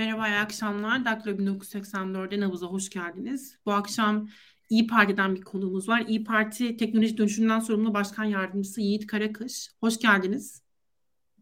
Merhaba, 0.00 0.28
iyi 0.28 0.36
akşamlar. 0.36 1.04
Daktilo 1.04 1.34
1984'de 1.34 2.40
Nabız'a 2.40 2.66
hoş 2.66 2.90
geldiniz. 2.90 3.58
Bu 3.66 3.72
akşam 3.72 4.28
İyi 4.70 4.86
Parti'den 4.86 5.34
bir 5.34 5.40
konuğumuz 5.40 5.88
var. 5.88 6.04
İyi 6.08 6.24
Parti 6.24 6.76
Teknoloji 6.76 7.18
Dönüşümünden 7.18 7.60
sorumlu 7.60 7.94
Başkan 7.94 8.24
Yardımcısı 8.24 8.80
Yiğit 8.80 9.06
Karakış. 9.06 9.70
Hoş 9.80 9.98
geldiniz. 9.98 10.62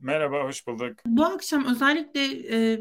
Merhaba, 0.01 0.45
hoş 0.45 0.67
bulduk. 0.67 0.99
Bu 1.07 1.25
akşam 1.25 1.67
özellikle 1.67 2.21
e, 2.57 2.81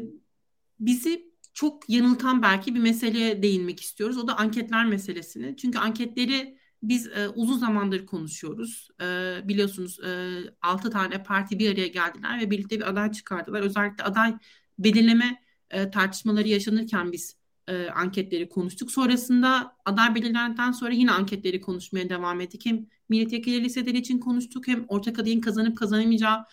bizi 0.80 1.32
çok 1.54 1.90
yanıltan 1.90 2.42
belki 2.42 2.74
bir 2.74 2.80
meseleye 2.80 3.42
değinmek 3.42 3.80
istiyoruz. 3.80 4.18
O 4.18 4.28
da 4.28 4.38
anketler 4.38 4.86
meselesini. 4.86 5.56
Çünkü 5.56 5.78
anketleri 5.78 6.58
biz 6.82 7.06
e, 7.06 7.28
uzun 7.28 7.58
zamandır 7.58 8.06
konuşuyoruz. 8.06 8.88
E, 9.00 9.04
biliyorsunuz 9.48 10.00
e, 10.00 10.38
6 10.62 10.90
tane 10.90 11.22
parti 11.22 11.58
bir 11.58 11.72
araya 11.72 11.88
geldiler 11.88 12.40
ve 12.40 12.50
birlikte 12.50 12.76
bir 12.76 12.88
aday 12.88 13.12
çıkardılar. 13.12 13.60
Özellikle 13.62 14.04
aday 14.04 14.38
belirleme 14.78 15.47
e, 15.70 15.90
tartışmaları 15.90 16.48
yaşanırken 16.48 17.12
biz 17.12 17.36
e, 17.68 17.88
anketleri 17.90 18.48
konuştuk. 18.48 18.90
Sonrasında 18.90 19.76
aday 19.84 20.14
belirlendikten 20.14 20.72
sonra 20.72 20.92
yine 20.92 21.12
anketleri 21.12 21.60
konuşmaya 21.60 22.08
devam 22.08 22.40
ettik. 22.40 22.66
Hem 22.66 22.86
milletvekili 23.08 23.64
listeleri 23.64 23.98
için 23.98 24.18
konuştuk 24.18 24.68
hem 24.68 24.84
ortak 24.88 25.18
adayın 25.18 25.40
kazanıp 25.40 25.78
kazanamayacağı 25.78 26.44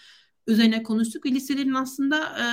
üzerine 0.48 0.84
konuştuk. 0.84 1.26
Ve 1.26 1.32
listelerin 1.32 1.74
aslında 1.74 2.18
e, 2.40 2.46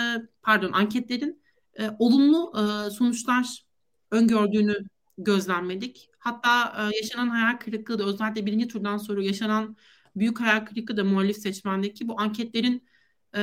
pardon 0.43 0.73
anketlerin 0.73 1.43
e, 1.79 1.91
olumlu 1.99 2.53
e, 2.57 2.91
sonuçlar 2.91 3.65
öngördüğünü 4.11 4.75
gözlemledik. 5.19 6.09
Hatta 6.19 6.75
e, 6.79 6.97
yaşanan 6.97 7.29
hayal 7.29 7.59
kırıklığı 7.59 7.99
da 7.99 8.05
özellikle 8.05 8.47
birinci 8.47 8.69
turdan 8.69 8.97
sonra 8.97 9.23
yaşanan 9.25 9.77
büyük 10.17 10.41
hayal 10.41 10.67
kırıklığı 10.67 10.97
da 10.97 11.05
muhalif 11.05 11.37
seçmendeki 11.37 12.09
bu 12.09 12.21
anketlerin 12.21 12.89
e, 13.35 13.43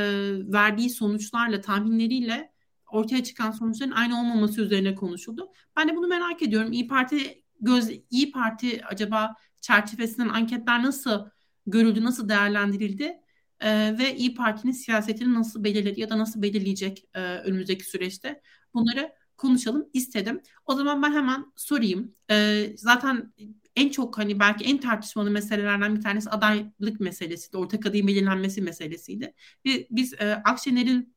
verdiği 0.53 0.89
sonuçlarla, 0.89 1.61
tahminleriyle 1.61 2.51
ortaya 2.91 3.23
çıkan 3.23 3.51
sonuçların 3.51 3.91
aynı 3.91 4.19
olmaması 4.19 4.61
üzerine 4.61 4.95
konuşuldu. 4.95 5.51
Ben 5.77 5.89
de 5.89 5.95
bunu 5.95 6.07
merak 6.07 6.41
ediyorum. 6.41 6.71
İyi 6.71 6.87
Parti 6.87 7.43
göz 7.61 7.89
İyi 8.09 8.31
Parti 8.31 8.85
acaba 8.85 9.35
çerçevesinden 9.61 10.29
anketler 10.29 10.83
nasıl 10.83 11.29
görüldü, 11.67 12.03
nasıl 12.03 12.29
değerlendirildi? 12.29 13.17
Ee, 13.61 13.97
ve 13.99 14.15
İyi 14.15 14.33
Parti'nin 14.35 14.71
siyasetini 14.73 15.33
nasıl 15.33 15.63
belirledi 15.63 16.01
ya 16.01 16.09
da 16.09 16.17
nasıl 16.17 16.41
belirleyecek 16.41 17.05
e, 17.13 17.19
önümüzdeki 17.19 17.83
süreçte? 17.83 18.41
Bunları 18.73 19.13
konuşalım 19.37 19.89
istedim. 19.93 20.41
O 20.65 20.75
zaman 20.75 21.03
ben 21.03 21.13
hemen 21.13 21.45
sorayım. 21.55 22.15
Ee, 22.31 22.73
zaten 22.75 23.33
en 23.75 23.89
çok 23.89 24.17
hani 24.17 24.39
belki 24.39 24.65
en 24.65 24.77
tartışmalı 24.77 25.31
meselelerden 25.31 25.95
bir 25.95 26.01
tanesi 26.01 26.29
adaylık 26.29 26.99
meselesiydi. 26.99 27.57
Ortak 27.57 27.85
adayın 27.85 28.07
belirlenmesi 28.07 28.61
meselesiydi. 28.61 29.33
Ve 29.65 29.87
biz 29.91 30.13
e, 30.13 30.41
Akşener'in 30.45 31.13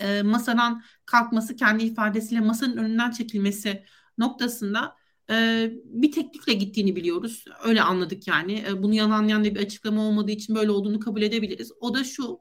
e, 0.00 0.22
masadan 0.22 0.82
kalkması, 1.06 1.56
kendi 1.56 1.84
ifadesiyle 1.84 2.40
masanın 2.40 2.76
önünden 2.76 3.10
çekilmesi 3.10 3.84
noktasında 4.18 4.96
e, 5.30 5.70
bir 5.84 6.12
teklifle 6.12 6.52
gittiğini 6.52 6.96
biliyoruz. 6.96 7.44
Öyle 7.64 7.82
anladık 7.82 8.28
yani. 8.28 8.64
E, 8.68 8.82
bunu 8.82 8.94
yalanlayan 8.94 9.44
bir 9.44 9.56
açıklama 9.56 10.02
olmadığı 10.02 10.30
için 10.30 10.54
böyle 10.56 10.70
olduğunu 10.70 11.00
kabul 11.00 11.22
edebiliriz. 11.22 11.72
O 11.80 11.94
da 11.94 12.04
şu, 12.04 12.40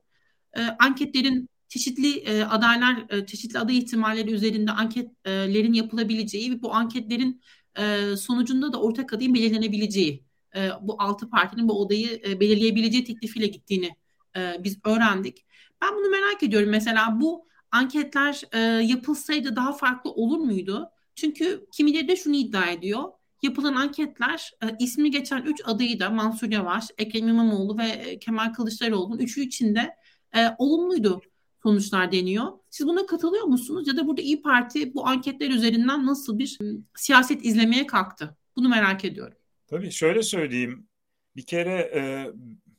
e, 0.54 0.62
anketlerin 0.62 1.50
çeşitli 1.68 2.18
e, 2.18 2.44
adaylar, 2.44 3.06
e, 3.10 3.26
çeşitli 3.26 3.60
aday 3.60 3.78
ihtimalleri 3.78 4.32
üzerinde 4.32 4.72
anketlerin 4.72 5.74
yapılabileceği 5.74 6.52
ve 6.52 6.62
bu 6.62 6.74
anketlerin 6.74 7.42
e, 7.80 8.16
sonucunda 8.18 8.74
da 8.74 8.82
ortak 8.82 9.14
adayın 9.14 9.34
belirlenebileceği, 9.34 10.26
e, 10.56 10.70
bu 10.82 11.02
altı 11.02 11.30
partinin 11.30 11.70
bu 11.70 11.82
odayı 11.82 12.22
e, 12.28 12.40
belirleyebileceği 12.40 13.04
teklifiyle 13.04 13.48
gittiğini 13.48 13.96
e, 14.38 14.64
biz 14.64 14.80
öğrendik. 14.86 15.45
Ben 15.86 15.96
bunu 15.96 16.10
merak 16.10 16.44
ediyorum. 16.44 16.70
Mesela 16.70 17.22
bu 17.22 17.48
anketler 17.72 18.42
e, 18.52 18.60
yapılsaydı 18.60 19.56
daha 19.56 19.74
farklı 19.74 20.12
olur 20.12 20.38
muydu? 20.38 20.90
Çünkü 21.16 21.66
kimileri 21.72 22.08
de 22.08 22.16
şunu 22.16 22.36
iddia 22.36 22.66
ediyor. 22.66 23.04
Yapılan 23.44 23.76
anketler 23.76 24.52
e, 24.64 24.68
ismi 24.80 25.12
geçen 25.12 25.42
3 25.42 25.62
adayı 25.66 26.00
da 26.00 26.10
Mansur 26.10 26.52
Yavaş, 26.52 26.88
Ekrem 26.98 27.28
İmamoğlu 27.28 27.78
ve 27.78 27.88
e, 27.88 28.20
Kemal 28.20 28.54
Kılıçdaroğlu'nun 28.54 29.20
üçü 29.20 29.42
içinde 29.42 29.96
e, 30.36 30.40
olumluydu 30.58 31.22
sonuçlar 31.64 32.12
deniyor. 32.12 32.52
Siz 32.70 32.88
buna 32.88 33.06
katılıyor 33.06 33.44
musunuz? 33.44 33.88
Ya 33.88 33.98
da 33.98 34.08
burada 34.08 34.22
İyi 34.22 34.42
Parti 34.42 34.94
bu 34.94 35.08
anketler 35.08 35.50
üzerinden 35.50 36.06
nasıl 36.06 36.40
bir 36.40 36.58
siyaset 36.96 37.46
izlemeye 37.46 37.88
kalktı? 37.88 38.38
Bunu 38.56 38.70
merak 38.70 39.06
ediyorum. 39.06 39.38
Tabii 39.68 39.92
şöyle 39.92 40.24
söyleyeyim. 40.24 40.88
Bir 41.36 41.46
kere 41.46 41.92
e, 41.96 42.32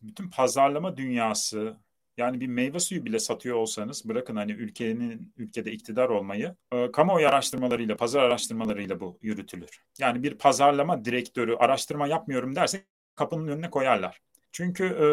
bütün 0.03 0.31
pazarlama 0.31 0.97
dünyası 0.97 1.77
yani 2.16 2.41
bir 2.41 2.47
meyve 2.47 2.81
suyu 2.81 3.04
bile 3.04 3.19
satıyor 3.19 3.56
olsanız 3.56 4.09
bırakın 4.09 4.37
hani 4.37 4.53
ülkenin 4.53 5.32
ülkede 5.37 5.72
iktidar 5.72 6.09
olmayı 6.09 6.56
e, 6.72 6.93
kamuoyu 6.93 7.28
araştırmalarıyla, 7.28 7.97
pazar 7.97 8.22
araştırmalarıyla 8.22 9.00
bu 9.00 9.19
yürütülür. 9.22 9.84
Yani 9.99 10.22
bir 10.22 10.38
pazarlama 10.38 11.04
direktörü 11.04 11.56
araştırma 11.56 12.06
yapmıyorum 12.06 12.56
derse 12.56 12.84
kapının 13.15 13.49
önüne 13.49 13.71
koyarlar. 13.71 14.21
Çünkü 14.53 14.84
e, 14.84 15.06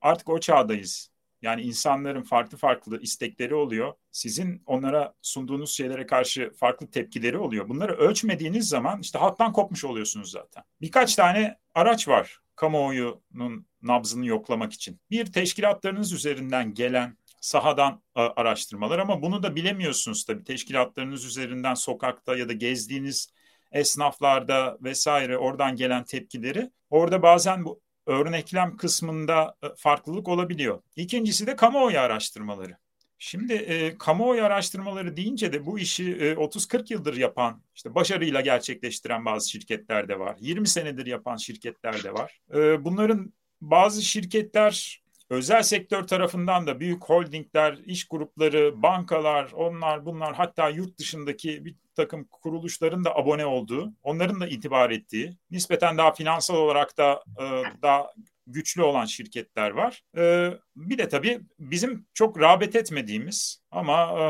artık 0.00 0.28
o 0.28 0.40
çağdayız. 0.40 1.10
Yani 1.42 1.62
insanların 1.62 2.22
farklı 2.22 2.58
farklı 2.58 3.00
istekleri 3.00 3.54
oluyor. 3.54 3.92
Sizin 4.12 4.62
onlara 4.66 5.14
sunduğunuz 5.22 5.70
şeylere 5.70 6.06
karşı 6.06 6.52
farklı 6.56 6.90
tepkileri 6.90 7.38
oluyor. 7.38 7.68
Bunları 7.68 7.96
ölçmediğiniz 7.96 8.68
zaman 8.68 9.00
işte 9.00 9.18
halktan 9.18 9.52
kopmuş 9.52 9.84
oluyorsunuz 9.84 10.30
zaten. 10.30 10.64
Birkaç 10.80 11.14
tane 11.16 11.58
araç 11.74 12.08
var 12.08 12.40
kamuoyunun 12.60 13.66
nabzını 13.82 14.26
yoklamak 14.26 14.72
için. 14.72 15.00
Bir 15.10 15.32
teşkilatlarınız 15.32 16.12
üzerinden 16.12 16.74
gelen 16.74 17.16
sahadan 17.40 18.02
araştırmalar 18.14 18.98
ama 18.98 19.22
bunu 19.22 19.42
da 19.42 19.56
bilemiyorsunuz 19.56 20.24
tabii. 20.24 20.44
Teşkilatlarınız 20.44 21.24
üzerinden 21.24 21.74
sokakta 21.74 22.36
ya 22.36 22.48
da 22.48 22.52
gezdiğiniz 22.52 23.32
esnaflarda 23.72 24.78
vesaire 24.80 25.38
oradan 25.38 25.76
gelen 25.76 26.04
tepkileri 26.04 26.70
orada 26.90 27.22
bazen 27.22 27.64
bu 27.64 27.80
örneklem 28.06 28.76
kısmında 28.76 29.56
e, 29.62 29.66
farklılık 29.76 30.28
olabiliyor. 30.28 30.82
İkincisi 30.96 31.46
de 31.46 31.56
kamuoyu 31.56 32.00
araştırmaları. 32.00 32.76
Şimdi 33.22 33.52
e, 33.52 33.98
kamuoyu 33.98 34.44
araştırmaları 34.44 35.16
deyince 35.16 35.52
de 35.52 35.66
bu 35.66 35.78
işi 35.78 36.12
e, 36.12 36.36
30-40 36.36 36.92
yıldır 36.92 37.16
yapan, 37.16 37.62
işte 37.74 37.94
başarıyla 37.94 38.40
gerçekleştiren 38.40 39.24
bazı 39.24 39.50
şirketler 39.50 40.08
de 40.08 40.18
var. 40.18 40.36
20 40.40 40.68
senedir 40.68 41.06
yapan 41.06 41.36
şirketler 41.36 42.04
de 42.04 42.12
var. 42.12 42.40
E, 42.54 42.84
bunların 42.84 43.32
bazı 43.60 44.02
şirketler 44.02 45.02
özel 45.30 45.62
sektör 45.62 46.02
tarafından 46.06 46.66
da 46.66 46.80
büyük 46.80 47.04
holdingler, 47.04 47.78
iş 47.84 48.08
grupları, 48.08 48.82
bankalar, 48.82 49.52
onlar 49.52 50.06
bunlar 50.06 50.34
hatta 50.34 50.68
yurt 50.68 50.98
dışındaki 50.98 51.64
bir 51.64 51.74
takım 51.94 52.24
kuruluşların 52.24 53.04
da 53.04 53.16
abone 53.16 53.46
olduğu, 53.46 53.92
onların 54.02 54.40
da 54.40 54.48
itibar 54.48 54.90
ettiği, 54.90 55.36
nispeten 55.50 55.98
daha 55.98 56.12
finansal 56.12 56.54
olarak 56.54 56.98
da 56.98 57.24
e, 57.40 57.44
daha 57.82 58.10
güçlü 58.46 58.82
olan 58.82 59.04
şirketler 59.04 59.70
var. 59.70 60.02
E, 60.16 60.50
bir 60.76 60.98
de 60.98 61.08
tabii 61.08 61.40
bizim 61.58 62.06
çok 62.14 62.40
rağbet 62.40 62.76
etmediğimiz 62.76 63.62
ama 63.70 63.94
e, 64.02 64.24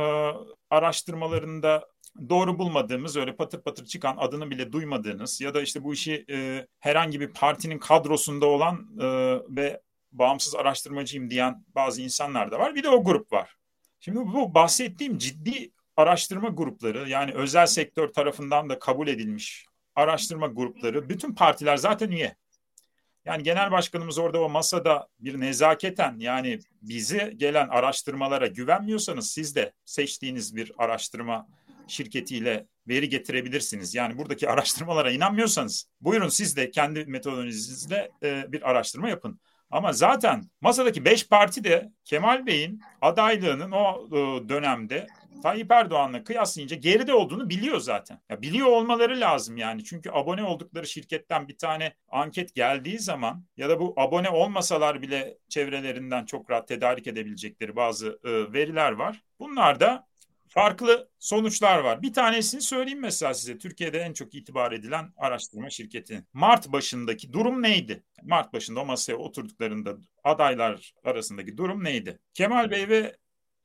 araştırmalarında 0.70 1.88
doğru 2.28 2.58
bulmadığımız 2.58 3.16
öyle 3.16 3.36
patır 3.36 3.62
patır 3.62 3.84
çıkan 3.84 4.16
adını 4.18 4.50
bile 4.50 4.72
duymadığınız 4.72 5.40
ya 5.40 5.54
da 5.54 5.62
işte 5.62 5.84
bu 5.84 5.94
işi 5.94 6.24
e, 6.30 6.66
herhangi 6.80 7.20
bir 7.20 7.32
partinin 7.32 7.78
kadrosunda 7.78 8.46
olan 8.46 8.88
e, 9.00 9.06
ve 9.56 9.80
bağımsız 10.12 10.54
araştırmacıyım 10.54 11.30
diyen 11.30 11.64
bazı 11.74 12.02
insanlar 12.02 12.50
da 12.50 12.58
var. 12.58 12.74
Bir 12.74 12.82
de 12.82 12.88
o 12.88 13.04
grup 13.04 13.32
var. 13.32 13.56
Şimdi 14.00 14.18
bu 14.18 14.54
bahsettiğim 14.54 15.18
ciddi 15.18 15.70
araştırma 15.96 16.48
grupları 16.48 17.08
yani 17.08 17.32
özel 17.32 17.66
sektör 17.66 18.08
tarafından 18.08 18.68
da 18.68 18.78
kabul 18.78 19.08
edilmiş 19.08 19.66
araştırma 19.94 20.46
grupları 20.46 21.08
bütün 21.08 21.34
partiler 21.34 21.76
zaten 21.76 22.10
üye. 22.10 22.36
Yani 23.24 23.42
genel 23.42 23.70
başkanımız 23.70 24.18
orada 24.18 24.42
o 24.42 24.48
masada 24.48 25.08
bir 25.20 25.40
nezaketen 25.40 26.18
yani 26.18 26.58
bizi 26.82 27.34
gelen 27.36 27.68
araştırmalara 27.68 28.46
güvenmiyorsanız 28.46 29.30
siz 29.30 29.56
de 29.56 29.72
seçtiğiniz 29.84 30.56
bir 30.56 30.72
araştırma 30.78 31.48
şirketiyle 31.88 32.66
veri 32.88 33.08
getirebilirsiniz. 33.08 33.94
Yani 33.94 34.18
buradaki 34.18 34.48
araştırmalara 34.50 35.10
inanmıyorsanız 35.10 35.86
buyurun 36.00 36.28
siz 36.28 36.56
de 36.56 36.70
kendi 36.70 37.04
metodolojinizle 37.04 38.10
e, 38.22 38.52
bir 38.52 38.70
araştırma 38.70 39.08
yapın. 39.08 39.40
Ama 39.70 39.92
zaten 39.92 40.42
masadaki 40.60 41.04
beş 41.04 41.28
parti 41.28 41.64
de 41.64 41.92
Kemal 42.04 42.46
Bey'in 42.46 42.80
adaylığının 43.00 43.70
o 43.70 44.06
e, 44.06 44.48
dönemde 44.48 45.06
Tayyip 45.42 45.72
Erdoğan'la 45.72 46.24
kıyaslayınca 46.24 46.76
geride 46.76 47.14
olduğunu 47.14 47.48
biliyor 47.48 47.80
zaten. 47.80 48.20
Ya 48.30 48.42
biliyor 48.42 48.66
olmaları 48.66 49.20
lazım 49.20 49.56
yani. 49.56 49.84
Çünkü 49.84 50.10
abone 50.10 50.42
oldukları 50.42 50.86
şirketten 50.86 51.48
bir 51.48 51.58
tane 51.58 51.94
anket 52.08 52.54
geldiği 52.54 52.98
zaman 52.98 53.44
ya 53.56 53.68
da 53.68 53.80
bu 53.80 53.94
abone 53.96 54.30
olmasalar 54.30 55.02
bile 55.02 55.38
çevrelerinden 55.48 56.24
çok 56.24 56.50
rahat 56.50 56.68
tedarik 56.68 57.06
edebilecekleri 57.06 57.76
bazı 57.76 58.18
e, 58.24 58.52
veriler 58.52 58.92
var. 58.92 59.22
Bunlar 59.38 59.80
da 59.80 60.06
farklı 60.50 61.08
sonuçlar 61.18 61.78
var. 61.78 62.02
Bir 62.02 62.12
tanesini 62.12 62.60
söyleyeyim 62.60 63.00
mesela 63.00 63.34
size. 63.34 63.58
Türkiye'de 63.58 63.98
en 63.98 64.12
çok 64.12 64.34
itibar 64.34 64.72
edilen 64.72 65.12
araştırma 65.16 65.70
şirketi. 65.70 66.24
Mart 66.32 66.68
başındaki 66.68 67.32
durum 67.32 67.62
neydi? 67.62 68.04
Mart 68.22 68.52
başında 68.52 68.80
o 68.80 68.86
masaya 68.86 69.16
oturduklarında 69.16 69.96
adaylar 70.24 70.94
arasındaki 71.04 71.56
durum 71.56 71.84
neydi? 71.84 72.18
Kemal 72.34 72.70
Bey 72.70 72.88
ve 72.88 73.16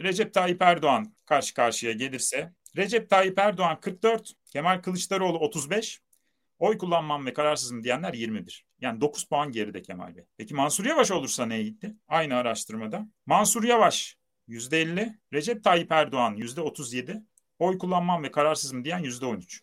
Recep 0.01 0.33
Tayyip 0.33 0.61
Erdoğan 0.61 1.13
karşı 1.25 1.53
karşıya 1.53 1.91
gelirse 1.91 2.53
Recep 2.77 3.09
Tayyip 3.09 3.39
Erdoğan 3.39 3.79
44, 3.79 4.33
Kemal 4.51 4.81
Kılıçdaroğlu 4.81 5.37
35, 5.37 6.01
oy 6.59 6.77
kullanmam 6.77 7.25
ve 7.25 7.33
kararsızım 7.33 7.83
diyenler 7.83 8.13
21. 8.13 8.65
Yani 8.81 9.01
9 9.01 9.23
puan 9.23 9.51
geride 9.51 9.81
Kemal 9.81 10.15
Bey. 10.15 10.23
Peki 10.37 10.53
Mansur 10.53 10.85
Yavaş 10.85 11.11
olursa 11.11 11.45
ne 11.45 11.63
gitti? 11.63 11.95
Aynı 12.07 12.35
araştırmada. 12.35 13.07
Mansur 13.25 13.63
Yavaş 13.63 14.17
%50, 14.47 15.15
Recep 15.33 15.63
Tayyip 15.63 15.91
Erdoğan 15.91 16.37
%37, 16.37 17.23
oy 17.59 17.77
kullanmam 17.77 18.23
ve 18.23 18.31
kararsızım 18.31 18.85
diyen 18.85 19.03
%13. 19.03 19.61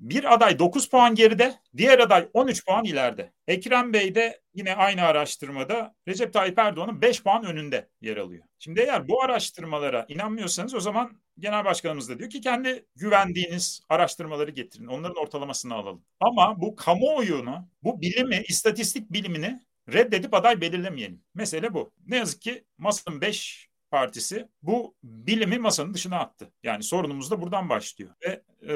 Bir 0.00 0.34
aday 0.34 0.58
9 0.58 0.88
puan 0.88 1.14
geride, 1.14 1.54
diğer 1.76 1.98
aday 1.98 2.28
13 2.32 2.66
puan 2.66 2.84
ileride. 2.84 3.32
Ekrem 3.46 3.92
Bey 3.92 4.14
de 4.14 4.40
yine 4.54 4.74
aynı 4.74 5.02
araştırmada 5.02 5.94
Recep 6.08 6.32
Tayyip 6.32 6.58
Erdoğan'ın 6.58 7.00
5 7.02 7.22
puan 7.22 7.44
önünde 7.44 7.88
yer 8.00 8.16
alıyor. 8.16 8.44
Şimdi 8.58 8.80
eğer 8.80 9.08
bu 9.08 9.22
araştırmalara 9.22 10.06
inanmıyorsanız 10.08 10.74
o 10.74 10.80
zaman 10.80 11.20
Genel 11.38 11.64
Başkanımız 11.64 12.08
da 12.08 12.18
diyor 12.18 12.30
ki 12.30 12.40
kendi 12.40 12.86
güvendiğiniz 12.96 13.80
araştırmaları 13.88 14.50
getirin. 14.50 14.86
Onların 14.86 15.22
ortalamasını 15.22 15.74
alalım. 15.74 16.04
Ama 16.20 16.60
bu 16.60 16.76
kamuoyunu, 16.76 17.68
bu 17.82 18.00
bilimi, 18.00 18.42
istatistik 18.48 19.12
bilimini 19.12 19.60
reddedip 19.92 20.34
aday 20.34 20.60
belirlemeyelim. 20.60 21.22
Mesele 21.34 21.74
bu. 21.74 21.92
Ne 22.06 22.16
yazık 22.16 22.42
ki 22.42 22.64
masanın 22.78 23.20
5 23.20 23.65
partisi 23.90 24.48
bu 24.62 24.94
bilimi 25.02 25.58
masanın 25.58 25.94
dışına 25.94 26.18
attı. 26.18 26.52
Yani 26.62 26.82
sorunumuz 26.82 27.30
da 27.30 27.42
buradan 27.42 27.68
başlıyor. 27.68 28.10
Ve 28.26 28.42
e, 28.68 28.74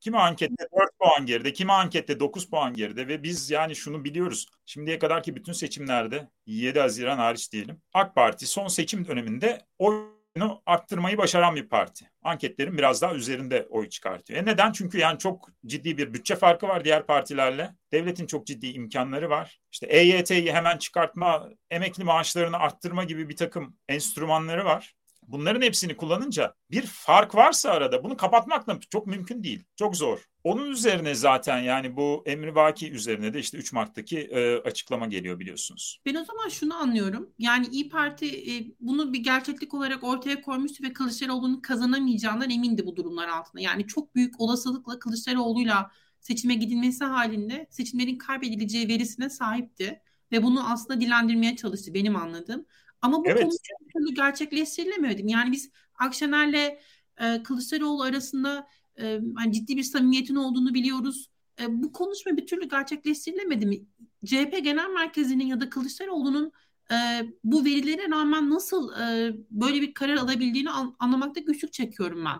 kimi 0.00 0.18
ankette 0.18 0.66
4 0.78 0.98
puan 0.98 1.26
geride, 1.26 1.52
kimi 1.52 1.72
ankette 1.72 2.20
9 2.20 2.50
puan 2.50 2.74
geride 2.74 3.08
ve 3.08 3.22
biz 3.22 3.50
yani 3.50 3.76
şunu 3.76 4.04
biliyoruz. 4.04 4.46
Şimdiye 4.66 4.98
kadarki 4.98 5.36
bütün 5.36 5.52
seçimlerde 5.52 6.28
7 6.46 6.80
Haziran 6.80 7.18
hariç 7.18 7.52
diyelim. 7.52 7.82
AK 7.94 8.14
Parti 8.14 8.46
son 8.46 8.68
seçim 8.68 9.06
döneminde 9.06 9.66
oy 9.78 10.17
arttırmayı 10.66 11.18
başaran 11.18 11.56
bir 11.56 11.68
parti. 11.68 12.10
Anketlerin 12.22 12.78
biraz 12.78 13.02
daha 13.02 13.14
üzerinde 13.14 13.66
oy 13.70 13.88
çıkartıyor. 13.88 14.40
E 14.40 14.44
neden? 14.44 14.72
Çünkü 14.72 14.98
yani 14.98 15.18
çok 15.18 15.48
ciddi 15.66 15.98
bir 15.98 16.14
bütçe 16.14 16.36
farkı 16.36 16.68
var 16.68 16.84
diğer 16.84 17.06
partilerle. 17.06 17.74
Devletin 17.92 18.26
çok 18.26 18.46
ciddi 18.46 18.66
imkanları 18.66 19.30
var. 19.30 19.60
İşte 19.72 19.86
EYT'yi 19.86 20.52
hemen 20.52 20.78
çıkartma, 20.78 21.48
emekli 21.70 22.04
maaşlarını 22.04 22.58
arttırma 22.58 23.04
gibi 23.04 23.28
bir 23.28 23.36
takım 23.36 23.76
enstrümanları 23.88 24.64
var. 24.64 24.94
Bunların 25.28 25.62
hepsini 25.62 25.96
kullanınca 25.96 26.54
bir 26.70 26.82
fark 26.86 27.34
varsa 27.34 27.70
arada 27.70 28.04
bunu 28.04 28.16
kapatmak 28.16 28.66
da 28.66 28.78
çok 28.90 29.06
mümkün 29.06 29.42
değil. 29.42 29.64
Çok 29.76 29.96
zor. 29.96 30.24
Onun 30.44 30.70
üzerine 30.70 31.14
zaten 31.14 31.58
yani 31.58 31.96
bu 31.96 32.22
Emri 32.26 32.54
Vaki 32.54 32.92
üzerine 32.92 33.34
de 33.34 33.40
işte 33.40 33.58
3 33.58 33.72
Mart'taki 33.72 34.18
e, 34.18 34.56
açıklama 34.56 35.06
geliyor 35.06 35.40
biliyorsunuz. 35.40 36.00
Ben 36.06 36.14
o 36.14 36.24
zaman 36.24 36.48
şunu 36.48 36.74
anlıyorum. 36.74 37.30
Yani 37.38 37.66
İyi 37.66 37.88
Parti 37.88 38.26
e, 38.26 38.74
bunu 38.80 39.12
bir 39.12 39.18
gerçeklik 39.18 39.74
olarak 39.74 40.04
ortaya 40.04 40.40
koymuştu 40.40 40.84
ve 40.84 40.92
Kılıçdaroğlu'nun 40.92 41.60
kazanamayacağından 41.60 42.50
emindi 42.50 42.86
bu 42.86 42.96
durumlar 42.96 43.28
altında. 43.28 43.62
Yani 43.62 43.86
çok 43.86 44.14
büyük 44.14 44.40
olasılıkla 44.40 44.98
Kılıçdaroğlu'yla 44.98 45.90
seçime 46.20 46.54
gidilmesi 46.54 47.04
halinde 47.04 47.66
seçimlerin 47.70 48.18
kaybedileceği 48.18 48.88
verisine 48.88 49.30
sahipti. 49.30 50.00
Ve 50.32 50.42
bunu 50.42 50.72
aslında 50.72 51.00
dilendirmeye 51.00 51.56
çalıştı 51.56 51.94
benim 51.94 52.16
anladığım. 52.16 52.66
Ama 53.02 53.24
bu 53.24 53.28
evet. 53.28 53.52
konu 53.92 54.14
gerçekleştirilemedi. 54.14 55.22
Yani 55.24 55.52
biz 55.52 55.70
Akşener'le 55.94 56.78
e, 57.20 57.42
Kılıçdaroğlu 57.42 58.02
arasında 58.02 58.68
e, 59.00 59.20
hani 59.36 59.52
ciddi 59.52 59.76
bir 59.76 59.82
samimiyetin 59.82 60.34
olduğunu 60.34 60.74
biliyoruz. 60.74 61.30
E, 61.60 61.82
bu 61.82 61.92
konuşma 61.92 62.36
bir 62.36 62.46
türlü 62.46 62.68
gerçekleştirilemedi 62.68 63.66
mi? 63.66 63.80
CHP 64.24 64.64
Genel 64.64 64.90
Merkezi'nin 64.90 65.46
ya 65.46 65.60
da 65.60 65.70
Kılıçdaroğlu'nun 65.70 66.52
e, 66.90 66.96
bu 67.44 67.64
verilere 67.64 68.10
rağmen 68.10 68.50
nasıl 68.50 68.92
e, 68.92 69.36
böyle 69.50 69.80
bir 69.80 69.94
karar 69.94 70.16
alabildiğini 70.16 70.70
an, 70.70 70.96
anlamakta 70.98 71.40
güçlük 71.40 71.72
çekiyorum 71.72 72.24
ben. 72.24 72.38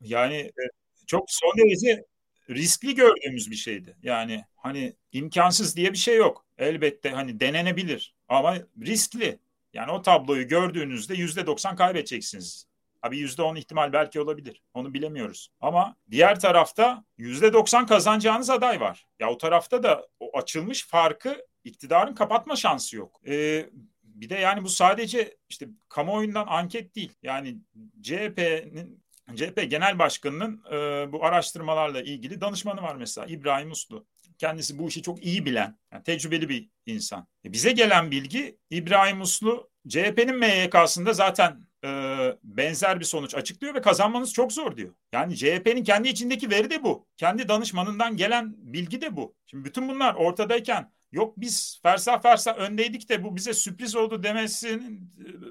Yani 0.00 0.36
e, 0.36 0.62
çok 1.06 1.24
son 1.28 1.52
derece 1.58 2.04
riskli 2.50 2.94
gördüğümüz 2.94 3.50
bir 3.50 3.56
şeydi. 3.56 3.96
Yani 4.02 4.44
hani 4.56 4.96
imkansız 5.12 5.76
diye 5.76 5.92
bir 5.92 5.98
şey 5.98 6.16
yok. 6.16 6.46
Elbette 6.58 7.10
hani 7.10 7.40
denenebilir 7.40 8.14
ama 8.28 8.56
riskli. 8.80 9.38
Yani 9.72 9.90
o 9.90 10.02
tabloyu 10.02 10.48
gördüğünüzde 10.48 11.14
yüzde 11.14 11.46
doksan 11.46 11.76
kaybedeceksiniz. 11.76 12.66
Abi 13.02 13.18
yüzde 13.18 13.42
on 13.42 13.56
ihtimal 13.56 13.92
belki 13.92 14.20
olabilir. 14.20 14.62
Onu 14.74 14.94
bilemiyoruz. 14.94 15.48
Ama 15.60 15.96
diğer 16.10 16.40
tarafta 16.40 17.04
yüzde 17.18 17.52
doksan 17.52 17.86
kazanacağınız 17.86 18.50
aday 18.50 18.80
var. 18.80 19.06
Ya 19.20 19.30
o 19.30 19.38
tarafta 19.38 19.82
da 19.82 20.08
o 20.20 20.38
açılmış 20.38 20.86
farkı 20.86 21.46
iktidarın 21.64 22.14
kapatma 22.14 22.56
şansı 22.56 22.96
yok. 22.96 23.20
Ee, 23.26 23.70
bir 24.02 24.30
de 24.30 24.34
yani 24.34 24.64
bu 24.64 24.68
sadece 24.68 25.36
işte 25.48 25.68
kamuoyundan 25.88 26.46
anket 26.46 26.96
değil. 26.96 27.12
Yani 27.22 27.56
CHP'nin 28.02 29.02
CHP 29.34 29.70
Genel 29.70 29.98
Başkanı'nın 29.98 30.64
e, 30.72 31.12
bu 31.12 31.24
araştırmalarla 31.24 32.02
ilgili 32.02 32.40
danışmanı 32.40 32.82
var 32.82 32.96
mesela 32.96 33.26
İbrahim 33.26 33.70
Uslu. 33.70 34.06
Kendisi 34.38 34.78
bu 34.78 34.88
işi 34.88 35.02
çok 35.02 35.24
iyi 35.24 35.46
bilen, 35.46 35.78
yani 35.92 36.02
tecrübeli 36.02 36.48
bir 36.48 36.70
insan. 36.86 37.26
E 37.44 37.52
bize 37.52 37.72
gelen 37.72 38.10
bilgi 38.10 38.58
İbrahim 38.70 39.20
Uslu 39.20 39.70
CHP'nin 39.88 40.38
MYK'sında 40.38 41.12
zaten 41.12 41.66
e, 41.84 41.88
benzer 42.42 43.00
bir 43.00 43.04
sonuç 43.04 43.34
açıklıyor 43.34 43.74
ve 43.74 43.80
kazanmanız 43.80 44.32
çok 44.32 44.52
zor 44.52 44.76
diyor. 44.76 44.94
Yani 45.12 45.36
CHP'nin 45.36 45.84
kendi 45.84 46.08
içindeki 46.08 46.50
veri 46.50 46.70
de 46.70 46.82
bu. 46.84 47.06
Kendi 47.16 47.48
danışmanından 47.48 48.16
gelen 48.16 48.54
bilgi 48.56 49.00
de 49.00 49.16
bu. 49.16 49.34
Şimdi 49.46 49.64
bütün 49.64 49.88
bunlar 49.88 50.14
ortadayken 50.14 50.92
yok 51.12 51.34
biz 51.36 51.80
fersa 51.82 52.18
fersa 52.18 52.54
öndeydik 52.54 53.08
de 53.08 53.24
bu 53.24 53.36
bize 53.36 53.54
sürpriz 53.54 53.96
oldu 53.96 54.22
demesini 54.22 54.98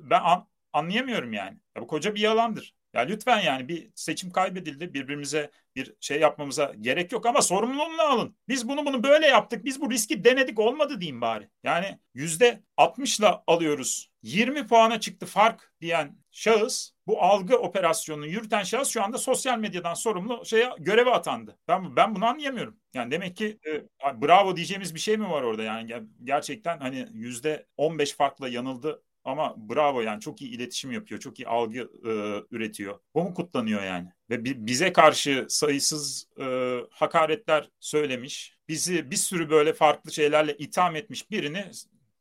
ben 0.03 0.19
an, 0.23 0.47
anlayamıyorum 0.73 1.33
yani. 1.33 1.57
Ya 1.75 1.81
bu 1.81 1.87
koca 1.87 2.15
bir 2.15 2.21
yalandır. 2.21 2.75
Ya 2.93 3.01
lütfen 3.01 3.39
yani 3.39 3.67
bir 3.67 3.91
seçim 3.95 4.31
kaybedildi. 4.31 4.93
Birbirimize 4.93 5.51
bir 5.75 5.93
şey 5.99 6.19
yapmamıza 6.19 6.73
gerek 6.81 7.11
yok 7.11 7.25
ama 7.25 7.41
sorumluluğunu 7.41 8.01
alın. 8.01 8.35
Biz 8.47 8.67
bunu 8.67 8.85
bunu 8.85 9.03
böyle 9.03 9.27
yaptık. 9.27 9.65
Biz 9.65 9.81
bu 9.81 9.91
riski 9.91 10.23
denedik 10.23 10.59
olmadı 10.59 11.01
diyeyim 11.01 11.21
bari. 11.21 11.49
Yani 11.63 11.99
yüzde 12.13 12.63
60'la 12.77 13.43
alıyoruz. 13.47 14.11
20 14.23 14.67
puana 14.67 14.99
çıktı 14.99 15.25
fark 15.25 15.73
diyen 15.81 16.17
şahıs 16.31 16.91
bu 17.07 17.21
algı 17.21 17.57
operasyonunu 17.57 18.27
yürüten 18.27 18.63
şahıs 18.63 18.89
şu 18.89 19.03
anda 19.03 19.17
sosyal 19.17 19.59
medyadan 19.59 19.93
sorumlu 19.93 20.45
şeye 20.45 20.69
göreve 20.79 21.11
atandı. 21.11 21.57
Ben 21.67 21.95
ben 21.95 22.15
bunu 22.15 22.25
anlayamıyorum. 22.25 22.79
Yani 22.93 23.11
demek 23.11 23.35
ki 23.35 23.59
e, 23.67 24.21
bravo 24.21 24.55
diyeceğimiz 24.55 24.95
bir 24.95 24.99
şey 24.99 25.17
mi 25.17 25.29
var 25.29 25.41
orada 25.43 25.63
yani 25.63 25.93
gerçekten 26.23 26.79
hani 26.79 27.07
yüzde 27.13 27.65
15 27.77 28.13
farkla 28.13 28.49
yanıldı 28.49 29.03
ama 29.23 29.55
bravo 29.69 30.01
yani 30.01 30.21
çok 30.21 30.41
iyi 30.41 30.51
iletişim 30.51 30.91
yapıyor, 30.91 31.19
çok 31.19 31.39
iyi 31.39 31.47
algı 31.47 31.79
e, 31.79 32.11
üretiyor. 32.55 32.99
Bu 33.15 33.23
mu 33.23 33.33
kutlanıyor 33.33 33.83
yani? 33.83 34.09
Ve 34.29 34.45
bi, 34.45 34.65
bize 34.67 34.93
karşı 34.93 35.45
sayısız 35.49 36.27
e, 36.39 36.77
hakaretler 36.91 37.69
söylemiş, 37.79 38.57
bizi 38.67 39.11
bir 39.11 39.15
sürü 39.15 39.49
böyle 39.49 39.73
farklı 39.73 40.11
şeylerle 40.11 40.57
itham 40.57 40.95
etmiş 40.95 41.31
birini 41.31 41.71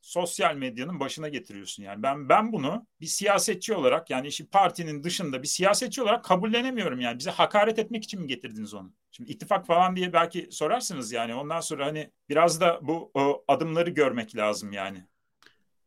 sosyal 0.01 0.55
medyanın 0.55 0.99
başına 0.99 1.29
getiriyorsun 1.29 1.83
yani. 1.83 2.03
Ben 2.03 2.29
ben 2.29 2.51
bunu 2.51 2.87
bir 3.01 3.05
siyasetçi 3.05 3.73
olarak 3.73 4.09
yani 4.09 4.27
işi 4.27 4.49
partinin 4.49 5.03
dışında 5.03 5.43
bir 5.43 5.47
siyasetçi 5.47 6.01
olarak 6.01 6.23
kabullenemiyorum 6.23 6.99
yani. 6.99 7.19
Bize 7.19 7.31
hakaret 7.31 7.79
etmek 7.79 8.03
için 8.03 8.21
mi 8.21 8.27
getirdiniz 8.27 8.73
onu? 8.73 8.93
Şimdi 9.11 9.31
ittifak 9.31 9.67
falan 9.67 9.95
diye 9.95 10.13
belki 10.13 10.47
sorarsınız 10.51 11.11
yani. 11.11 11.35
Ondan 11.35 11.59
sonra 11.59 11.85
hani 11.85 12.11
biraz 12.29 12.61
da 12.61 12.79
bu 12.81 13.11
o 13.13 13.43
adımları 13.47 13.89
görmek 13.89 14.35
lazım 14.35 14.71
yani. 14.71 15.05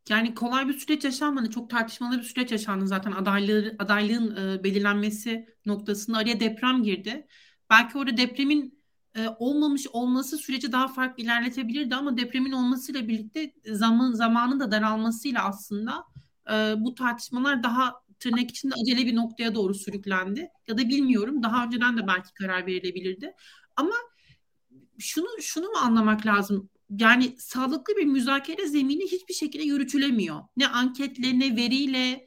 Yani 0.09 0.35
kolay 0.35 0.69
bir 0.69 0.79
süreç 0.79 1.05
yaşanmadı. 1.05 1.51
Çok 1.51 1.71
tartışmalı 1.71 2.19
bir 2.19 2.23
süreç 2.23 2.53
yaşandı 2.53 2.87
zaten 2.87 3.13
adaylığı, 3.13 3.77
adaylığın 3.79 4.37
e, 4.59 4.65
belirlenmesi 4.65 5.47
noktasında 5.67 6.19
araya 6.19 6.41
deprem 6.41 6.83
girdi. 6.83 7.27
Belki 7.71 7.99
orada 7.99 8.17
depremin 8.17 8.83
e, 9.17 9.29
olmamış 9.39 9.87
olması 9.93 10.39
süreci 10.39 10.73
daha 10.73 10.89
farklı 10.89 11.23
ilerletebilirdi 11.23 11.95
ama 11.95 12.17
depremin 12.17 12.53
olmasıyla 12.53 13.09
birlikte 13.09 13.53
zaman 13.67 14.13
zamanın 14.13 14.61
da 14.61 14.71
daralmasıyla 14.71 15.45
aslında 15.45 16.05
e, 16.53 16.75
bu 16.79 16.95
tartışmalar 16.95 17.63
daha 17.63 17.95
tırnak 18.19 18.51
içinde 18.51 18.75
acele 18.83 19.07
bir 19.07 19.17
noktaya 19.17 19.55
doğru 19.55 19.75
sürüklendi. 19.75 20.49
Ya 20.69 20.79
da 20.79 20.89
bilmiyorum 20.89 21.43
daha 21.43 21.65
önceden 21.65 21.97
de 21.97 22.07
belki 22.07 22.35
karar 22.35 22.67
verilebilirdi. 22.67 23.33
Ama 23.77 23.95
şunu 24.99 25.27
şunu 25.43 25.67
mu 25.69 25.77
anlamak 25.79 26.27
lazım? 26.27 26.71
Yani 26.99 27.35
sağlıklı 27.39 27.97
bir 27.97 28.05
müzakere 28.05 28.67
zemini 28.67 29.05
hiçbir 29.05 29.35
şekilde 29.35 29.63
yürütülemiyor. 29.65 30.41
Ne 30.57 30.69
anketle 30.69 31.39
ne 31.39 31.57
veriyle. 31.57 32.25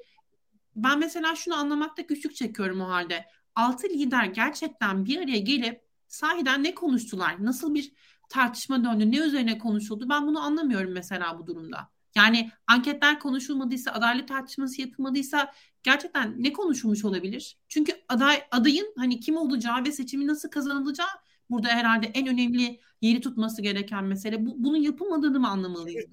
Ben 0.75 0.99
mesela 0.99 1.35
şunu 1.35 1.55
anlamakta 1.55 2.01
güçlük 2.01 2.35
çekiyorum 2.35 2.81
o 2.81 2.89
halde. 2.89 3.25
Altı 3.55 3.89
lider 3.89 4.25
gerçekten 4.25 5.05
bir 5.05 5.17
araya 5.17 5.39
gelip 5.39 5.81
sahiden 6.07 6.63
ne 6.63 6.75
konuştular? 6.75 7.45
Nasıl 7.45 7.73
bir 7.73 7.91
tartışma 8.29 8.83
döndü? 8.83 9.11
Ne 9.11 9.17
üzerine 9.17 9.57
konuşuldu? 9.57 10.09
Ben 10.09 10.27
bunu 10.27 10.39
anlamıyorum 10.39 10.91
mesela 10.91 11.39
bu 11.39 11.47
durumda. 11.47 11.89
Yani 12.15 12.51
anketler 12.67 13.19
konuşulmadıysa, 13.19 13.91
adalet 13.91 14.27
tartışması 14.27 14.81
yapılmadıysa 14.81 15.53
gerçekten 15.83 16.43
ne 16.43 16.53
konuşulmuş 16.53 17.05
olabilir? 17.05 17.57
Çünkü 17.67 17.93
aday 18.09 18.43
adayın 18.51 18.93
hani 18.97 19.19
kim 19.19 19.37
olacağı 19.37 19.85
ve 19.85 19.91
seçimi 19.91 20.27
nasıl 20.27 20.49
kazanılacağı 20.49 21.07
burada 21.49 21.67
herhalde 21.67 22.07
en 22.13 22.27
önemli 22.27 22.79
yeri 23.01 23.21
tutması 23.21 23.61
gereken 23.61 24.03
mesele. 24.03 24.45
Bu, 24.45 24.55
bunun 24.57 24.77
yapılmadığını 24.77 25.39
mı 25.39 25.49
anlamalıyız? 25.49 26.05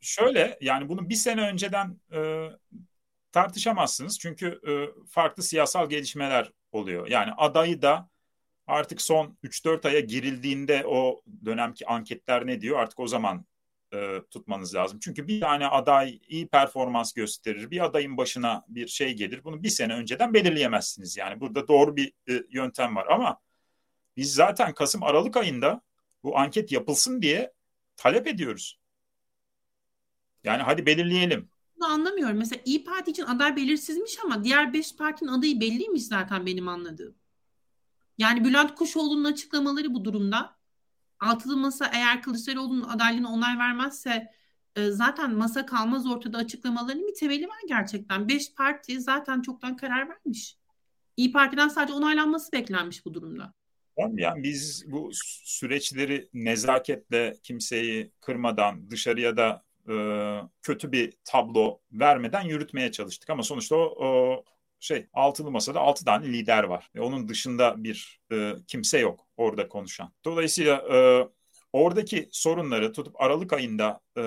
Şöyle 0.00 0.58
yani 0.60 0.88
bunu 0.88 1.08
bir 1.08 1.14
sene 1.14 1.42
önceden 1.42 2.00
e, 2.12 2.48
tartışamazsınız. 3.32 4.18
Çünkü 4.18 4.60
e, 4.68 4.72
farklı 5.08 5.42
siyasal 5.42 5.88
gelişmeler 5.88 6.52
oluyor. 6.72 7.08
Yani 7.08 7.32
adayı 7.36 7.82
da 7.82 8.08
artık 8.66 9.02
son 9.02 9.38
3-4 9.42 9.88
aya 9.88 10.00
girildiğinde 10.00 10.86
o 10.86 11.22
dönemki 11.44 11.86
anketler 11.86 12.46
ne 12.46 12.60
diyor 12.60 12.78
artık 12.78 13.00
o 13.00 13.06
zaman 13.06 13.44
e, 13.94 14.22
tutmanız 14.30 14.74
lazım. 14.74 14.98
Çünkü 15.02 15.28
bir 15.28 15.40
tane 15.40 15.66
aday 15.66 16.20
iyi 16.28 16.48
performans 16.48 17.12
gösterir, 17.12 17.70
bir 17.70 17.84
adayın 17.84 18.16
başına 18.16 18.64
bir 18.68 18.86
şey 18.86 19.14
gelir. 19.14 19.44
Bunu 19.44 19.62
bir 19.62 19.68
sene 19.68 19.94
önceden 19.94 20.34
belirleyemezsiniz. 20.34 21.16
Yani 21.16 21.40
burada 21.40 21.68
doğru 21.68 21.96
bir 21.96 22.12
e, 22.28 22.42
yöntem 22.50 22.96
var 22.96 23.06
ama 23.10 23.38
biz 24.16 24.34
zaten 24.34 24.74
Kasım 24.74 25.02
Aralık 25.02 25.36
ayında 25.36 25.80
bu 26.22 26.38
anket 26.38 26.72
yapılsın 26.72 27.22
diye 27.22 27.52
talep 27.96 28.26
ediyoruz. 28.26 28.78
Yani 30.44 30.62
hadi 30.62 30.86
belirleyelim. 30.86 31.48
Bunu 31.76 31.86
anlamıyorum. 31.86 32.36
Mesela 32.36 32.62
İyi 32.64 32.84
Parti 32.84 33.10
için 33.10 33.22
aday 33.22 33.56
belirsizmiş 33.56 34.18
ama 34.24 34.44
diğer 34.44 34.72
beş 34.72 34.96
partinin 34.96 35.30
adayı 35.30 35.60
belliymiş 35.60 36.02
zaten 36.02 36.46
benim 36.46 36.68
anladığım. 36.68 37.14
Yani 38.18 38.44
Bülent 38.44 38.74
Kuşoğlu'nun 38.74 39.32
açıklamaları 39.32 39.94
bu 39.94 40.04
durumda. 40.04 40.56
Altılı 41.20 41.56
Masa 41.56 41.90
eğer 41.94 42.22
Kılıçdaroğlu'nun 42.22 42.88
adaylığına 42.88 43.32
onay 43.32 43.58
vermezse 43.58 44.32
e, 44.76 44.90
zaten 44.90 45.34
masa 45.34 45.66
kalmaz 45.66 46.06
ortada 46.06 46.38
açıklamalarının 46.38 47.08
bir 47.08 47.14
temeli 47.14 47.48
var 47.48 47.60
gerçekten. 47.68 48.28
Beş 48.28 48.54
parti 48.54 49.00
zaten 49.00 49.42
çoktan 49.42 49.76
karar 49.76 50.08
vermiş. 50.08 50.58
İyi 51.16 51.32
Parti'den 51.32 51.68
sadece 51.68 51.94
onaylanması 51.94 52.52
beklenmiş 52.52 53.04
bu 53.04 53.14
durumda. 53.14 53.54
Yani 53.96 54.42
biz 54.42 54.84
bu 54.92 55.10
süreçleri 55.44 56.28
nezaketle 56.34 57.36
kimseyi 57.42 58.12
kırmadan 58.20 58.90
dışarıya 58.90 59.36
da 59.36 59.64
e, 59.88 59.94
kötü 60.62 60.92
bir 60.92 61.12
tablo 61.24 61.80
vermeden 61.92 62.42
yürütmeye 62.42 62.92
çalıştık. 62.92 63.30
Ama 63.30 63.42
sonuçta 63.42 63.76
o, 63.76 64.06
o 64.06 64.44
şey 64.80 65.06
altılı 65.12 65.50
masada 65.50 65.80
altı 65.80 66.04
tane 66.04 66.26
lider 66.26 66.64
var. 66.64 66.90
ve 66.94 67.00
onun 67.00 67.28
dışında 67.28 67.84
bir 67.84 68.20
e, 68.32 68.52
kimse 68.66 68.98
yok 68.98 69.26
orada 69.36 69.68
konuşan. 69.68 70.12
Dolayısıyla 70.24 70.76
e, 70.92 71.28
oradaki 71.72 72.28
sorunları 72.32 72.92
tutup 72.92 73.20
Aralık 73.20 73.52
ayında 73.52 74.00
e, 74.18 74.22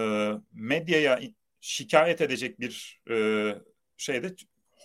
medyaya 0.53 1.19
şikayet 1.61 2.21
edecek 2.21 2.59
bir 2.59 3.01
e, 3.09 3.55
şeyde 3.97 4.35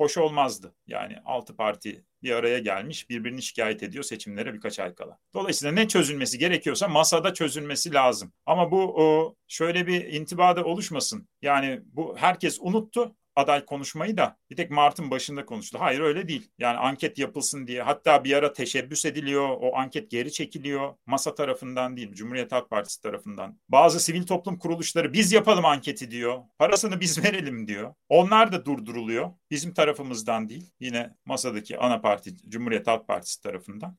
hoş 0.01 0.19
olmazdı. 0.19 0.75
Yani 0.87 1.17
altı 1.25 1.57
parti 1.57 2.05
bir 2.23 2.31
araya 2.31 2.59
gelmiş 2.59 3.11
birbirini 3.11 3.43
şikayet 3.43 3.83
ediyor 3.83 4.05
seçimlere 4.05 4.55
birkaç 4.55 4.79
ay 4.79 4.95
kala. 4.95 5.19
Dolayısıyla 5.35 5.73
ne 5.73 5.89
çözülmesi 5.89 6.39
gerekiyorsa 6.39 6.89
masada 6.89 7.35
çözülmesi 7.35 7.95
lazım. 7.95 8.33
Ama 8.47 8.71
bu 8.71 9.37
şöyle 9.49 9.87
bir 9.87 10.05
intibada 10.05 10.65
oluşmasın. 10.65 11.29
Yani 11.43 11.81
bu 11.85 12.17
herkes 12.17 12.59
unuttu 12.61 13.17
aday 13.37 13.65
konuşmayı 13.65 14.17
da 14.17 14.37
bir 14.51 14.57
tek 14.57 14.71
Mart'ın 14.71 15.11
başında 15.11 15.47
konuştu. 15.47 15.79
Hayır 15.81 16.01
öyle 16.01 16.29
değil. 16.29 16.51
Yani 16.59 16.79
anket 16.79 17.19
yapılsın 17.19 17.67
diye 17.67 17.83
hatta 17.83 18.25
bir 18.25 18.33
ara 18.33 18.53
teşebbüs 18.53 19.05
ediliyor. 19.05 19.49
O 19.49 19.77
anket 19.77 20.11
geri 20.11 20.33
çekiliyor. 20.33 20.95
Masa 21.07 21.35
tarafından 21.35 21.97
değil, 21.97 22.13
Cumhuriyet 22.13 22.53
Halk 22.53 22.71
Partisi 22.71 23.03
tarafından. 23.03 23.59
Bazı 23.69 24.01
sivil 24.01 24.27
toplum 24.27 24.59
kuruluşları 24.59 25.13
biz 25.13 25.33
yapalım 25.33 25.65
anketi 25.65 26.11
diyor. 26.11 26.43
Parasını 26.59 27.01
biz 27.01 27.25
verelim 27.25 27.69
diyor. 27.69 27.95
Onlar 28.09 28.53
da 28.53 28.65
durduruluyor. 28.65 29.31
Bizim 29.51 29.75
tarafımızdan 29.75 30.49
değil. 30.49 30.71
Yine 30.81 31.15
masadaki 31.25 31.79
ana 31.79 32.01
parti 32.01 32.37
Cumhuriyet 32.49 32.87
Halk 32.87 33.09
Partisi 33.09 33.43
tarafından. 33.43 33.97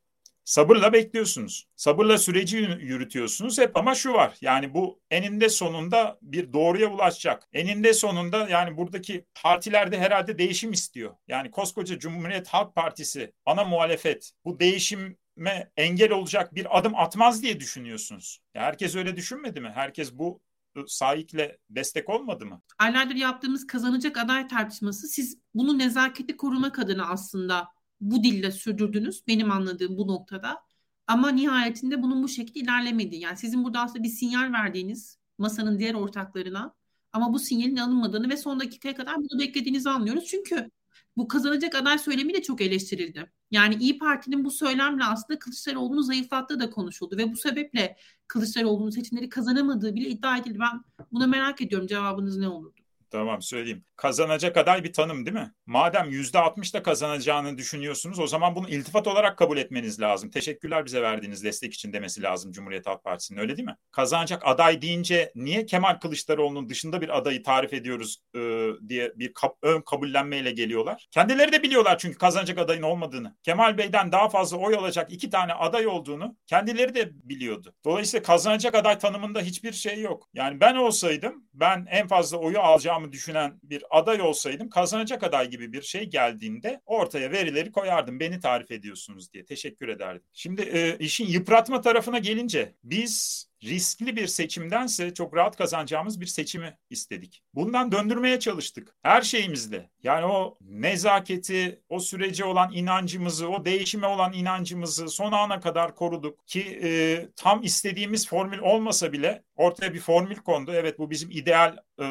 Sabırla 0.51 0.93
bekliyorsunuz. 0.93 1.67
Sabırla 1.75 2.17
süreci 2.17 2.58
yürütüyorsunuz 2.58 3.60
hep 3.60 3.77
ama 3.77 3.96
şu 3.96 4.13
var. 4.13 4.38
Yani 4.41 4.74
bu 4.74 5.00
eninde 5.12 5.50
sonunda 5.50 6.20
bir 6.22 6.53
doğruya 6.53 6.88
ulaşacak. 6.88 7.48
Eninde 7.53 7.93
sonunda 7.93 8.50
yani 8.50 8.77
buradaki 8.77 9.25
partilerde 9.43 10.00
herhalde 10.00 10.38
değişim 10.38 10.72
istiyor. 10.72 11.15
Yani 11.27 11.51
koskoca 11.51 12.00
Cumhuriyet 12.00 12.48
Halk 12.48 12.75
Partisi 12.75 13.34
ana 13.46 13.63
muhalefet 13.63 14.31
bu 14.46 14.60
değişime 14.60 15.72
engel 15.77 16.12
olacak 16.12 16.55
bir 16.55 16.77
adım 16.77 16.96
atmaz 16.96 17.43
diye 17.43 17.60
düşünüyorsunuz. 17.60 18.39
Ya 18.53 18.62
herkes 18.62 18.96
öyle 18.96 19.15
düşünmedi 19.15 19.62
mi? 19.62 19.72
Herkes 19.75 20.13
bu 20.13 20.41
sahikle 20.88 21.58
destek 21.70 22.10
olmadı 22.10 22.46
mı? 22.46 22.62
Aylardır 22.79 23.15
yaptığımız 23.15 23.67
kazanacak 23.67 24.17
aday 24.17 24.48
tartışması 24.48 25.08
siz 25.08 25.38
bunu 25.53 25.77
nezaketi 25.77 26.38
korumak 26.38 26.79
adına 26.79 27.08
aslında 27.08 27.67
bu 28.01 28.24
dille 28.24 28.51
sürdürdünüz 28.51 29.27
benim 29.27 29.51
anladığım 29.51 29.98
bu 29.98 30.08
noktada. 30.08 30.63
Ama 31.08 31.29
nihayetinde 31.29 32.01
bunun 32.03 32.24
bu 32.24 32.27
şekilde 32.27 32.60
ilerlemedi. 32.60 33.15
Yani 33.15 33.38
sizin 33.38 33.63
burada 33.63 33.81
aslında 33.81 34.03
bir 34.03 34.10
sinyal 34.10 34.53
verdiğiniz 34.53 35.20
masanın 35.38 35.79
diğer 35.79 35.93
ortaklarına 35.93 36.74
ama 37.13 37.34
bu 37.34 37.39
sinyalin 37.39 37.77
alınmadığını 37.77 38.29
ve 38.29 38.38
son 38.38 38.60
dakikaya 38.60 38.96
kadar 38.96 39.15
bunu 39.17 39.39
beklediğinizi 39.39 39.89
anlıyoruz. 39.89 40.25
Çünkü 40.25 40.72
bu 41.17 41.27
kazanacak 41.27 41.75
aday 41.75 41.98
söylemi 41.98 42.34
de 42.34 42.41
çok 42.41 42.62
eleştirildi. 42.62 43.31
Yani 43.51 43.75
İyi 43.75 43.98
Parti'nin 43.98 44.46
bu 44.46 44.51
söylemle 44.51 45.03
aslında 45.03 45.39
Kılıçdaroğlu'nu 45.39 46.03
zayıflattığı 46.03 46.60
da 46.60 46.70
konuşuldu 46.70 47.17
ve 47.17 47.31
bu 47.31 47.38
sebeple 47.38 47.98
Kılıçdaroğlu'nun 48.27 48.89
seçimleri 48.89 49.29
kazanamadığı 49.29 49.96
bile 49.96 50.10
iddia 50.10 50.38
edildi. 50.38 50.60
Ben 50.60 50.84
buna 51.12 51.27
merak 51.27 51.62
ediyorum 51.62 51.88
cevabınız 51.88 52.38
ne 52.38 52.48
olurdu? 52.48 52.80
Tamam 53.12 53.41
söyleyeyim. 53.41 53.86
Kazanacak 53.96 54.58
aday 54.58 54.84
bir 54.84 54.94
tanım 54.94 55.25
değil 55.25 55.38
mi? 55.38 55.51
Madem 55.65 56.10
%60 56.10 56.74
da 56.74 56.84
kazanacağını 56.84 57.58
düşünüyorsunuz 57.58 58.20
o 58.20 58.27
zaman 58.27 58.56
bunu 58.56 58.70
iltifat 58.70 59.08
olarak 59.08 59.38
kabul 59.38 59.58
etmeniz 59.58 60.00
lazım. 60.01 60.30
Teşekkürler 60.30 60.86
bize 60.86 61.01
verdiğiniz 61.01 61.44
destek 61.44 61.74
için 61.74 61.94
demesi 61.94 62.22
lazım 62.22 62.51
Cumhuriyet 62.51 62.88
Halk 62.88 63.03
Partisi'nin 63.03 63.39
öyle 63.39 63.58
değil 63.58 63.65
mi? 63.65 63.75
Kazanacak 63.91 64.41
aday 64.46 64.82
deyince 64.82 65.32
niye 65.36 65.65
Kemal 65.65 65.94
Kılıçdaroğlu'nun 66.00 66.70
dışında 66.70 67.01
bir 67.01 67.18
adayı 67.18 67.44
tarif 67.44 67.74
ediyoruz 67.74 68.18
e, 68.36 68.39
diye 68.88 69.12
bir 69.15 69.34
kap, 69.34 69.58
ön 69.62 69.82
kabullenmeyle 69.82 70.51
geliyorlar. 70.51 71.08
Kendileri 71.12 71.51
de 71.51 71.63
biliyorlar 71.63 71.98
çünkü 71.98 72.18
kazanacak 72.18 72.58
adayın 72.58 72.82
olmadığını. 72.82 73.36
Kemal 73.44 73.77
Bey'den 73.77 74.12
daha 74.12 74.30
fazla 74.30 74.58
oy 74.58 74.75
alacak 74.75 75.12
iki 75.12 75.30
tane 75.30 75.53
aday 75.53 75.88
olduğunu 75.88 76.38
kendileri 76.48 76.96
de 76.96 77.10
biliyordu. 77.13 77.74
Dolayısıyla 77.86 78.24
kazanacak 78.24 78.75
aday 78.75 79.00
tanımında 79.00 79.41
hiçbir 79.41 79.72
şey 79.72 80.01
yok. 80.01 80.30
Yani 80.34 80.60
ben 80.60 80.75
olsaydım 80.75 81.44
ben 81.53 81.88
en 81.89 82.08
fazla 82.08 82.38
oyu 82.38 82.60
alacağım 82.60 83.00
olacağımı 83.01 83.12
düşünen 83.12 83.60
bir 83.63 83.84
aday 83.89 84.22
olsaydım 84.22 84.70
kazanacak 84.70 85.24
aday 85.24 85.50
gibi 85.50 85.74
bir 85.74 85.81
şey 85.81 86.10
geldiğinde 86.10 86.81
ortaya 86.86 87.31
verileri 87.31 87.72
koyardım. 87.72 88.20
Beni 88.20 88.39
tarif 88.39 88.72
ediyorsunuz 88.72 89.34
diye 89.34 89.46
teşekkür 89.46 89.88
ederdim. 89.88 90.24
Şimdi 90.34 90.62
e, 90.62 90.98
işin 90.98 91.27
yıpratma 91.27 91.81
tarafına 91.81 92.20
gelince 92.20 92.74
biz 92.84 93.48
riskli 93.63 94.15
bir 94.15 94.27
seçimdense 94.27 95.13
çok 95.13 95.36
rahat 95.36 95.58
kazanacağımız 95.58 96.22
bir 96.22 96.25
seçimi 96.25 96.77
istedik. 96.89 97.44
Bundan 97.53 97.91
döndürmeye 97.91 98.39
çalıştık 98.39 98.96
her 99.01 99.22
şeyimizle. 99.22 99.89
Yani 100.03 100.25
o 100.25 100.58
nezaketi, 100.62 101.82
o 101.89 102.00
sürece 102.00 102.46
olan 102.46 102.72
inancımızı, 102.74 103.50
o 103.50 103.65
değişime 103.65 104.08
olan 104.08 104.34
inancımızı 104.34 105.10
son 105.10 105.32
ana 105.32 105.60
kadar 105.60 105.96
koruduk 105.96 106.48
ki 106.48 106.80
e, 106.84 107.27
tam 107.36 107.63
istediğimiz 107.63 108.27
formül 108.27 108.60
olmasa 108.60 109.13
bile 109.13 109.44
ortaya 109.56 109.94
bir 109.94 110.00
formül 110.00 110.36
kondu. 110.36 110.72
Evet 110.74 111.00
bu 111.00 111.10
bizim 111.10 111.32
ideal 111.32 111.77
e, 112.00 112.03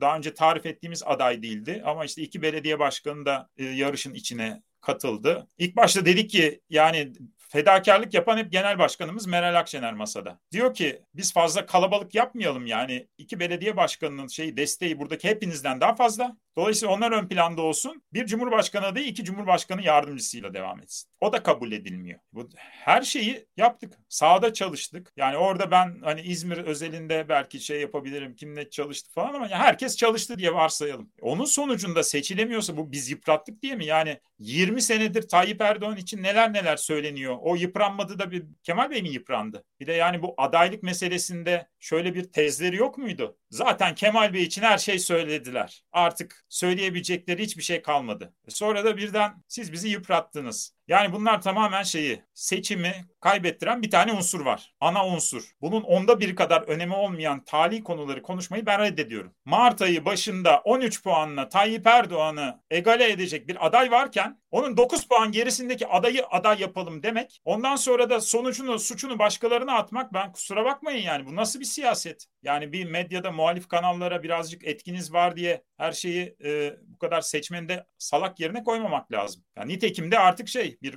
daha 0.00 0.16
önce 0.16 0.34
tarif 0.34 0.66
ettiğimiz 0.66 1.02
aday 1.06 1.42
değildi 1.42 1.82
ama 1.86 2.04
işte 2.04 2.22
iki 2.22 2.42
belediye 2.42 2.78
başkanı 2.78 3.26
da 3.26 3.48
e, 3.56 3.64
yarışın 3.64 4.14
içine 4.14 4.62
katıldı. 4.80 5.46
İlk 5.58 5.76
başta 5.76 6.04
dedik 6.04 6.30
ki 6.30 6.60
yani 6.70 7.12
fedakarlık 7.50 8.14
yapan 8.14 8.38
hep 8.38 8.52
genel 8.52 8.78
başkanımız 8.78 9.26
Meral 9.26 9.54
Akşener 9.54 9.94
masada. 9.94 10.40
Diyor 10.52 10.74
ki 10.74 11.02
biz 11.14 11.32
fazla 11.32 11.66
kalabalık 11.66 12.14
yapmayalım 12.14 12.66
yani 12.66 13.08
iki 13.18 13.40
belediye 13.40 13.76
başkanının 13.76 14.26
şeyi 14.26 14.56
desteği 14.56 14.98
buradaki 14.98 15.28
hepinizden 15.28 15.80
daha 15.80 15.94
fazla. 15.94 16.36
Dolayısıyla 16.60 16.94
onlar 16.94 17.12
ön 17.12 17.28
planda 17.28 17.62
olsun. 17.62 18.02
Bir 18.12 18.26
cumhurbaşkanı 18.26 18.86
adayı 18.86 19.06
iki 19.06 19.24
cumhurbaşkanı 19.24 19.82
yardımcısıyla 19.82 20.54
devam 20.54 20.80
etsin. 20.80 21.10
O 21.20 21.32
da 21.32 21.42
kabul 21.42 21.72
edilmiyor. 21.72 22.20
Bu, 22.32 22.48
her 22.56 23.02
şeyi 23.02 23.46
yaptık. 23.56 23.98
Sahada 24.08 24.52
çalıştık. 24.52 25.12
Yani 25.16 25.36
orada 25.36 25.70
ben 25.70 26.00
hani 26.04 26.20
İzmir 26.20 26.58
özelinde 26.58 27.28
belki 27.28 27.60
şey 27.60 27.80
yapabilirim. 27.80 28.36
Kimle 28.36 28.70
çalıştı 28.70 29.10
falan 29.12 29.34
ama 29.34 29.48
herkes 29.48 29.96
çalıştı 29.96 30.38
diye 30.38 30.54
varsayalım. 30.54 31.12
Onun 31.20 31.44
sonucunda 31.44 32.02
seçilemiyorsa 32.02 32.76
bu 32.76 32.92
biz 32.92 33.10
yıprattık 33.10 33.62
diye 33.62 33.74
mi? 33.76 33.86
Yani 33.86 34.20
20 34.38 34.82
senedir 34.82 35.28
Tayyip 35.28 35.60
Erdoğan 35.60 35.96
için 35.96 36.22
neler 36.22 36.52
neler 36.52 36.76
söyleniyor. 36.76 37.36
O 37.40 37.56
yıpranmadı 37.56 38.18
da 38.18 38.30
bir 38.30 38.44
Kemal 38.62 38.90
Bey 38.90 39.02
mi 39.02 39.08
yıprandı? 39.08 39.64
Bir 39.80 39.86
de 39.86 39.92
yani 39.92 40.22
bu 40.22 40.34
adaylık 40.36 40.82
meselesinde 40.82 41.68
şöyle 41.78 42.14
bir 42.14 42.24
tezleri 42.24 42.76
yok 42.76 42.98
muydu? 42.98 43.38
Zaten 43.50 43.94
Kemal 43.94 44.34
Bey 44.34 44.42
için 44.42 44.62
her 44.62 44.78
şey 44.78 44.98
söylediler. 44.98 45.84
Artık 45.92 46.44
söyleyebilecekleri 46.50 47.42
hiçbir 47.42 47.62
şey 47.62 47.82
kalmadı. 47.82 48.32
Sonra 48.48 48.84
da 48.84 48.96
birden 48.96 49.42
siz 49.48 49.72
bizi 49.72 49.88
yıprattınız. 49.88 50.74
Yani 50.90 51.12
bunlar 51.12 51.42
tamamen 51.42 51.82
şeyi 51.82 52.22
seçimi 52.34 52.94
kaybettiren 53.20 53.82
bir 53.82 53.90
tane 53.90 54.12
unsur 54.12 54.40
var. 54.40 54.74
Ana 54.80 55.06
unsur. 55.06 55.50
Bunun 55.60 55.82
onda 55.82 56.20
bir 56.20 56.36
kadar 56.36 56.62
önemi 56.62 56.94
olmayan 56.94 57.44
tali 57.44 57.84
konuları 57.84 58.22
konuşmayı 58.22 58.66
ben 58.66 58.80
reddediyorum. 58.80 59.34
Mart 59.44 59.82
ayı 59.82 60.04
başında 60.04 60.60
13 60.64 61.02
puanla 61.02 61.48
Tayyip 61.48 61.86
Erdoğan'ı 61.86 62.60
egale 62.70 63.10
edecek 63.10 63.48
bir 63.48 63.66
aday 63.66 63.90
varken 63.90 64.40
onun 64.50 64.76
9 64.76 65.08
puan 65.08 65.32
gerisindeki 65.32 65.86
adayı 65.86 66.26
aday 66.26 66.60
yapalım 66.60 67.02
demek. 67.02 67.40
Ondan 67.44 67.76
sonra 67.76 68.10
da 68.10 68.20
sonucunu, 68.20 68.78
suçunu 68.78 69.18
başkalarına 69.18 69.72
atmak 69.72 70.14
ben 70.14 70.32
kusura 70.32 70.64
bakmayın 70.64 71.02
yani 71.02 71.26
bu 71.26 71.36
nasıl 71.36 71.60
bir 71.60 71.64
siyaset? 71.64 72.26
Yani 72.42 72.72
bir 72.72 72.84
medyada 72.84 73.32
muhalif 73.32 73.68
kanallara 73.68 74.22
birazcık 74.22 74.64
etkiniz 74.64 75.12
var 75.12 75.36
diye 75.36 75.64
her 75.76 75.92
şeyi 75.92 76.36
e, 76.44 76.76
bu 76.86 76.98
kadar 76.98 77.20
seçmende 77.20 77.86
salak 77.98 78.40
yerine 78.40 78.64
koymamak 78.64 79.12
lazım. 79.12 79.44
Yani 79.56 79.72
nitekim 79.72 80.10
de 80.10 80.18
artık 80.18 80.48
şey 80.48 80.78
bir 80.82 80.96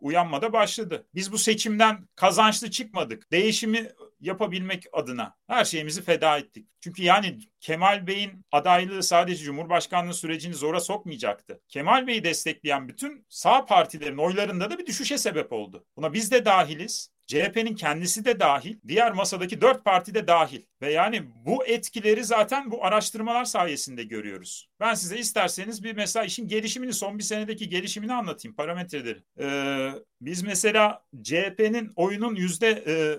uyanma 0.00 0.42
da 0.42 0.52
başladı. 0.52 1.06
Biz 1.14 1.32
bu 1.32 1.38
seçimden 1.38 2.08
kazançlı 2.16 2.70
çıkmadık. 2.70 3.32
Değişimi 3.32 3.88
yapabilmek 4.20 4.84
adına 4.92 5.36
her 5.46 5.64
şeyimizi 5.64 6.02
feda 6.02 6.38
ettik. 6.38 6.68
Çünkü 6.80 7.02
yani 7.02 7.38
Kemal 7.60 8.06
Bey'in 8.06 8.44
adaylığı 8.52 9.02
sadece 9.02 9.44
Cumhurbaşkanlığı 9.44 10.14
sürecini 10.14 10.54
zora 10.54 10.80
sokmayacaktı. 10.80 11.60
Kemal 11.68 12.06
Bey'i 12.06 12.24
destekleyen 12.24 12.88
bütün 12.88 13.26
sağ 13.28 13.64
partilerin 13.64 14.18
oylarında 14.18 14.70
da 14.70 14.78
bir 14.78 14.86
düşüşe 14.86 15.18
sebep 15.18 15.52
oldu. 15.52 15.86
Buna 15.96 16.12
biz 16.12 16.30
de 16.30 16.44
dahiliz. 16.44 17.14
CHP'nin 17.26 17.74
kendisi 17.74 18.24
de 18.24 18.40
dahil, 18.40 18.76
diğer 18.88 19.12
masadaki 19.12 19.60
dört 19.60 19.84
parti 19.84 20.14
de 20.14 20.26
dahil. 20.26 20.62
Ve 20.82 20.92
yani 20.92 21.22
bu 21.46 21.66
etkileri 21.66 22.24
zaten 22.24 22.70
bu 22.70 22.84
araştırmalar 22.84 23.44
sayesinde 23.44 24.04
görüyoruz. 24.04 24.68
Ben 24.80 24.94
size 24.94 25.18
isterseniz 25.18 25.84
bir 25.84 25.96
mesela 25.96 26.24
işin 26.24 26.48
gelişimini, 26.48 26.92
son 26.92 27.18
bir 27.18 27.22
senedeki 27.22 27.68
gelişimini 27.68 28.12
anlatayım, 28.12 28.56
parametreleri. 28.56 29.22
Ee, 29.40 29.90
biz 30.20 30.42
mesela 30.42 31.04
CHP'nin 31.22 31.92
oyunun 31.96 32.34
yüzde 32.34 32.70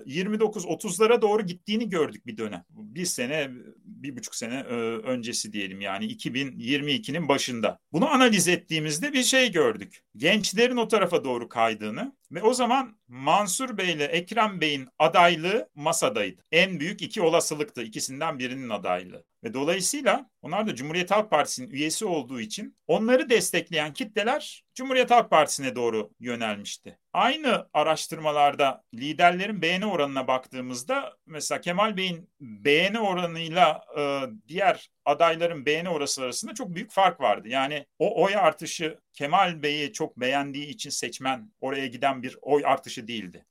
29-30'lara 0.06 1.18
e, 1.18 1.22
doğru 1.22 1.42
gittiğini 1.46 1.88
gördük 1.88 2.26
bir 2.26 2.36
dönem. 2.36 2.64
Bir 2.70 3.04
sene, 3.04 3.50
bir 3.84 4.16
buçuk 4.16 4.34
sene 4.34 4.54
e, 4.54 4.74
öncesi 5.02 5.52
diyelim 5.52 5.80
yani 5.80 6.06
2022'nin 6.06 7.28
başında. 7.28 7.78
Bunu 7.92 8.08
analiz 8.08 8.48
ettiğimizde 8.48 9.12
bir 9.12 9.22
şey 9.22 9.52
gördük. 9.52 10.04
Gençlerin 10.16 10.76
o 10.76 10.88
tarafa 10.88 11.24
doğru 11.24 11.48
kaydığını 11.48 12.12
ve 12.32 12.42
o 12.42 12.54
zaman 12.54 12.96
Mansur 13.08 13.78
Bey 13.78 13.92
ile 13.92 14.04
Ekrem 14.04 14.60
Bey'in 14.60 14.88
adaylığı 14.98 15.68
masadaydı. 15.74 16.42
En 16.52 16.80
büyük 16.80 17.02
iki 17.02 17.22
olasılıktı 17.22 17.82
ikisinden 17.82 18.38
birinin 18.38 18.68
adaylığı. 18.68 19.24
Ve 19.46 19.54
dolayısıyla 19.54 20.30
onlar 20.42 20.66
da 20.66 20.74
Cumhuriyet 20.74 21.10
Halk 21.10 21.30
Partisi'nin 21.30 21.70
üyesi 21.70 22.04
olduğu 22.04 22.40
için 22.40 22.76
onları 22.86 23.30
destekleyen 23.30 23.92
kitleler 23.92 24.64
Cumhuriyet 24.76 25.10
Halk 25.10 25.30
Partisi'ne 25.30 25.76
doğru 25.76 26.10
yönelmişti. 26.20 26.98
Aynı 27.12 27.68
araştırmalarda 27.72 28.82
liderlerin 28.94 29.62
beğeni 29.62 29.86
oranına 29.86 30.28
baktığımızda 30.28 31.16
mesela 31.26 31.60
Kemal 31.60 31.96
Bey'in 31.96 32.30
beğeni 32.40 33.00
oranıyla 33.00 33.84
e, 33.98 34.20
diğer 34.48 34.90
adayların 35.04 35.66
beğeni 35.66 35.88
orası 35.88 36.22
arasında 36.22 36.54
çok 36.54 36.74
büyük 36.74 36.90
fark 36.90 37.20
vardı. 37.20 37.48
Yani 37.48 37.86
o 37.98 38.22
oy 38.22 38.36
artışı 38.36 38.98
Kemal 39.12 39.62
Bey'i 39.62 39.92
çok 39.92 40.20
beğendiği 40.20 40.66
için 40.66 40.90
seçmen 40.90 41.50
oraya 41.60 41.86
giden 41.86 42.22
bir 42.22 42.38
oy 42.42 42.62
artışı 42.66 43.08
değildi. 43.08 43.46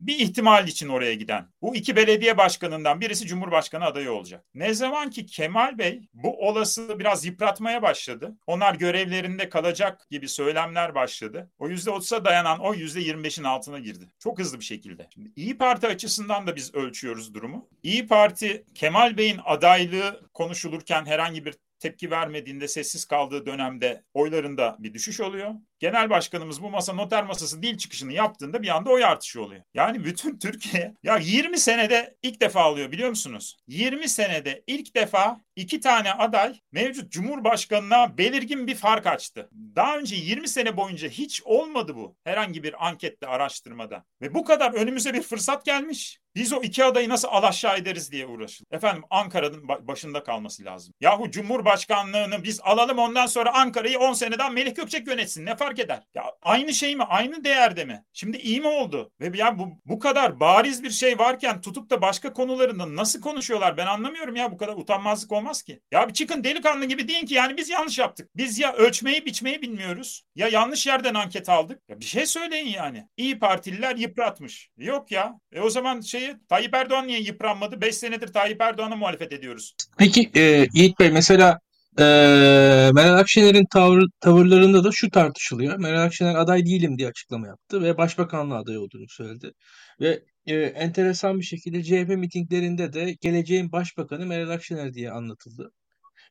Bir 0.00 0.18
ihtimal 0.18 0.68
için 0.68 0.88
oraya 0.88 1.14
giden. 1.14 1.48
Bu 1.62 1.76
iki 1.76 1.96
belediye 1.96 2.36
başkanından 2.36 3.00
birisi 3.00 3.26
Cumhurbaşkanı 3.26 3.84
adayı 3.84 4.12
olacak. 4.12 4.44
Ne 4.54 4.74
zaman 4.74 5.10
ki 5.10 5.26
Kemal 5.26 5.78
Bey 5.78 6.08
bu 6.14 6.48
olasılığı 6.48 6.98
biraz 6.98 7.24
yıpratmaya 7.24 7.82
başladı. 7.82 8.36
Onlar 8.46 8.74
görevlerinde 8.74 9.48
kalacak 9.48 10.06
gibi 10.10 10.28
söylemler 10.56 10.94
başladı. 10.94 11.50
O 11.58 11.68
%30'a 11.68 12.24
dayanan 12.24 12.58
o 12.58 12.74
%25'in 12.74 13.44
altına 13.44 13.78
girdi. 13.78 14.04
Çok 14.18 14.38
hızlı 14.38 14.60
bir 14.60 14.64
şekilde. 14.64 15.08
Şimdi 15.14 15.32
İyi 15.36 15.58
Parti 15.58 15.86
açısından 15.86 16.46
da 16.46 16.56
biz 16.56 16.74
ölçüyoruz 16.74 17.34
durumu. 17.34 17.68
İyi 17.82 18.06
Parti 18.06 18.64
Kemal 18.74 19.16
Bey'in 19.16 19.40
adaylığı 19.44 20.20
konuşulurken 20.34 21.06
herhangi 21.06 21.44
bir 21.44 21.54
tepki 21.78 22.10
vermediğinde 22.10 22.68
sessiz 22.68 23.04
kaldığı 23.04 23.46
dönemde 23.46 24.04
oylarında 24.14 24.76
bir 24.78 24.94
düşüş 24.94 25.20
oluyor. 25.20 25.54
Genel 25.78 26.10
başkanımız 26.10 26.62
bu 26.62 26.70
masa 26.70 26.92
noter 26.92 27.24
masası 27.24 27.62
dil 27.62 27.78
çıkışını 27.78 28.12
yaptığında 28.12 28.62
bir 28.62 28.68
anda 28.68 28.90
oy 28.90 29.04
artışı 29.04 29.42
oluyor. 29.42 29.62
Yani 29.74 30.04
bütün 30.04 30.38
Türkiye 30.46 30.94
ya 31.02 31.16
20 31.16 31.58
senede 31.58 32.16
ilk 32.22 32.40
defa 32.40 32.60
alıyor 32.60 32.92
biliyor 32.92 33.08
musunuz? 33.08 33.56
20 33.68 34.08
senede 34.08 34.62
ilk 34.66 34.96
defa 34.96 35.40
iki 35.56 35.80
tane 35.80 36.12
aday 36.12 36.60
mevcut 36.72 37.12
Cumhurbaşkanına 37.12 38.18
belirgin 38.18 38.66
bir 38.66 38.74
fark 38.74 39.06
açtı. 39.06 39.48
Daha 39.76 39.98
önce 39.98 40.16
20 40.16 40.48
sene 40.48 40.76
boyunca 40.76 41.08
hiç 41.08 41.42
olmadı 41.42 41.96
bu 41.96 42.16
herhangi 42.24 42.62
bir 42.62 42.86
ankette 42.86 43.26
araştırmada. 43.26 44.04
Ve 44.22 44.34
bu 44.34 44.44
kadar 44.44 44.72
önümüze 44.72 45.14
bir 45.14 45.22
fırsat 45.22 45.64
gelmiş. 45.64 46.18
Biz 46.36 46.52
o 46.52 46.62
iki 46.62 46.84
adayı 46.84 47.08
nasıl 47.08 47.28
alaşağı 47.28 47.78
ederiz 47.78 48.12
diye 48.12 48.26
uğraşıyoruz. 48.26 48.62
Efendim 48.70 49.04
Ankara'nın 49.10 49.68
başında 49.68 50.22
kalması 50.22 50.64
lazım. 50.64 50.94
Yahu 51.00 51.30
Cumhurbaşkanlığını 51.30 52.44
biz 52.44 52.60
alalım 52.60 52.98
ondan 52.98 53.26
sonra 53.26 53.54
Ankara'yı 53.54 53.98
10 53.98 54.12
seneden 54.12 54.52
Melih 54.52 54.74
Gökçek 54.74 55.06
yönetsin. 55.06 55.46
Ne 55.46 55.56
fark 55.56 55.65
eder? 55.72 56.02
Ya 56.14 56.24
aynı 56.42 56.74
şey 56.74 56.96
mi? 56.96 57.02
Aynı 57.02 57.44
değerde 57.44 57.84
mi? 57.84 58.04
Şimdi 58.12 58.36
iyi 58.36 58.60
mi 58.60 58.66
oldu? 58.66 59.10
Ve 59.20 59.38
ya 59.38 59.58
bu, 59.58 59.68
bu 59.84 59.98
kadar 59.98 60.40
bariz 60.40 60.82
bir 60.82 60.90
şey 60.90 61.18
varken 61.18 61.60
tutup 61.60 61.90
da 61.90 62.02
başka 62.02 62.32
konularında 62.32 62.96
nasıl 62.96 63.20
konuşuyorlar? 63.20 63.76
Ben 63.76 63.86
anlamıyorum 63.86 64.36
ya 64.36 64.52
bu 64.52 64.56
kadar 64.56 64.74
utanmazlık 64.76 65.32
olmaz 65.32 65.62
ki. 65.62 65.80
Ya 65.90 66.08
bir 66.08 66.12
çıkın 66.12 66.44
delikanlı 66.44 66.84
gibi 66.84 67.08
deyin 67.08 67.26
ki 67.26 67.34
yani 67.34 67.56
biz 67.56 67.68
yanlış 67.68 67.98
yaptık. 67.98 68.30
Biz 68.36 68.58
ya 68.58 68.72
ölçmeyi 68.72 69.26
biçmeyi 69.26 69.62
bilmiyoruz. 69.62 70.22
Ya 70.34 70.48
yanlış 70.48 70.86
yerden 70.86 71.14
anket 71.14 71.48
aldık. 71.48 71.80
Ya 71.88 72.00
bir 72.00 72.04
şey 72.04 72.26
söyleyin 72.26 72.68
yani. 72.68 73.08
İyi 73.16 73.38
Partililer 73.38 73.96
yıpratmış. 73.96 74.70
Yok 74.76 75.10
ya. 75.10 75.34
E 75.52 75.60
o 75.60 75.70
zaman 75.70 76.00
şeyi 76.00 76.34
Tayyip 76.48 76.74
Erdoğan 76.74 77.06
niye 77.06 77.20
yıpranmadı? 77.20 77.80
5 77.80 77.96
senedir 77.96 78.32
Tayyip 78.32 78.60
Erdoğan'a 78.62 78.96
muhalefet 78.96 79.32
ediyoruz. 79.32 79.74
Peki 79.98 80.30
e, 80.36 80.66
Yiğit 80.72 81.00
Bey 81.00 81.10
mesela 81.10 81.60
ee, 81.98 82.90
Meral 82.94 83.18
Akşener'in 83.18 83.66
tavır, 83.72 84.04
tavırlarında 84.20 84.84
da 84.84 84.90
şu 84.92 85.10
tartışılıyor. 85.10 85.78
Meral 85.78 86.02
Akşener 86.02 86.34
aday 86.34 86.66
değilim 86.66 86.98
diye 86.98 87.08
açıklama 87.08 87.46
yaptı 87.46 87.82
ve 87.82 87.98
başbakanlığa 87.98 88.58
aday 88.58 88.78
olduğunu 88.78 89.08
söyledi. 89.08 89.52
Ve 90.00 90.22
e, 90.46 90.54
enteresan 90.54 91.38
bir 91.38 91.44
şekilde 91.44 91.82
CHP 91.82 92.08
mitinglerinde 92.08 92.92
de 92.92 93.16
geleceğin 93.20 93.72
başbakanı 93.72 94.26
Meral 94.26 94.50
Akşener 94.50 94.92
diye 94.94 95.10
anlatıldı. 95.10 95.70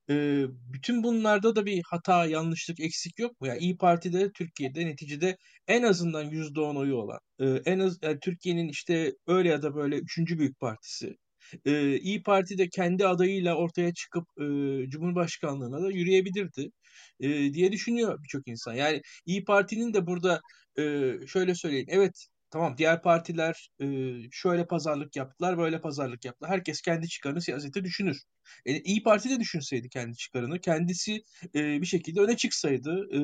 E, 0.10 0.46
bütün 0.74 1.04
bunlarda 1.04 1.56
da 1.56 1.66
bir 1.66 1.82
hata, 1.90 2.26
yanlışlık, 2.26 2.80
eksik 2.80 3.20
yok 3.20 3.42
mu? 3.42 3.48
Yani 3.48 3.60
İyi 3.60 3.78
Parti'de 3.78 4.32
Türkiye'de 4.32 4.86
neticede 4.86 5.38
en 5.68 5.84
azından 5.84 6.24
%10 6.24 6.76
oyu 6.76 6.96
olan, 6.96 7.20
e, 7.40 7.46
en 7.66 7.80
az 7.80 7.98
yani 8.04 8.20
Türkiye'nin 8.20 8.70
işte 8.70 9.14
öyle 9.28 9.50
ya 9.50 9.62
da 9.62 9.76
böyle 9.76 9.98
üçüncü 9.98 10.40
büyük 10.40 10.60
partisi 10.60 11.16
e, 11.66 11.98
İyi 12.00 12.24
Parti 12.24 12.58
de 12.58 12.70
kendi 12.70 13.08
adayıyla 13.08 13.56
ortaya 13.56 13.94
çıkıp 13.94 14.28
e, 14.40 14.44
Cumhurbaşkanlığına 14.90 15.82
da 15.84 15.92
yürüyebilirdi 15.92 16.72
e, 17.20 17.54
diye 17.54 17.72
düşünüyor 17.72 18.24
birçok 18.24 18.48
insan. 18.48 18.74
Yani 18.74 19.02
İyi 19.26 19.44
Parti'nin 19.46 19.94
de 19.94 20.08
burada 20.08 20.42
e, 20.80 20.84
şöyle 21.28 21.56
söyleyeyim. 21.56 21.88
Evet 21.90 22.28
tamam 22.52 22.78
diğer 22.78 23.02
partiler 23.02 23.70
e, 23.82 23.86
şöyle 24.32 24.68
pazarlık 24.68 25.16
yaptılar, 25.16 25.58
böyle 25.58 25.82
pazarlık 25.82 26.26
yaptılar. 26.26 26.52
Herkes 26.52 26.82
kendi 26.82 27.08
çıkarını 27.08 27.42
siyasette 27.42 27.84
düşünür. 27.84 28.18
E, 28.66 28.80
İyi 28.80 29.04
Parti 29.04 29.30
de 29.30 29.40
düşünseydi 29.40 29.90
kendi 29.90 30.18
çıkarını, 30.18 30.62
kendisi 30.62 31.22
e, 31.56 31.82
bir 31.82 31.86
şekilde 31.86 32.22
öne 32.22 32.38
çıksaydı 32.38 33.08
e, 33.16 33.20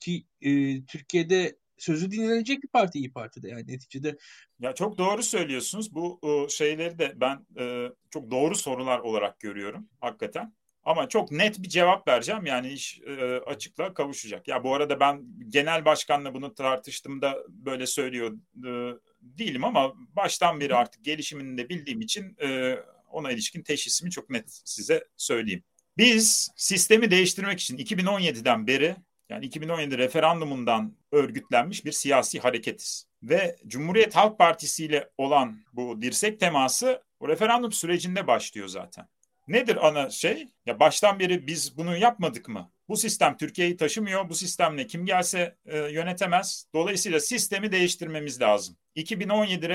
ki 0.00 0.24
e, 0.40 0.84
Türkiye'de 0.86 1.56
sözü 1.82 2.10
dinlenecek 2.10 2.62
bir 2.62 2.68
parti 2.68 2.98
İyi 2.98 3.12
Parti'de 3.12 3.48
yani 3.48 3.66
neticede. 3.66 4.16
Ya 4.60 4.74
çok 4.74 4.98
doğru 4.98 5.22
söylüyorsunuz. 5.22 5.94
Bu 5.94 6.18
o, 6.22 6.48
şeyleri 6.48 6.98
de 6.98 7.12
ben 7.16 7.46
e, 7.58 7.88
çok 8.10 8.30
doğru 8.30 8.54
sorular 8.54 8.98
olarak 8.98 9.40
görüyorum 9.40 9.88
hakikaten. 10.00 10.54
Ama 10.84 11.08
çok 11.08 11.32
net 11.32 11.62
bir 11.62 11.68
cevap 11.68 12.08
vereceğim. 12.08 12.46
Yani 12.46 12.68
iş 12.68 13.00
e, 13.00 13.40
açıkla 13.46 13.94
kavuşacak. 13.94 14.48
Ya 14.48 14.64
bu 14.64 14.74
arada 14.74 15.00
ben 15.00 15.24
genel 15.48 15.84
başkanla 15.84 16.34
bunu 16.34 16.54
tartıştığımda 16.54 17.38
böyle 17.48 17.86
söylüyor 17.86 18.38
e, 18.56 18.98
değilim 19.20 19.64
ama 19.64 19.92
baştan 20.16 20.60
beri 20.60 20.74
artık 20.74 21.04
gelişimini 21.04 21.58
de 21.58 21.68
bildiğim 21.68 22.00
için 22.00 22.36
e, 22.42 22.76
ona 23.10 23.32
ilişkin 23.32 23.62
teşhisimi 23.62 24.10
çok 24.10 24.30
net 24.30 24.60
size 24.64 25.04
söyleyeyim. 25.16 25.62
Biz 25.96 26.50
sistemi 26.56 27.10
değiştirmek 27.10 27.60
için 27.60 27.78
2017'den 27.78 28.66
beri 28.66 28.96
yani 29.32 29.44
2017 29.44 29.98
referandumundan 29.98 30.96
örgütlenmiş 31.12 31.84
bir 31.84 31.92
siyasi 31.92 32.40
hareketiz. 32.40 33.06
Ve 33.22 33.56
Cumhuriyet 33.66 34.16
Halk 34.16 34.38
Partisi 34.38 34.84
ile 34.84 35.10
olan 35.18 35.56
bu 35.72 36.02
dirsek 36.02 36.40
teması 36.40 37.02
o 37.20 37.28
referandum 37.28 37.72
sürecinde 37.72 38.26
başlıyor 38.26 38.68
zaten. 38.68 39.08
Nedir 39.48 39.88
ana 39.88 40.10
şey? 40.10 40.48
Ya 40.66 40.80
baştan 40.80 41.18
beri 41.18 41.46
biz 41.46 41.76
bunu 41.76 41.96
yapmadık 41.96 42.48
mı? 42.48 42.70
Bu 42.88 42.96
sistem 42.96 43.36
Türkiye'yi 43.36 43.76
taşımıyor. 43.76 44.28
Bu 44.28 44.34
sistemle 44.34 44.86
kim 44.86 45.06
gelse 45.06 45.56
e, 45.66 45.78
yönetemez. 45.78 46.66
Dolayısıyla 46.74 47.20
sistemi 47.20 47.72
değiştirmemiz 47.72 48.40
lazım. 48.40 48.76
2017 48.94 49.68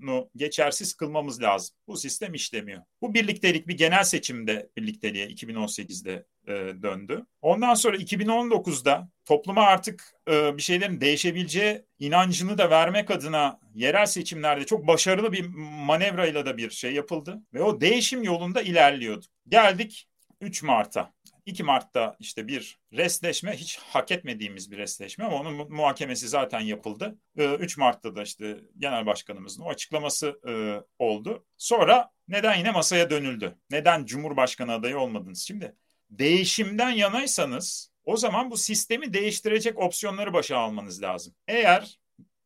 referandumunu 0.00 0.30
geçersiz 0.36 0.94
kılmamız 0.94 1.42
lazım. 1.42 1.76
Bu 1.86 1.96
sistem 1.96 2.34
işlemiyor. 2.34 2.82
Bu 3.02 3.14
birliktelik 3.14 3.68
bir 3.68 3.76
genel 3.76 4.04
seçimde 4.04 4.70
birlikteliğe 4.76 5.26
2018'de 5.26 6.24
e, 6.46 6.52
döndü. 6.82 7.26
Ondan 7.42 7.74
sonra 7.74 7.96
2019'da 7.96 9.08
topluma 9.24 9.62
artık 9.62 10.14
e, 10.30 10.56
bir 10.56 10.62
şeylerin 10.62 11.00
değişebileceği 11.00 11.84
inancını 11.98 12.58
da 12.58 12.70
vermek 12.70 13.10
adına 13.10 13.60
yerel 13.74 14.06
seçimlerde 14.06 14.66
çok 14.66 14.86
başarılı 14.86 15.32
bir 15.32 15.46
manevrayla 15.86 16.46
da 16.46 16.56
bir 16.56 16.70
şey 16.70 16.92
yapıldı. 16.92 17.42
Ve 17.54 17.62
o 17.62 17.80
değişim 17.80 18.22
yolunda 18.22 18.62
ilerliyordu. 18.62 19.26
Geldik 19.48 20.09
3 20.40 20.62
Mart'a. 20.62 21.12
2 21.46 21.62
Mart'ta 21.62 22.16
işte 22.18 22.48
bir 22.48 22.78
restleşme 22.92 23.52
hiç 23.52 23.78
hak 23.78 24.10
etmediğimiz 24.10 24.70
bir 24.70 24.78
restleşme 24.78 25.24
ama 25.24 25.36
onun 25.36 25.72
muhakemesi 25.72 26.28
zaten 26.28 26.60
yapıldı. 26.60 27.18
3 27.36 27.78
ee, 27.78 27.80
Mart'ta 27.80 28.16
da 28.16 28.22
işte 28.22 28.60
genel 28.78 29.06
başkanımızın 29.06 29.62
o 29.62 29.68
açıklaması 29.68 30.40
e, 30.48 30.52
oldu. 30.98 31.46
Sonra 31.56 32.10
neden 32.28 32.54
yine 32.54 32.70
masaya 32.70 33.10
dönüldü? 33.10 33.58
Neden 33.70 34.04
Cumhurbaşkanı 34.04 34.72
adayı 34.72 34.98
olmadınız? 34.98 35.40
Şimdi 35.40 35.74
değişimden 36.10 36.90
yanaysanız 36.90 37.90
o 38.04 38.16
zaman 38.16 38.50
bu 38.50 38.56
sistemi 38.56 39.12
değiştirecek 39.12 39.78
opsiyonları 39.78 40.32
başa 40.32 40.58
almanız 40.58 41.02
lazım. 41.02 41.34
Eğer 41.48 41.98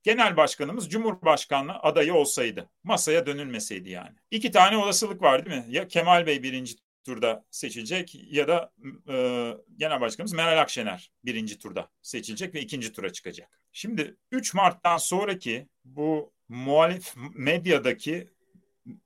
genel 0.03 0.37
başkanımız 0.37 0.91
Cumhurbaşkanlığı 0.91 1.79
adayı 1.83 2.15
olsaydı, 2.15 2.71
masaya 2.85 3.27
dönülmeseydi 3.27 3.91
yani. 3.91 4.17
İki 4.31 4.51
tane 4.51 4.77
olasılık 4.77 5.23
var 5.23 5.47
değil 5.47 5.57
mi? 5.57 5.67
Ya 5.69 5.89
Kemal 5.89 6.27
Bey 6.27 6.43
birinci 6.43 6.75
turda 7.05 7.45
seçilecek 7.51 8.15
ya 8.31 8.49
da 8.49 8.73
e, 9.09 9.15
genel 9.77 10.01
başkanımız 10.01 10.33
Meral 10.33 10.61
Akşener 10.61 11.13
birinci 11.25 11.59
turda 11.59 11.91
seçilecek 12.03 12.55
ve 12.55 12.61
ikinci 12.61 12.93
tura 12.93 13.13
çıkacak. 13.13 13.61
Şimdi 13.73 14.17
3 14.33 14.55
Mart'tan 14.55 14.97
sonraki 14.97 15.69
bu 15.85 16.33
muhalif 16.49 17.15
medyadaki 17.35 18.35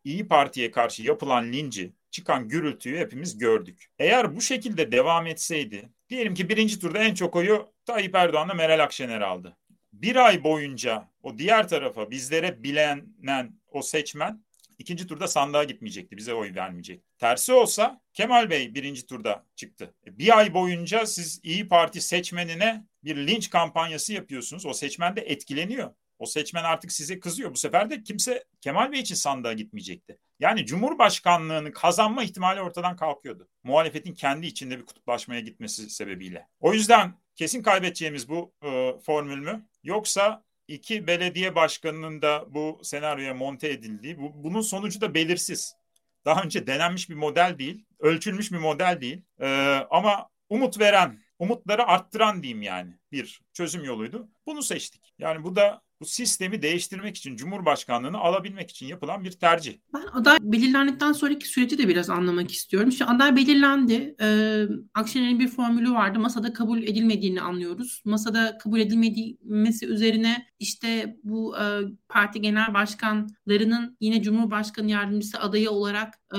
İyi 0.04 0.28
Parti'ye 0.28 0.70
karşı 0.70 1.02
yapılan 1.02 1.52
linci, 1.52 1.92
çıkan 2.10 2.48
gürültüyü 2.48 2.98
hepimiz 2.98 3.38
gördük. 3.38 3.86
Eğer 3.98 4.36
bu 4.36 4.40
şekilde 4.40 4.92
devam 4.92 5.26
etseydi, 5.26 5.90
diyelim 6.08 6.34
ki 6.34 6.48
birinci 6.48 6.80
turda 6.80 6.98
en 6.98 7.14
çok 7.14 7.36
oyu 7.36 7.68
Tayyip 7.84 8.14
Erdoğan'la 8.14 8.54
Meral 8.54 8.84
Akşener 8.84 9.20
aldı. 9.20 9.56
Bir 9.92 10.16
ay 10.16 10.44
boyunca 10.44 11.08
o 11.22 11.38
diğer 11.38 11.68
tarafa 11.68 12.10
bizlere 12.10 12.62
bilenen 12.62 13.60
o 13.72 13.82
seçmen 13.82 14.44
ikinci 14.78 15.06
turda 15.06 15.28
sandığa 15.28 15.64
gitmeyecekti. 15.64 16.16
Bize 16.16 16.34
oy 16.34 16.54
vermeyecek. 16.54 17.02
Tersi 17.18 17.52
olsa 17.52 18.00
Kemal 18.12 18.50
Bey 18.50 18.74
birinci 18.74 19.06
turda 19.06 19.46
çıktı. 19.56 19.94
E, 20.06 20.18
bir 20.18 20.38
ay 20.38 20.54
boyunca 20.54 21.06
siz 21.06 21.40
İyi 21.42 21.68
Parti 21.68 22.00
seçmenine 22.00 22.84
bir 23.04 23.16
linç 23.16 23.50
kampanyası 23.50 24.12
yapıyorsunuz. 24.12 24.66
O 24.66 24.72
seçmen 24.72 25.16
de 25.16 25.20
etkileniyor. 25.20 25.94
O 26.18 26.26
seçmen 26.26 26.64
artık 26.64 26.92
size 26.92 27.20
kızıyor. 27.20 27.50
Bu 27.50 27.56
sefer 27.56 27.90
de 27.90 28.02
kimse 28.02 28.44
Kemal 28.60 28.92
Bey 28.92 29.00
için 29.00 29.14
sandığa 29.14 29.52
gitmeyecekti. 29.52 30.18
Yani 30.40 30.66
Cumhurbaşkanlığını 30.66 31.72
kazanma 31.72 32.24
ihtimali 32.24 32.60
ortadan 32.60 32.96
kalkıyordu. 32.96 33.48
Muhalefetin 33.62 34.14
kendi 34.14 34.46
içinde 34.46 34.78
bir 34.78 34.86
kutuplaşmaya 34.86 35.40
gitmesi 35.40 35.90
sebebiyle. 35.90 36.48
O 36.60 36.72
yüzden 36.72 37.14
kesin 37.36 37.62
kaybedeceğimiz 37.62 38.28
bu 38.28 38.52
e, 38.62 38.94
formül 39.06 39.38
mü? 39.38 39.66
Yoksa 39.84 40.44
iki 40.68 41.06
belediye 41.06 41.54
başkanının 41.54 42.22
da 42.22 42.54
bu 42.54 42.80
senaryoya 42.82 43.34
monte 43.34 43.68
edildiği, 43.68 44.18
bu, 44.18 44.44
bunun 44.44 44.60
sonucu 44.60 45.00
da 45.00 45.14
belirsiz. 45.14 45.76
Daha 46.24 46.42
önce 46.42 46.66
denenmiş 46.66 47.10
bir 47.10 47.14
model 47.14 47.58
değil, 47.58 47.84
ölçülmüş 47.98 48.52
bir 48.52 48.58
model 48.58 49.00
değil. 49.00 49.22
Ee, 49.40 49.86
ama 49.90 50.28
umut 50.48 50.78
veren, 50.80 51.22
umutları 51.38 51.86
arttıran 51.86 52.42
diyeyim 52.42 52.62
yani 52.62 52.98
bir 53.12 53.40
çözüm 53.52 53.84
yoluydu. 53.84 54.28
Bunu 54.46 54.62
seçtik. 54.62 55.14
Yani 55.18 55.44
bu 55.44 55.56
da 55.56 55.82
bu 56.00 56.06
sistemi 56.06 56.62
değiştirmek 56.62 57.16
için 57.16 57.36
Cumhurbaşkanlığını 57.36 58.18
alabilmek 58.18 58.70
için 58.70 58.86
yapılan 58.86 59.24
bir 59.24 59.32
tercih. 59.32 59.78
Ben 59.94 60.02
aday 60.12 60.38
belirlendikten 60.40 61.12
sonraki 61.12 61.48
süreci 61.48 61.78
de 61.78 61.88
biraz 61.88 62.10
anlamak 62.10 62.50
istiyorum. 62.50 62.92
Şu 62.92 63.10
aday 63.10 63.36
belirlendi. 63.36 64.14
Ee, 64.20 64.64
Akşener'in 64.94 65.40
bir 65.40 65.48
formülü 65.48 65.92
vardı. 65.92 66.18
Masada 66.18 66.52
kabul 66.52 66.82
edilmediğini 66.82 67.40
anlıyoruz. 67.40 68.02
Masada 68.04 68.58
kabul 68.58 68.80
edilmesi 68.80 69.86
üzerine 69.86 70.46
işte 70.58 71.16
bu 71.24 71.58
e, 71.58 71.80
parti 72.08 72.40
genel 72.40 72.74
başkanlarının 72.74 73.96
yine 74.00 74.22
Cumhurbaşkanı 74.22 74.90
yardımcısı 74.90 75.40
adayı 75.40 75.70
olarak 75.70 76.14
e, 76.34 76.38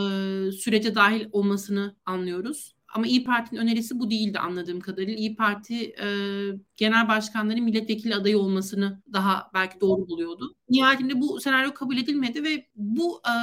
sürece 0.51 0.95
dahil 0.95 1.27
olmasını 1.31 1.95
anlıyoruz. 2.05 2.78
Ama 2.93 3.07
İyi 3.07 3.23
Parti'nin 3.23 3.61
önerisi 3.61 3.99
bu 3.99 4.11
değildi 4.11 4.39
anladığım 4.39 4.79
kadarıyla. 4.79 5.13
İyi 5.13 5.35
Parti 5.35 5.75
e, 6.01 6.07
genel 6.77 7.07
başkanların 7.07 7.63
milletvekili 7.63 8.15
adayı 8.15 8.39
olmasını 8.39 9.01
daha 9.13 9.51
belki 9.53 9.81
doğru 9.81 10.07
buluyordu. 10.07 10.55
Nihayetinde 10.69 11.21
bu 11.21 11.39
senaryo 11.39 11.73
kabul 11.73 11.97
edilmedi 11.97 12.43
ve 12.43 12.67
bu 12.75 13.21
e, 13.27 13.33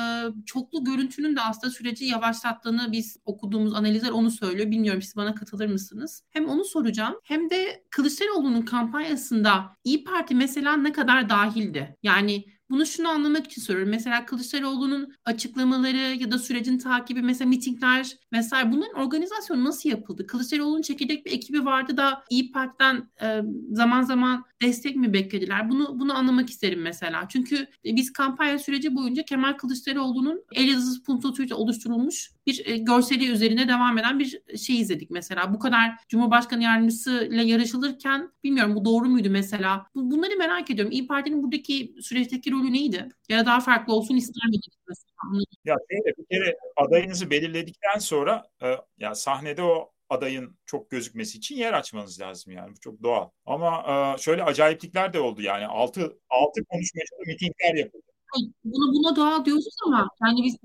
çoklu 0.46 0.84
görüntünün 0.84 1.36
de 1.36 1.40
aslında 1.40 1.72
süreci 1.72 2.04
yavaşlattığını 2.04 2.92
biz 2.92 3.16
okuduğumuz 3.24 3.74
analizler 3.74 4.10
onu 4.10 4.30
söylüyor. 4.30 4.70
Bilmiyorum 4.70 5.02
siz 5.02 5.16
bana 5.16 5.34
katılır 5.34 5.66
mısınız? 5.66 6.22
Hem 6.30 6.48
onu 6.48 6.64
soracağım 6.64 7.14
hem 7.24 7.50
de 7.50 7.84
Kılıçdaroğlu'nun 7.90 8.62
kampanyasında 8.62 9.76
İyi 9.84 10.04
Parti 10.04 10.34
mesela 10.34 10.76
ne 10.76 10.92
kadar 10.92 11.28
dahildi? 11.28 11.96
Yani 12.02 12.44
bunu 12.70 12.86
şunu 12.86 13.08
anlamak 13.08 13.46
için 13.46 13.62
soruyorum. 13.62 13.90
Mesela 13.90 14.26
Kılıçdaroğlu'nun 14.26 15.14
açıklamaları 15.24 15.96
ya 15.96 16.30
da 16.30 16.38
sürecin 16.38 16.78
takibi 16.78 17.22
mesela 17.22 17.48
mitingler 17.48 18.16
vesaire 18.32 18.72
bunların 18.72 19.00
organizasyonu 19.00 19.64
nasıl 19.64 19.88
yapıldı? 19.88 20.26
Kılıçdaroğlu'nun 20.26 20.82
çekirdek 20.82 21.26
bir 21.26 21.32
ekibi 21.32 21.64
vardı 21.64 21.96
da 21.96 22.24
İyi 22.30 22.52
Parti'den 22.52 23.10
e, 23.22 23.40
zaman 23.72 24.02
zaman 24.02 24.44
destek 24.62 24.96
mi 24.96 25.12
beklediler? 25.12 25.70
Bunu 25.70 26.00
bunu 26.00 26.16
anlamak 26.16 26.50
isterim 26.50 26.82
mesela. 26.82 27.26
Çünkü 27.28 27.66
biz 27.84 28.12
kampanya 28.12 28.58
süreci 28.58 28.94
boyunca 28.94 29.22
Kemal 29.22 29.52
Kılıçdaroğlu'nun 29.52 30.44
el 30.54 30.68
yazısı 30.68 31.02
puntosu 31.02 31.56
oluşturulmuş 31.56 32.30
bir 32.46 32.66
e, 32.66 32.76
görseli 32.76 33.30
üzerine 33.30 33.68
devam 33.68 33.98
eden 33.98 34.18
bir 34.18 34.40
şey 34.56 34.80
izledik 34.80 35.10
mesela. 35.10 35.54
Bu 35.54 35.58
kadar 35.58 35.90
Cumhurbaşkanı 36.08 36.62
yardımcısı 36.62 37.28
ile 37.32 37.44
yarışılırken 37.44 38.30
bilmiyorum 38.44 38.74
bu 38.74 38.84
doğru 38.84 39.08
muydu 39.08 39.28
mesela? 39.30 39.86
Bu, 39.94 40.10
bunları 40.10 40.36
merak 40.38 40.70
ediyorum. 40.70 40.92
İyi 40.92 41.06
Parti'nin 41.06 41.42
buradaki 41.42 41.94
süreçteki 42.00 42.52
rolü 42.60 42.72
neydi? 42.72 43.08
Ya 43.28 43.38
da 43.38 43.46
daha 43.46 43.60
farklı 43.60 43.94
olsun 43.94 44.16
ister 44.16 44.46
miydiniz 44.48 44.78
mesela? 44.88 45.46
Ya 45.64 45.76
şöyle 45.90 46.16
bir 46.18 46.26
kere 46.30 46.56
adayınızı 46.76 47.30
belirledikten 47.30 47.98
sonra 47.98 48.44
e, 48.62 48.76
ya 48.98 49.14
sahnede 49.14 49.62
o 49.62 49.92
adayın 50.08 50.58
çok 50.66 50.90
gözükmesi 50.90 51.38
için 51.38 51.56
yer 51.56 51.72
açmanız 51.72 52.20
lazım 52.20 52.52
yani. 52.52 52.70
Bu 52.70 52.80
çok 52.80 53.02
doğal. 53.02 53.28
Ama 53.46 53.84
e, 54.14 54.18
şöyle 54.18 54.44
acayiplikler 54.44 55.12
de 55.12 55.20
oldu 55.20 55.42
yani. 55.42 55.66
Altı, 55.66 56.00
altı 56.30 56.64
konuşmacılı 56.64 57.18
mitingler 57.26 57.74
yapıldı. 57.74 58.02
Bunu 58.64 58.92
buna 58.92 59.16
doğal 59.16 59.44
diyoruz 59.44 59.76
ama 59.86 60.08
yani 60.26 60.44
biz 60.44 60.56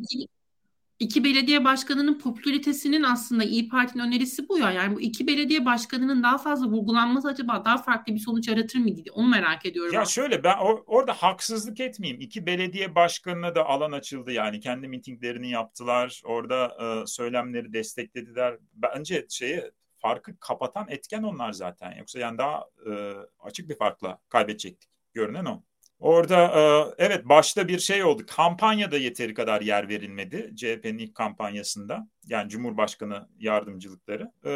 iki 1.02 1.24
belediye 1.24 1.64
başkanının 1.64 2.20
popülaritesinin 2.20 3.04
aslında 3.04 3.44
İyi 3.44 3.70
Parti'nin 3.70 4.04
önerisi 4.04 4.50
bu 4.50 4.58
ya. 4.58 4.72
Yani 4.72 4.96
bu 4.96 5.02
iki 5.02 5.28
belediye 5.28 5.66
başkanının 5.66 6.24
daha 6.24 6.38
fazla 6.38 6.68
vurgulanması 6.68 7.28
acaba 7.28 7.66
daha 7.66 7.78
farklı 7.78 8.14
bir 8.14 8.20
sonuç 8.20 8.48
yaratır 8.48 8.80
mıydı? 8.80 9.02
Onu 9.14 9.28
merak 9.28 9.66
ediyorum. 9.66 9.94
Ya 9.94 10.06
şöyle 10.06 10.44
ben 10.44 10.58
or- 10.58 10.84
orada 10.86 11.14
haksızlık 11.14 11.80
etmeyeyim. 11.80 12.22
İki 12.22 12.46
belediye 12.46 12.96
başkanına 12.96 13.56
da 13.56 13.66
alan 13.66 13.92
açıldı 13.92 14.32
yani. 14.32 14.60
Kendi 14.60 14.88
mitinglerini 14.88 15.50
yaptılar. 15.50 16.22
Orada 16.26 16.78
e, 16.82 17.08
söylemleri 17.08 17.74
desteklediler. 17.74 18.58
Bence 18.74 19.26
şeyi 19.30 19.62
farkı 19.98 20.40
kapatan 20.40 20.86
etken 20.90 21.24
onlar 21.24 21.52
zaten. 21.52 21.96
Yoksa 21.98 22.20
yani 22.20 22.38
daha 22.38 22.66
e, 22.90 23.14
açık 23.40 23.70
bir 23.70 23.76
farkla 23.78 24.20
kaybedecektik. 24.30 24.90
Görünen 25.14 25.46
o. 25.46 25.64
Orada 26.02 26.48
e, 26.98 27.06
evet 27.06 27.26
başta 27.26 27.68
bir 27.68 27.80
şey 27.80 28.04
oldu. 28.04 28.24
Kampanyada 28.28 28.98
yeteri 28.98 29.34
kadar 29.34 29.62
yer 29.62 29.90
verilmedi. 29.90 30.52
CHP'nin 30.56 30.98
ilk 30.98 31.16
kampanyasında. 31.16 32.08
Yani 32.26 32.50
Cumhurbaşkanı 32.50 33.28
yardımcılıkları. 33.40 34.32
E, 34.46 34.52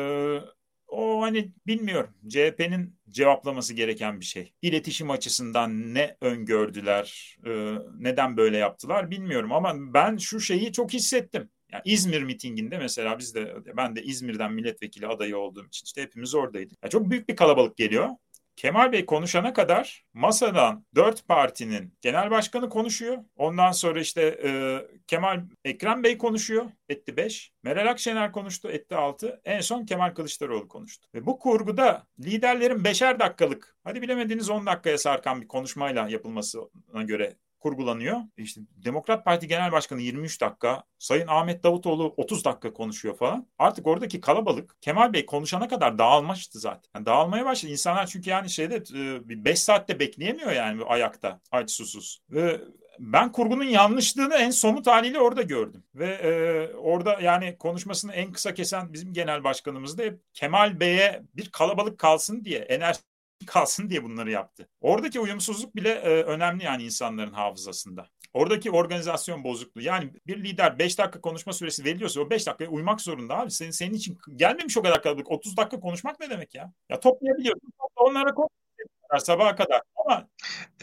o 0.88 1.22
hani 1.22 1.52
bilmiyorum. 1.68 2.10
CHP'nin 2.30 2.96
cevaplaması 3.10 3.74
gereken 3.74 4.20
bir 4.20 4.26
şey. 4.26 4.54
İletişim 4.62 5.12
açısından 5.12 5.94
ne 5.94 6.18
öngördüler, 6.22 7.38
e, 7.46 7.76
neden 8.00 8.38
böyle 8.38 8.58
yaptılar 8.58 9.12
bilmiyorum. 9.12 9.52
Ama 9.52 9.74
ben 9.94 10.18
şu 10.18 10.40
şeyi 10.40 10.72
çok 10.72 10.94
hissettim. 10.94 11.50
Yani 11.72 11.82
İzmir 11.86 12.24
mitinginde 12.24 12.78
mesela 12.78 13.20
biz 13.20 13.36
de 13.36 13.56
ben 13.78 13.96
de 13.96 14.04
İzmir'den 14.04 14.54
milletvekili 14.54 15.08
adayı 15.08 15.38
olduğum 15.38 15.68
için 15.68 15.86
işte 15.86 16.02
hepimiz 16.02 16.36
oradaydık. 16.36 16.78
Yani 16.84 16.92
çok 16.92 17.10
büyük 17.10 17.30
bir 17.30 17.36
kalabalık 17.36 17.78
geliyor. 17.78 18.10
Kemal 18.56 18.92
Bey 18.92 19.06
konuşana 19.06 19.54
kadar 19.54 20.06
masadan 20.14 20.86
dört 20.96 21.28
partinin 21.28 21.94
genel 22.02 22.32
başkanı 22.32 22.70
konuşuyor. 22.70 23.18
Ondan 23.36 23.72
sonra 23.72 24.00
işte 24.00 24.22
e, 24.44 24.82
Kemal 25.08 25.42
Ekrem 25.66 26.04
Bey 26.04 26.18
konuşuyor. 26.18 26.66
Etti 26.90 27.18
beş. 27.18 27.52
Meral 27.64 27.92
Akşener 27.92 28.32
konuştu. 28.32 28.70
Etti 28.70 28.96
altı. 28.96 29.42
En 29.46 29.62
son 29.62 29.86
Kemal 29.86 30.14
Kılıçdaroğlu 30.14 30.68
konuştu. 30.68 31.08
Ve 31.14 31.26
bu 31.26 31.40
kurguda 31.40 32.08
liderlerin 32.20 32.84
beşer 32.84 33.20
dakikalık 33.20 33.78
hadi 33.84 34.02
bilemediğiniz 34.02 34.50
on 34.50 34.66
dakikaya 34.66 34.98
sarkan 34.98 35.42
bir 35.42 35.48
konuşmayla 35.48 36.10
yapılmasına 36.10 37.04
göre 37.04 37.36
kurgulanıyor. 37.66 38.18
İşte 38.38 38.62
Demokrat 38.86 39.26
Parti 39.26 39.48
Genel 39.48 39.72
Başkanı 39.72 40.02
23 40.02 40.42
dakika, 40.42 40.84
Sayın 41.00 41.28
Ahmet 41.28 41.64
Davutoğlu 41.64 42.14
30 42.18 42.46
dakika 42.46 42.74
konuşuyor 42.74 43.18
falan. 43.18 43.48
Artık 43.58 43.88
oradaki 43.88 44.22
kalabalık 44.22 44.82
Kemal 44.82 45.14
Bey 45.14 45.26
konuşana 45.26 45.68
kadar 45.68 45.98
dağılmıştı 45.98 46.60
zaten. 46.60 46.90
Yani 46.96 47.06
dağılmaya 47.06 47.46
başladı. 47.46 47.72
İnsanlar 47.72 48.08
çünkü 48.08 48.30
yani 48.30 48.50
şeyde 48.50 48.76
e, 48.76 49.30
bir 49.30 49.46
5 49.46 49.60
saatte 49.60 50.00
bekleyemiyor 50.00 50.52
yani 50.52 50.84
ayakta 50.84 51.40
aç 51.52 51.72
susuz. 51.72 52.20
Ve 52.30 52.62
ben 53.00 53.32
kurgunun 53.32 53.64
yanlışlığını 53.64 54.36
en 54.36 54.52
somut 54.52 54.88
haliyle 54.88 55.20
orada 55.20 55.42
gördüm. 55.42 55.84
Ve 55.96 56.08
e, 56.08 56.30
orada 56.76 57.20
yani 57.22 57.58
konuşmasını 57.58 58.14
en 58.14 58.32
kısa 58.32 58.54
kesen 58.54 58.94
bizim 58.94 59.14
genel 59.14 59.44
başkanımız 59.44 59.98
da 59.98 60.04
hep 60.04 60.20
Kemal 60.34 60.80
Bey'e 60.80 61.24
bir 61.34 61.50
kalabalık 61.50 61.98
kalsın 61.98 62.46
diye, 62.46 62.60
enerji 62.60 63.00
kalsın 63.46 63.90
diye 63.90 64.04
bunları 64.04 64.32
yaptı. 64.32 64.70
Oradaki 64.82 65.20
uyumsuzluk 65.20 65.76
bile 65.76 65.90
e, 65.90 66.24
önemli 66.24 66.64
yani 66.64 66.84
insanların 66.84 67.34
hafızasında. 67.34 68.10
Oradaki 68.34 68.72
organizasyon 68.72 69.44
bozukluğu. 69.44 69.82
Yani 69.82 70.12
bir 70.28 70.44
lider 70.44 70.80
5 70.80 70.98
dakika 70.98 71.22
konuşma 71.22 71.54
süresi 71.54 71.86
veriliyorsa 71.86 72.22
o 72.22 72.30
5 72.30 72.48
dakikaya 72.48 72.70
uymak 72.70 73.02
zorunda 73.02 73.38
abi. 73.38 73.52
Senin, 73.52 73.72
senin 73.72 73.94
için 73.94 74.18
gelmemiş 74.36 74.78
o 74.78 74.82
kadar 74.82 75.04
kalabalık. 75.04 75.32
30 75.32 75.58
dakika 75.58 75.80
konuşmak 75.80 76.20
ne 76.20 76.30
demek 76.30 76.56
ya? 76.56 76.74
Ya 76.90 77.00
toplayabiliyorsun. 77.00 77.74
Onlara 77.96 78.34
konuşuyorlar 78.34 79.20
sabaha 79.20 79.56
kadar. 79.56 79.82
Ama 79.96 80.28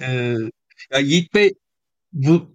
ee, 0.01 0.35
ya 0.91 0.99
Yiğit 0.99 1.35
Bey 1.35 1.55
bu 2.13 2.55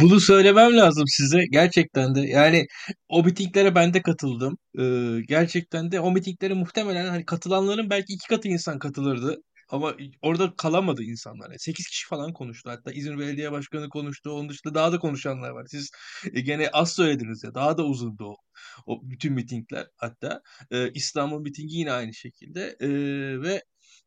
bunu 0.00 0.20
söylemem 0.20 0.76
lazım 0.76 1.04
size 1.06 1.44
gerçekten 1.50 2.14
de. 2.14 2.20
Yani 2.20 2.66
o 3.08 3.24
mitinglere 3.24 3.74
ben 3.74 3.94
de 3.94 4.02
katıldım. 4.02 4.58
Ee, 4.78 5.20
gerçekten 5.28 5.92
de 5.92 6.00
o 6.00 6.10
mitinglere 6.10 6.54
muhtemelen 6.54 7.08
hani 7.08 7.24
katılanların 7.24 7.90
belki 7.90 8.12
iki 8.14 8.28
katı 8.28 8.48
insan 8.48 8.78
katılırdı. 8.78 9.36
Ama 9.70 9.94
orada 10.22 10.56
kalamadı 10.56 11.02
insanlar. 11.02 11.46
Yani 11.50 11.58
8 11.58 11.86
kişi 11.86 12.06
falan 12.08 12.32
konuştu. 12.32 12.70
Hatta 12.70 12.92
İzmir 12.92 13.18
Belediye 13.18 13.52
Başkanı 13.52 13.88
konuştu. 13.88 14.30
Onun 14.30 14.48
dışında 14.48 14.74
daha 14.74 14.92
da 14.92 14.98
konuşanlar 14.98 15.50
var. 15.50 15.66
Siz 15.70 15.90
e, 16.34 16.40
gene 16.40 16.68
az 16.70 16.92
söylediniz 16.92 17.44
ya. 17.44 17.54
Daha 17.54 17.78
da 17.78 17.84
uzundu 17.84 18.24
o. 18.24 18.36
O 18.86 19.00
bütün 19.10 19.32
mitingler 19.32 19.86
hatta. 19.96 20.40
Ee, 20.70 20.90
İstanbul 20.94 21.40
mitingi 21.40 21.76
yine 21.76 21.92
aynı 21.92 22.14
şekilde. 22.14 22.76
Ee, 22.80 22.88
ve 23.42 23.62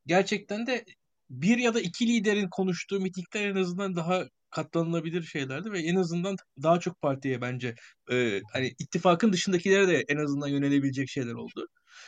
gerçekten 0.06 0.68
de 0.68 0.86
bir 1.30 1.58
ya 1.58 1.74
da 1.74 1.82
iki 1.82 2.08
liderin 2.08 2.48
konuştuğu 2.52 3.00
mitingler 3.00 3.50
en 3.50 3.56
azından 3.56 3.96
daha 3.96 4.26
katlanılabilir 4.52 5.24
şeylerdi 5.24 5.72
ve 5.72 5.80
en 5.80 5.96
azından 5.96 6.36
daha 6.64 6.80
çok 6.80 7.02
partiye 7.02 7.42
bence 7.42 7.76
e, 8.12 8.42
hani 8.54 8.74
ittifakın 8.80 9.34
dışındakilere 9.34 9.88
de 9.88 10.04
en 10.08 10.18
azından 10.18 10.48
yönelebilecek 10.48 11.10
şeyler 11.10 11.34
oldu. 11.34 11.68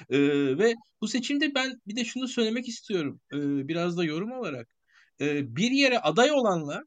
E, 0.09 0.19
ve 0.57 0.73
bu 1.01 1.07
seçimde 1.07 1.55
ben 1.55 1.81
bir 1.87 1.95
de 1.95 2.05
şunu 2.05 2.27
söylemek 2.27 2.67
istiyorum 2.67 3.19
e, 3.33 3.37
biraz 3.67 3.97
da 3.97 4.03
yorum 4.03 4.31
olarak. 4.31 4.67
E, 5.21 5.55
bir 5.55 5.71
yere 5.71 5.99
aday 5.99 6.31
olanlar 6.31 6.83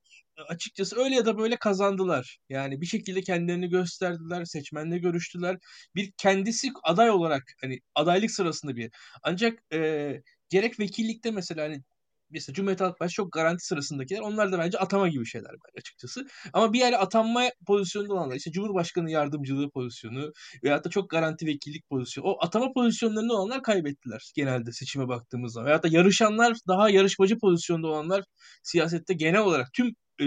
açıkçası 0.49 0.97
öyle 0.97 1.15
ya 1.15 1.27
da 1.27 1.39
böyle 1.39 1.57
kazandılar. 1.57 2.39
Yani 2.49 2.81
bir 2.81 2.87
şekilde 2.87 3.23
kendilerini 3.23 3.69
gösterdiler, 3.69 4.45
seçmenle 4.45 4.99
görüştüler. 4.99 5.57
Bir 5.95 6.13
kendisi 6.17 6.69
aday 6.83 7.11
olarak 7.11 7.43
hani 7.61 7.81
adaylık 7.95 8.31
sırasında 8.31 8.77
bir. 8.77 8.91
Ancak 9.23 9.59
e, 9.73 10.13
gerek 10.49 10.81
vekillikte 10.81 11.31
mesela 11.31 11.65
hani 11.65 11.83
mesela 12.31 12.55
Cumhuriyet 12.55 12.81
Halk 12.81 12.99
Partisi 12.99 13.15
çok 13.17 13.33
garanti 13.33 13.65
sırasındakiler. 13.67 14.21
Onlar 14.21 14.53
da 14.53 14.59
bence 14.59 14.79
atama 14.79 15.09
gibi 15.09 15.27
şeyler 15.27 15.51
bence 15.53 15.79
açıkçası. 15.79 16.27
Ama 16.53 16.73
bir 16.73 16.79
yere 16.79 16.97
atanma 16.97 17.43
pozisyonunda 17.67 18.15
olanlar 18.15 18.37
işte 18.37 18.51
Cumhurbaşkanı 18.53 19.11
yardımcılığı 19.11 19.71
pozisyonu 19.71 20.33
veyahut 20.65 20.85
da 20.85 20.91
çok 20.91 21.11
garanti 21.11 21.47
vekillik 21.47 21.89
pozisyonu. 21.91 22.29
O 22.29 22.45
atama 22.45 22.73
pozisyonlarında 22.73 23.35
olanlar 23.35 23.63
kaybettiler 23.63 24.33
genelde 24.37 24.73
seçime 24.73 25.09
baktığımız 25.09 25.53
zaman. 25.53 25.67
Veyahut 25.67 25.85
da 25.85 25.89
yarışanlar 25.89 26.57
daha 26.69 26.91
yarışmacı 26.91 27.39
pozisyonda 27.39 27.87
olanlar 27.89 28.25
siyasette 28.63 29.15
genel 29.15 29.41
olarak 29.41 29.73
tüm 29.73 29.95
e, 30.21 30.25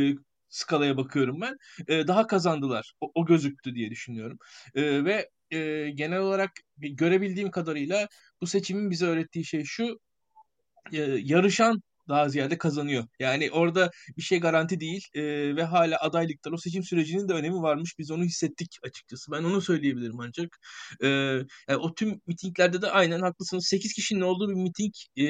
skalaya 0.49 0.97
bakıyorum 0.97 1.41
ben. 1.41 1.57
E, 1.87 2.07
daha 2.07 2.27
kazandılar. 2.27 2.93
O, 3.01 3.11
o 3.15 3.25
gözüktü 3.25 3.75
diye 3.75 3.89
düşünüyorum. 3.91 4.37
E, 4.75 5.05
ve 5.05 5.29
e, 5.51 5.89
genel 5.89 6.19
olarak 6.19 6.51
görebildiğim 6.77 7.51
kadarıyla 7.51 8.07
bu 8.41 8.47
seçimin 8.47 8.89
bize 8.91 9.05
öğrettiği 9.05 9.45
şey 9.45 9.63
şu. 9.65 9.99
E, 10.93 10.97
yarışan 11.23 11.81
daha 12.09 12.29
ziyade 12.29 12.57
kazanıyor. 12.57 13.03
Yani 13.19 13.51
orada 13.51 13.91
bir 14.17 14.21
şey 14.21 14.39
garanti 14.39 14.79
değil 14.79 15.07
e, 15.13 15.21
ve 15.55 15.63
hala 15.63 15.99
adaylıklar 16.01 16.51
o 16.51 16.57
seçim 16.57 16.83
sürecinin 16.83 17.27
de 17.29 17.33
önemi 17.33 17.61
varmış. 17.61 17.95
Biz 17.99 18.11
onu 18.11 18.23
hissettik 18.23 18.77
açıkçası. 18.83 19.31
Ben 19.31 19.43
onu 19.43 19.61
söyleyebilirim 19.61 20.19
ancak. 20.19 20.59
E, 21.03 21.07
yani 21.07 21.77
o 21.79 21.93
tüm 21.95 22.21
mitinglerde 22.27 22.81
de 22.81 22.91
aynen 22.91 23.19
haklısınız. 23.19 23.67
8 23.67 23.93
kişinin 23.93 24.21
olduğu 24.21 24.49
bir 24.49 24.55
miting 24.55 24.93
e, 25.19 25.25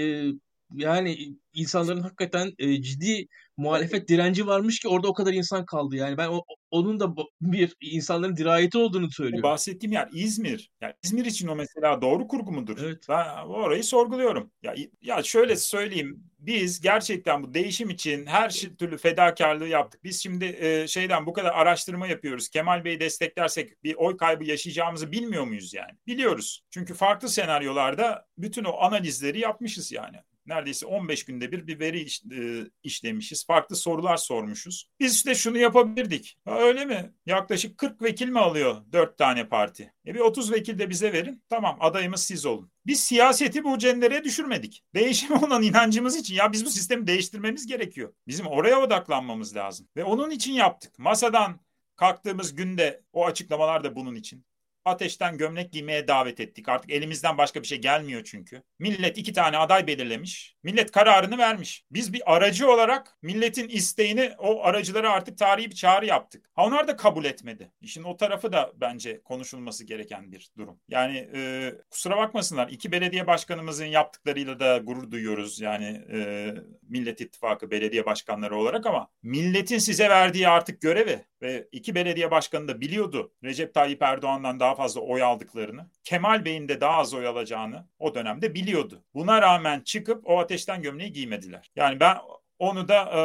yani 0.74 1.36
insanların 1.54 2.02
hakikaten 2.02 2.54
e, 2.60 2.82
ciddi 2.82 3.28
muhalefet 3.60 4.10
direnci 4.10 4.48
varmış 4.48 4.80
ki 4.80 4.88
orada 4.88 5.08
o 5.08 5.14
kadar 5.14 5.34
insan 5.34 5.66
kaldı. 5.66 5.96
Yani 5.96 6.18
ben 6.18 6.28
o, 6.28 6.44
onun 6.72 7.00
da 7.00 7.16
bir 7.42 7.76
insanların 7.82 8.36
dirayeti 8.36 8.78
olduğunu 8.78 9.12
söylüyorum. 9.12 9.44
Bahsettiğim 9.44 9.94
yer 9.94 10.10
İzmir. 10.14 10.72
Yani 10.82 10.94
İzmir 11.04 11.26
için 11.26 11.48
o 11.48 11.56
mesela 11.56 12.02
doğru 12.02 12.28
kurgu 12.28 12.52
mudur? 12.52 12.78
Evet. 12.84 13.06
Ben 13.10 13.46
orayı 13.46 13.84
sorguluyorum. 13.84 14.52
Ya, 14.64 14.76
ya 15.02 15.24
şöyle 15.24 15.56
söyleyeyim. 15.56 16.24
Biz 16.40 16.82
gerçekten 16.82 17.44
bu 17.44 17.54
değişim 17.54 17.90
için 17.90 18.26
her 18.26 18.50
türlü 18.80 18.98
fedakarlığı 18.98 19.68
yaptık. 19.68 20.04
Biz 20.04 20.24
şimdi 20.24 20.46
e, 20.46 20.88
şeyden 20.88 21.26
bu 21.26 21.34
kadar 21.34 21.52
araştırma 21.52 22.08
yapıyoruz. 22.08 22.50
Kemal 22.50 22.86
Bey'i 22.86 23.00
desteklersek 23.00 23.84
bir 23.84 23.96
oy 23.96 24.18
kaybı 24.18 24.44
yaşayacağımızı 24.44 25.12
bilmiyor 25.12 25.44
muyuz 25.44 25.74
yani? 25.74 25.92
Biliyoruz. 26.08 26.62
Çünkü 26.70 26.94
farklı 26.94 27.30
senaryolarda 27.30 28.26
bütün 28.38 28.64
o 28.64 28.78
analizleri 28.82 29.40
yapmışız 29.40 29.92
yani 29.92 30.18
neredeyse 30.50 30.86
15 30.86 31.26
günde 31.26 31.52
bir 31.52 31.68
bir 31.68 31.80
veri 31.80 32.00
iş, 32.00 32.24
e, 32.24 32.64
işlemişiz. 32.84 33.46
Farklı 33.46 33.76
sorular 33.76 34.18
sormuşuz. 34.18 34.90
Biz 35.00 35.16
işte 35.16 35.36
şunu 35.36 35.58
yapabilirdik. 35.58 36.38
Ha, 36.46 36.60
öyle 36.60 36.86
mi? 36.86 37.14
Yaklaşık 37.26 37.78
40 37.78 38.02
vekil 38.02 38.30
mi 38.30 38.40
alıyor 38.40 38.76
4 38.92 39.18
tane 39.18 39.50
parti? 39.50 39.94
E 40.08 40.14
bir 40.14 40.20
30 40.20 40.52
vekil 40.52 40.80
de 40.80 40.90
bize 40.90 41.14
verin. 41.14 41.44
Tamam 41.50 41.78
adayımız 41.80 42.24
siz 42.24 42.46
olun. 42.46 42.72
Biz 42.86 43.00
siyaseti 43.00 43.64
bu 43.64 43.78
cendereye 43.78 44.24
düşürmedik. 44.24 44.84
Değişime 44.96 45.36
olan 45.46 45.64
inancımız 45.64 46.16
için 46.16 46.36
ya 46.36 46.52
biz 46.52 46.66
bu 46.66 46.70
sistemi 46.70 47.08
değiştirmemiz 47.08 47.68
gerekiyor. 47.68 48.14
Bizim 48.28 48.48
oraya 48.48 48.82
odaklanmamız 48.82 49.56
lazım. 49.56 49.88
Ve 49.98 50.04
onun 50.04 50.32
için 50.32 50.54
yaptık. 50.54 51.00
Masadan 51.00 51.60
kalktığımız 51.96 52.56
günde 52.56 53.04
o 53.14 53.26
açıklamalar 53.26 53.84
da 53.84 53.96
bunun 53.96 54.16
için 54.16 54.46
ateşten 54.90 55.38
gömlek 55.38 55.72
giymeye 55.72 56.08
davet 56.08 56.40
ettik. 56.40 56.70
Artık 56.70 56.92
elimizden 56.92 57.38
başka 57.38 57.62
bir 57.62 57.68
şey 57.68 57.78
gelmiyor 57.78 58.24
çünkü. 58.24 58.64
Millet 58.80 59.18
iki 59.18 59.34
tane 59.34 59.58
aday 59.58 59.88
belirlemiş. 59.88 60.56
Millet 60.64 60.92
kararını 60.92 61.38
vermiş. 61.38 61.86
Biz 61.92 62.14
bir 62.14 62.36
aracı 62.36 62.72
olarak 62.72 63.18
milletin 63.22 63.70
isteğini 63.70 64.32
o 64.38 64.64
aracılara 64.64 65.12
artık 65.12 65.38
tarihi 65.38 65.70
bir 65.70 65.76
çağrı 65.76 66.06
yaptık. 66.06 66.50
Ha 66.56 66.66
onlar 66.66 66.88
da 66.88 66.96
kabul 66.96 67.26
etmedi. 67.26 67.72
İşin 67.82 68.04
o 68.04 68.18
tarafı 68.18 68.52
da 68.54 68.72
bence 68.76 69.22
konuşulması 69.24 69.86
gereken 69.86 70.32
bir 70.32 70.50
durum. 70.58 70.80
Yani 70.88 71.30
e, 71.36 71.74
kusura 71.90 72.18
bakmasınlar 72.18 72.68
iki 72.70 72.92
belediye 72.92 73.28
başkanımızın 73.28 73.86
yaptıklarıyla 73.86 74.60
da 74.60 74.78
gurur 74.78 75.12
duyuyoruz. 75.12 75.62
Yani 75.62 75.86
e, 76.14 76.50
Millet 76.90 77.22
İttifakı 77.22 77.72
belediye 77.72 78.06
başkanları 78.06 78.56
olarak 78.56 78.86
ama 78.86 79.08
milletin 79.24 79.78
size 79.78 80.10
verdiği 80.10 80.48
artık 80.48 80.82
görevi 80.82 81.26
ve 81.42 81.68
iki 81.72 81.96
belediye 81.96 82.32
başkanı 82.32 82.68
da 82.68 82.82
biliyordu 82.82 83.34
Recep 83.44 83.74
Tayyip 83.74 84.02
Erdoğan'dan 84.02 84.60
daha 84.60 84.76
fazla 84.80 85.02
oy 85.02 85.24
aldıklarını. 85.24 85.90
Kemal 86.04 86.46
Bey'in 86.46 86.68
de 86.68 86.82
daha 86.82 86.98
az 86.98 87.14
oy 87.14 87.28
alacağını 87.28 87.88
o 88.00 88.16
dönemde 88.16 88.54
biliyordu. 88.54 89.04
Buna 89.14 89.42
rağmen 89.42 89.82
çıkıp 89.82 90.28
o 90.28 90.40
ateşten 90.40 90.82
gömleği 90.82 91.12
giymediler. 91.12 91.72
Yani 91.76 92.00
ben 92.00 92.18
onu 92.60 92.88
da 92.88 92.96
e, 92.96 93.22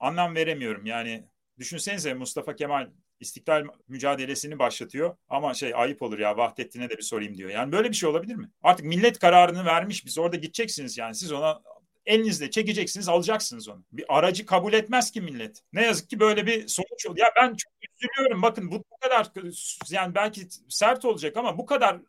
anlam 0.00 0.34
veremiyorum. 0.34 0.86
Yani 0.86 1.24
düşünsenize 1.58 2.14
Mustafa 2.14 2.56
Kemal 2.56 2.90
İstiklal 3.20 3.64
mücadelesini 3.88 4.58
başlatıyor 4.58 5.16
ama 5.28 5.54
şey 5.54 5.72
ayıp 5.74 6.02
olur 6.02 6.18
ya 6.18 6.36
Vahdettin'e 6.36 6.90
de 6.90 6.96
bir 6.96 7.02
sorayım 7.02 7.36
diyor. 7.36 7.50
Yani 7.50 7.72
böyle 7.72 7.88
bir 7.90 7.94
şey 7.94 8.08
olabilir 8.08 8.34
mi? 8.34 8.50
Artık 8.62 8.86
millet 8.86 9.18
kararını 9.18 9.64
vermiş 9.64 10.06
biz 10.06 10.18
orada 10.18 10.36
gideceksiniz 10.36 10.98
yani 10.98 11.14
siz 11.14 11.32
ona 11.32 11.62
elinizle 12.06 12.50
çekeceksiniz 12.50 13.08
alacaksınız 13.08 13.68
onu. 13.68 13.84
Bir 13.92 14.04
aracı 14.08 14.46
kabul 14.46 14.72
etmez 14.72 15.10
ki 15.10 15.20
millet. 15.20 15.62
Ne 15.72 15.84
yazık 15.84 16.10
ki 16.10 16.20
böyle 16.20 16.46
bir 16.46 16.68
sonuç 16.68 17.06
oluyor. 17.06 17.26
Ya 17.26 17.32
ben 17.36 17.54
çok 17.54 17.73
üzülüyorum 18.04 18.42
bakın 18.42 18.70
bu, 18.70 18.84
bu 18.92 18.98
kadar 19.00 19.32
yani 19.90 20.14
belki 20.14 20.48
sert 20.68 21.04
olacak 21.04 21.36
ama 21.36 21.58
bu 21.58 21.66
kadar 21.66 22.00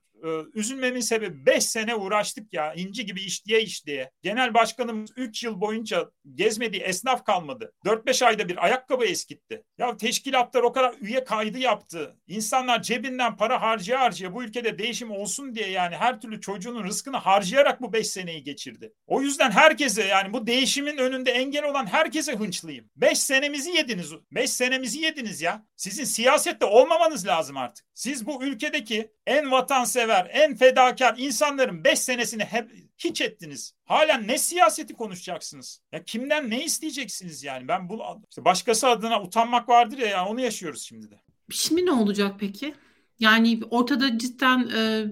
üzülmemin 0.53 0.99
sebebi 0.99 1.45
5 1.45 1.65
sene 1.65 1.95
uğraştık 1.95 2.53
ya 2.53 2.73
inci 2.73 3.05
gibi 3.05 3.21
işleye 3.21 3.61
işleye. 3.61 4.11
Genel 4.21 4.53
başkanımız 4.53 5.11
3 5.15 5.43
yıl 5.43 5.61
boyunca 5.61 6.11
gezmediği 6.35 6.81
esnaf 6.81 7.25
kalmadı. 7.25 7.71
4-5 7.85 8.25
ayda 8.25 8.49
bir 8.49 8.65
ayakkabı 8.65 9.05
eskitti. 9.05 9.63
Ya 9.77 9.97
teşkilatlar 9.97 10.61
o 10.63 10.71
kadar 10.71 10.95
üye 11.01 11.23
kaydı 11.23 11.57
yaptı. 11.57 12.15
İnsanlar 12.27 12.81
cebinden 12.81 13.37
para 13.37 13.61
harcaya 13.61 13.99
harcaya 13.99 14.33
bu 14.33 14.43
ülkede 14.43 14.77
değişim 14.77 15.11
olsun 15.11 15.55
diye 15.55 15.69
yani 15.69 15.95
her 15.95 16.21
türlü 16.21 16.41
çocuğunun 16.41 16.83
rızkını 16.83 17.17
harcayarak 17.17 17.81
bu 17.81 17.93
5 17.93 18.07
seneyi 18.07 18.43
geçirdi. 18.43 18.93
O 19.07 19.21
yüzden 19.21 19.51
herkese 19.51 20.03
yani 20.03 20.33
bu 20.33 20.47
değişimin 20.47 20.97
önünde 20.97 21.31
engel 21.31 21.63
olan 21.63 21.85
herkese 21.85 22.35
hınçlıyım. 22.35 22.89
5 22.95 23.19
senemizi 23.19 23.71
yediniz. 23.71 24.11
5 24.31 24.49
senemizi 24.49 24.99
yediniz 24.99 25.41
ya. 25.41 25.65
Sizin 25.75 26.03
siyasette 26.03 26.65
olmamanız 26.65 27.27
lazım 27.27 27.57
artık. 27.57 27.85
Siz 27.93 28.25
bu 28.25 28.43
ülkedeki 28.43 29.11
en 29.27 29.51
vatansever, 29.51 30.14
en 30.23 30.55
fedakar 30.55 31.15
insanların 31.17 31.83
5 31.83 31.99
senesini 31.99 32.43
hep 32.43 32.71
hiç 32.97 33.21
ettiniz. 33.21 33.73
Hala 33.85 34.17
ne 34.17 34.37
siyaseti 34.37 34.93
konuşacaksınız? 34.93 35.81
Ya 35.91 36.03
kimden 36.03 36.49
ne 36.49 36.65
isteyeceksiniz 36.65 37.43
yani? 37.43 37.67
Ben 37.67 37.89
bu 37.89 38.03
işte 38.29 38.45
başkası 38.45 38.87
adına 38.87 39.21
utanmak 39.23 39.69
vardır 39.69 39.97
ya, 39.97 40.07
ya 40.07 40.25
onu 40.25 40.41
yaşıyoruz 40.41 40.81
şimdi 40.81 41.11
de. 41.11 41.21
Şimdi 41.51 41.85
ne 41.85 41.91
olacak 41.91 42.35
peki? 42.39 42.75
Yani 43.19 43.59
ortada 43.69 44.17
cidden 44.17 44.69
e, 44.75 45.05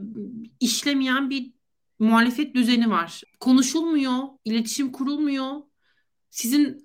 işlemeyen 0.60 1.30
bir 1.30 1.52
muhalefet 2.00 2.56
düzeni 2.56 2.90
var. 2.90 3.22
Konuşulmuyor, 3.40 4.18
iletişim 4.46 4.92
kurulmuyor. 4.92 5.52
Sizin 6.30 6.83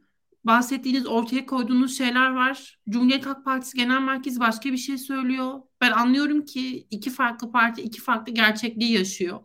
bahsettiğiniz, 0.49 1.07
ortaya 1.07 1.47
koyduğunuz 1.47 1.99
şeyler 1.99 2.31
var. 2.31 2.79
Cumhuriyet 2.89 3.27
Halk 3.27 3.45
Partisi 3.45 3.77
Genel 3.77 4.01
Merkezi 4.01 4.41
başka 4.41 4.73
bir 4.73 4.77
şey 4.77 4.99
söylüyor. 4.99 5.61
Ben 5.81 5.93
anlıyorum 5.93 6.45
ki 6.45 6.87
iki 6.91 7.11
farklı 7.11 7.53
parti 7.53 7.83
iki 7.83 8.01
farklı 8.01 8.33
gerçekliği 8.33 8.93
yaşıyor. 8.93 9.41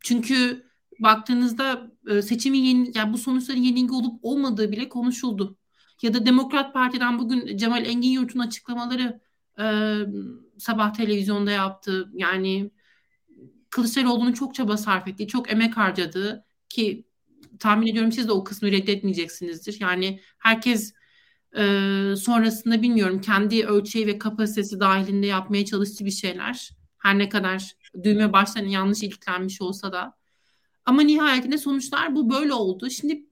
Çünkü 0.00 0.66
baktığınızda 0.98 1.90
e, 2.08 2.22
seçimin 2.22 2.62
yeni, 2.62 2.92
yani 2.94 3.12
bu 3.12 3.18
sonuçların 3.18 3.60
yenilgi 3.60 3.92
olup 3.92 4.18
olmadığı 4.22 4.72
bile 4.72 4.88
konuşuldu. 4.88 5.58
Ya 6.02 6.14
da 6.14 6.26
Demokrat 6.26 6.74
Parti'den 6.74 7.18
bugün 7.18 7.56
Cemal 7.56 7.86
Engin 7.86 8.10
Yurt'un 8.10 8.40
açıklamaları 8.40 9.20
e, 9.60 9.64
sabah 10.58 10.94
televizyonda 10.94 11.50
yaptı. 11.50 12.10
Yani 12.14 12.70
Kılıçdaroğlu'nun 13.70 14.32
çok 14.32 14.54
çaba 14.54 14.76
sarf 14.76 15.08
ettiği, 15.08 15.28
çok 15.28 15.52
emek 15.52 15.76
harcadığı 15.76 16.44
ki 16.68 17.09
tahmin 17.60 17.86
ediyorum 17.86 18.12
siz 18.12 18.28
de 18.28 18.32
o 18.32 18.44
kısmı 18.44 18.72
reddetmeyeceksinizdir. 18.72 19.80
Yani 19.80 20.20
herkes 20.38 20.92
e, 21.56 21.62
sonrasında 22.16 22.82
bilmiyorum 22.82 23.20
kendi 23.20 23.66
ölçeği 23.66 24.06
ve 24.06 24.18
kapasitesi 24.18 24.80
dahilinde 24.80 25.26
yapmaya 25.26 25.64
çalıştığı 25.64 26.04
bir 26.04 26.10
şeyler. 26.10 26.70
Her 26.98 27.18
ne 27.18 27.28
kadar 27.28 27.74
düğme 28.04 28.32
baştan 28.32 28.64
yanlış 28.64 29.02
iliklenmiş 29.02 29.62
olsa 29.62 29.92
da. 29.92 30.14
Ama 30.84 31.02
nihayetinde 31.02 31.58
sonuçlar 31.58 32.14
bu 32.14 32.30
böyle 32.30 32.52
oldu. 32.52 32.90
Şimdi 32.90 33.26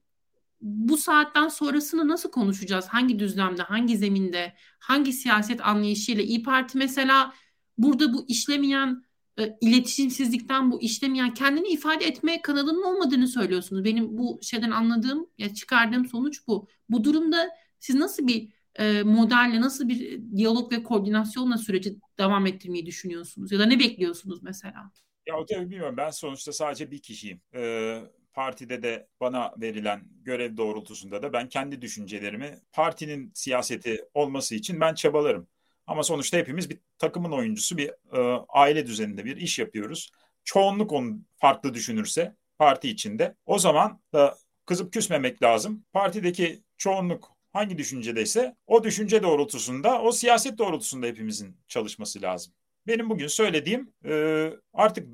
bu 0.60 0.96
saatten 0.96 1.48
sonrasını 1.48 2.08
nasıl 2.08 2.30
konuşacağız? 2.30 2.86
Hangi 2.88 3.18
düzlemde, 3.18 3.62
hangi 3.62 3.96
zeminde, 3.98 4.54
hangi 4.78 5.12
siyaset 5.12 5.66
anlayışıyla? 5.66 6.22
İyi 6.22 6.42
Parti 6.42 6.78
mesela 6.78 7.34
burada 7.78 8.12
bu 8.12 8.24
işlemeyen 8.28 9.04
e, 9.38 9.56
iletişimsizlikten 9.60 10.70
bu 10.72 10.82
işlemeyen 10.82 11.34
kendini 11.34 11.68
ifade 11.68 12.04
etme 12.04 12.42
kanalının 12.42 12.82
olmadığını 12.82 13.28
söylüyorsunuz. 13.28 13.84
Benim 13.84 14.18
bu 14.18 14.38
şeyden 14.42 14.70
anladığım 14.70 15.26
ya 15.38 15.54
çıkardığım 15.54 16.06
sonuç 16.06 16.46
bu. 16.46 16.68
Bu 16.88 17.04
durumda 17.04 17.48
siz 17.78 17.96
nasıl 17.96 18.26
bir 18.26 18.48
e, 18.74 19.02
modelle 19.02 19.60
nasıl 19.60 19.88
bir 19.88 20.20
diyalog 20.36 20.72
ve 20.72 20.82
koordinasyonla 20.82 21.58
süreci 21.58 21.96
devam 22.18 22.46
ettirmeyi 22.46 22.86
düşünüyorsunuz 22.86 23.52
ya 23.52 23.58
da 23.58 23.66
ne 23.66 23.78
bekliyorsunuz 23.78 24.42
mesela? 24.42 24.92
Ya 25.26 25.36
o 25.36 25.46
tabii 25.46 25.70
bilmiyorum 25.70 25.96
ben 25.96 26.10
sonuçta 26.10 26.52
sadece 26.52 26.90
bir 26.90 26.98
kişiyim. 27.02 27.40
Ee, 27.54 28.02
partide 28.32 28.82
de 28.82 29.08
bana 29.20 29.54
verilen 29.60 30.08
görev 30.22 30.56
doğrultusunda 30.56 31.22
da 31.22 31.32
ben 31.32 31.48
kendi 31.48 31.82
düşüncelerimi 31.82 32.60
partinin 32.72 33.32
siyaseti 33.34 34.04
olması 34.14 34.54
için 34.54 34.80
ben 34.80 34.94
çabalarım. 34.94 35.48
Ama 35.88 36.02
sonuçta 36.02 36.36
hepimiz 36.36 36.70
bir 36.70 36.78
takımın 36.98 37.32
oyuncusu, 37.32 37.76
bir 37.78 37.88
e, 37.88 38.44
aile 38.48 38.86
düzeninde 38.86 39.24
bir 39.24 39.36
iş 39.36 39.58
yapıyoruz. 39.58 40.10
Çoğunluk 40.44 40.92
onu 40.92 41.18
farklı 41.36 41.74
düşünürse 41.74 42.36
parti 42.58 42.88
içinde 42.88 43.34
o 43.46 43.58
zaman 43.58 44.00
da 44.12 44.36
kızıp 44.66 44.92
küsmemek 44.92 45.42
lazım. 45.42 45.84
Partideki 45.92 46.62
çoğunluk 46.76 47.36
hangi 47.52 47.78
düşüncedeyse 47.78 48.56
o 48.66 48.84
düşünce 48.84 49.22
doğrultusunda, 49.22 50.02
o 50.02 50.12
siyaset 50.12 50.58
doğrultusunda 50.58 51.06
hepimizin 51.06 51.56
çalışması 51.68 52.22
lazım. 52.22 52.52
Benim 52.86 53.10
bugün 53.10 53.26
söylediğim 53.26 53.92
e, 54.04 54.50
artık 54.72 55.08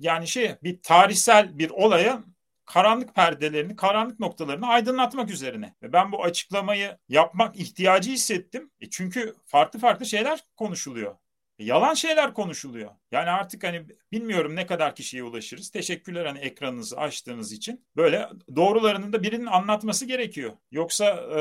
yani 0.00 0.28
şey 0.28 0.54
bir 0.62 0.82
tarihsel 0.82 1.58
bir 1.58 1.70
olaya 1.70 2.24
karanlık 2.72 3.14
perdelerini, 3.14 3.76
karanlık 3.76 4.20
noktalarını 4.20 4.66
aydınlatmak 4.66 5.30
üzerine. 5.30 5.74
Ve 5.82 5.92
ben 5.92 6.12
bu 6.12 6.24
açıklamayı 6.24 6.98
yapmak 7.08 7.56
ihtiyacı 7.56 8.10
hissettim. 8.10 8.70
E 8.80 8.90
çünkü 8.90 9.34
farklı 9.46 9.78
farklı 9.78 10.06
şeyler 10.06 10.44
konuşuluyor. 10.56 11.14
E 11.58 11.64
yalan 11.64 11.94
şeyler 11.94 12.34
konuşuluyor. 12.34 12.90
Yani 13.10 13.30
artık 13.30 13.64
hani 13.64 13.86
bilmiyorum 14.12 14.56
ne 14.56 14.66
kadar 14.66 14.94
kişiye 14.94 15.22
ulaşırız. 15.22 15.70
Teşekkürler 15.70 16.26
hani 16.26 16.38
ekranınızı 16.38 16.96
açtığınız 16.96 17.52
için. 17.52 17.86
Böyle 17.96 18.28
doğrularını 18.56 19.12
da 19.12 19.22
birinin 19.22 19.46
anlatması 19.46 20.06
gerekiyor. 20.06 20.52
Yoksa 20.70 21.06
e, 21.38 21.40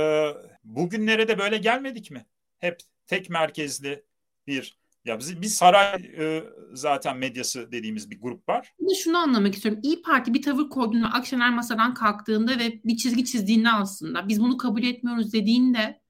bugünlere 0.64 1.28
de 1.28 1.40
böyle 1.40 1.58
gelmedik 1.58 2.12
mi? 2.12 2.26
Hep 2.58 2.80
tek 3.08 3.30
merkezli 3.30 4.04
bir 4.48 4.81
ya 5.06 5.20
biz, 5.20 5.42
biz 5.42 5.54
saray 5.54 5.96
e, 6.18 6.44
zaten 6.74 7.18
medyası 7.18 7.72
dediğimiz 7.72 8.12
bir 8.12 8.22
grup 8.22 8.50
var. 8.50 8.74
Şimdi 8.78 8.96
şunu 8.96 9.18
anlamak 9.18 9.56
istiyorum. 9.56 9.82
İyi 9.84 10.02
Parti 10.02 10.34
bir 10.34 10.42
tavır 10.42 10.70
koyduğunda 10.70 11.08
Akşener 11.08 11.54
masadan 11.54 11.94
kalktığında 11.94 12.60
ve 12.60 12.82
bir 12.86 12.98
çizgi 12.98 13.26
çizdiğinde 13.26 13.70
aslında 13.70 14.28
biz 14.28 14.42
bunu 14.42 14.58
kabul 14.58 14.84
etmiyoruz 14.84 15.34
dediğinde 15.34 16.02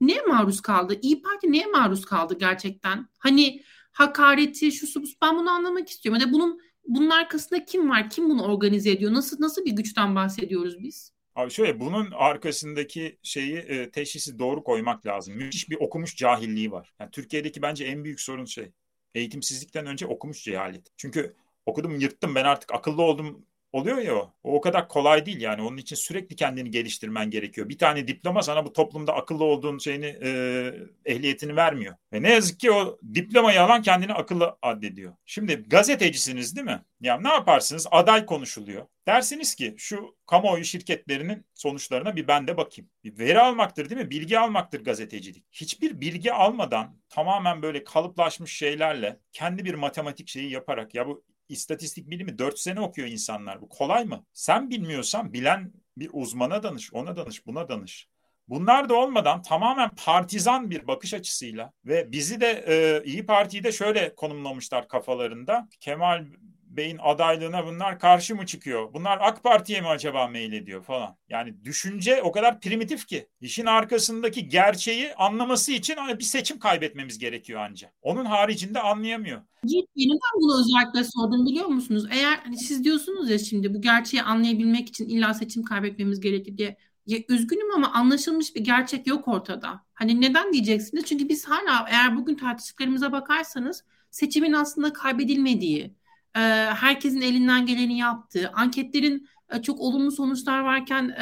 neye 0.00 0.22
maruz 0.22 0.60
kaldı? 0.60 0.98
İyi 1.02 1.22
Parti 1.22 1.52
neye 1.52 1.66
maruz 1.66 2.04
kaldı 2.04 2.38
gerçekten? 2.38 3.08
Hani 3.18 3.62
hakareti, 3.92 4.72
şu 4.72 4.86
su 4.86 5.02
ben 5.22 5.36
bunu 5.36 5.50
anlamak 5.50 5.88
istiyorum. 5.88 6.22
Ya 6.26 6.32
bunun 6.32 6.60
bunun 6.86 7.10
arkasında 7.10 7.64
kim 7.64 7.90
var? 7.90 8.10
Kim 8.10 8.30
bunu 8.30 8.42
organize 8.44 8.90
ediyor? 8.90 9.12
Nasıl 9.12 9.36
nasıl 9.40 9.64
bir 9.64 9.72
güçten 9.72 10.14
bahsediyoruz 10.14 10.78
biz? 10.78 11.17
Abi 11.38 11.50
şöyle 11.50 11.80
bunun 11.80 12.10
arkasındaki 12.10 13.18
şeyi 13.22 13.56
e, 13.56 13.90
teşhisi 13.90 14.38
doğru 14.38 14.64
koymak 14.64 15.06
lazım. 15.06 15.34
Müthiş 15.36 15.70
bir 15.70 15.76
okumuş 15.80 16.16
cahilliği 16.16 16.72
var. 16.72 16.92
Yani 17.00 17.10
Türkiye'deki 17.10 17.62
bence 17.62 17.84
en 17.84 18.04
büyük 18.04 18.20
sorun 18.20 18.44
şey 18.44 18.72
eğitimsizlikten 19.14 19.86
önce 19.86 20.06
okumuş 20.06 20.44
cehalet. 20.44 20.88
Çünkü 20.96 21.36
okudum 21.66 22.00
yırttım 22.00 22.34
ben 22.34 22.44
artık 22.44 22.74
akıllı 22.74 23.02
oldum 23.02 23.46
oluyor 23.72 23.98
ya 23.98 24.14
o. 24.16 24.34
O 24.42 24.60
kadar 24.60 24.88
kolay 24.88 25.26
değil 25.26 25.40
yani. 25.40 25.62
Onun 25.62 25.76
için 25.76 25.96
sürekli 25.96 26.36
kendini 26.36 26.70
geliştirmen 26.70 27.30
gerekiyor. 27.30 27.68
Bir 27.68 27.78
tane 27.78 28.08
diploma 28.08 28.42
sana 28.42 28.64
bu 28.64 28.72
toplumda 28.72 29.14
akıllı 29.14 29.44
olduğun 29.44 29.78
şeyini 29.78 30.18
e, 30.22 30.72
ehliyetini 31.04 31.56
vermiyor. 31.56 31.96
Ve 32.12 32.22
ne 32.22 32.32
yazık 32.32 32.60
ki 32.60 32.72
o 32.72 32.98
diplomayı 33.14 33.62
alan 33.62 33.82
kendini 33.82 34.14
akıllı 34.14 34.56
addediyor. 34.62 35.12
Şimdi 35.26 35.54
gazetecisiniz 35.54 36.56
değil 36.56 36.66
mi? 36.66 36.82
Ya 37.00 37.20
ne 37.20 37.28
yaparsınız? 37.28 37.86
Aday 37.90 38.26
konuşuluyor. 38.26 38.86
Dersiniz 39.06 39.54
ki 39.54 39.74
şu 39.78 40.16
kamuoyu 40.26 40.64
şirketlerinin 40.64 41.46
sonuçlarına 41.54 42.16
bir 42.16 42.28
ben 42.28 42.46
de 42.46 42.56
bakayım. 42.56 42.90
Bir 43.04 43.18
veri 43.18 43.40
almaktır 43.40 43.90
değil 43.90 44.00
mi? 44.00 44.10
Bilgi 44.10 44.38
almaktır 44.38 44.84
gazetecilik. 44.84 45.44
Hiçbir 45.52 46.00
bilgi 46.00 46.32
almadan 46.32 46.96
tamamen 47.08 47.62
böyle 47.62 47.84
kalıplaşmış 47.84 48.52
şeylerle 48.52 49.20
kendi 49.32 49.64
bir 49.64 49.74
matematik 49.74 50.28
şeyi 50.28 50.50
yaparak 50.50 50.94
ya 50.94 51.06
bu 51.06 51.24
istatistik 51.48 52.10
bilimi 52.10 52.38
4 52.38 52.58
sene 52.58 52.80
okuyor 52.80 53.08
insanlar. 53.08 53.60
Bu 53.60 53.68
kolay 53.68 54.04
mı? 54.04 54.24
Sen 54.32 54.70
bilmiyorsan 54.70 55.32
bilen 55.32 55.72
bir 55.96 56.10
uzmana 56.12 56.62
danış, 56.62 56.92
ona 56.92 57.16
danış, 57.16 57.46
buna 57.46 57.68
danış. 57.68 58.08
Bunlar 58.48 58.88
da 58.88 58.94
olmadan 58.94 59.42
tamamen 59.42 59.90
partizan 60.04 60.70
bir 60.70 60.86
bakış 60.86 61.14
açısıyla 61.14 61.72
ve 61.84 62.12
bizi 62.12 62.40
de 62.40 62.64
e, 62.66 63.02
İyi 63.04 63.26
Parti'yi 63.26 63.64
de 63.64 63.72
şöyle 63.72 64.14
konumlamışlar 64.14 64.88
kafalarında. 64.88 65.68
Kemal 65.80 66.26
Bey'in 66.70 66.98
adaylığına 67.02 67.66
bunlar 67.66 67.98
karşı 67.98 68.34
mı 68.34 68.46
çıkıyor? 68.46 68.94
Bunlar 68.94 69.18
AK 69.20 69.42
Parti'ye 69.42 69.80
mi 69.80 69.88
acaba 69.88 70.28
ediyor 70.34 70.82
falan. 70.82 71.16
Yani 71.28 71.64
düşünce 71.64 72.22
o 72.22 72.32
kadar 72.32 72.60
primitif 72.60 73.06
ki. 73.06 73.28
işin 73.40 73.66
arkasındaki 73.66 74.48
gerçeği 74.48 75.14
anlaması 75.14 75.72
için 75.72 75.96
hani 75.96 76.18
bir 76.18 76.24
seçim 76.24 76.58
kaybetmemiz 76.58 77.18
gerekiyor 77.18 77.60
anca. 77.60 77.92
Onun 78.02 78.24
haricinde 78.24 78.80
anlayamıyor. 78.80 79.42
Neden 79.64 80.18
bunu 80.40 80.60
özellikle 80.60 81.04
sordum 81.04 81.46
biliyor 81.46 81.66
musunuz? 81.66 82.04
Eğer 82.10 82.36
hani 82.44 82.58
siz 82.58 82.84
diyorsunuz 82.84 83.30
ya 83.30 83.38
şimdi 83.38 83.74
bu 83.74 83.80
gerçeği 83.80 84.22
anlayabilmek 84.22 84.88
için 84.88 85.08
illa 85.08 85.34
seçim 85.34 85.62
kaybetmemiz 85.62 86.20
gerekir 86.20 86.56
diye. 86.58 86.76
Ya 87.06 87.18
üzgünüm 87.28 87.74
ama 87.74 87.92
anlaşılmış 87.92 88.54
bir 88.54 88.60
gerçek 88.60 89.06
yok 89.06 89.28
ortada. 89.28 89.80
Hani 89.94 90.20
neden 90.20 90.52
diyeceksiniz? 90.52 91.04
Çünkü 91.04 91.28
biz 91.28 91.44
hala 91.44 91.88
eğer 91.88 92.16
bugün 92.16 92.34
tartıştıklarımıza 92.34 93.12
bakarsanız 93.12 93.84
seçimin 94.10 94.52
aslında 94.52 94.92
kaybedilmediği, 94.92 95.94
herkesin 96.34 97.20
elinden 97.20 97.66
geleni 97.66 97.98
yaptığı, 97.98 98.50
anketlerin 98.54 99.28
e, 99.52 99.62
çok 99.62 99.80
olumlu 99.80 100.10
sonuçlar 100.10 100.60
varken 100.60 101.16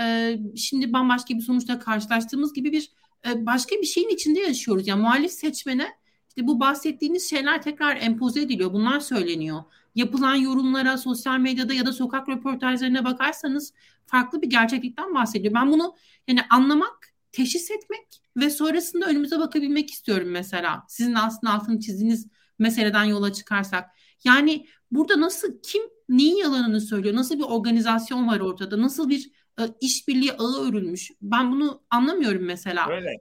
şimdi 0.56 0.92
bambaşka 0.92 1.34
bir 1.34 1.42
sonuçla 1.42 1.78
karşılaştığımız 1.78 2.52
gibi 2.52 2.72
bir 2.72 2.90
e, 3.26 3.46
başka 3.46 3.76
bir 3.76 3.86
şeyin 3.86 4.08
içinde 4.08 4.40
yaşıyoruz. 4.40 4.88
Yani 4.88 5.02
muhalif 5.02 5.30
seçmene 5.30 5.88
işte 6.28 6.46
bu 6.46 6.60
bahsettiğiniz 6.60 7.30
şeyler 7.30 7.62
tekrar 7.62 7.96
empoze 7.96 8.40
ediliyor. 8.40 8.72
Bunlar 8.72 9.00
söyleniyor. 9.00 9.62
Yapılan 9.94 10.34
yorumlara, 10.34 10.98
sosyal 10.98 11.38
medyada 11.38 11.74
ya 11.74 11.86
da 11.86 11.92
sokak 11.92 12.28
röportajlarına 12.28 13.04
bakarsanız 13.04 13.72
farklı 14.06 14.42
bir 14.42 14.50
gerçeklikten 14.50 15.14
bahsediyor. 15.14 15.54
Ben 15.54 15.72
bunu 15.72 15.94
yani 16.28 16.40
anlamak, 16.50 17.14
teşhis 17.32 17.70
etmek 17.70 18.22
ve 18.36 18.50
sonrasında 18.50 19.06
önümüze 19.06 19.38
bakabilmek 19.38 19.90
istiyorum 19.90 20.28
mesela. 20.30 20.84
Sizin 20.88 21.14
aslında 21.14 21.52
altını 21.52 21.80
çizdiğiniz 21.80 22.26
meseleden 22.58 23.04
yola 23.04 23.32
çıkarsak. 23.32 23.90
Yani 24.24 24.66
burada 24.90 25.20
nasıl 25.20 25.49
kim 25.62 25.83
neyin 26.09 26.37
yalanını 26.37 26.81
söylüyor? 26.81 27.14
Nasıl 27.14 27.38
bir 27.38 27.44
organizasyon 27.44 28.29
var 28.29 28.40
ortada? 28.40 28.81
Nasıl 28.83 29.09
bir 29.09 29.31
e, 29.61 29.62
işbirliği 29.81 30.33
ağı 30.33 30.68
örülmüş? 30.68 31.11
Ben 31.22 31.53
bunu 31.53 31.83
anlamıyorum 31.90 32.44
mesela. 32.44 32.90
Öyle. 32.90 33.16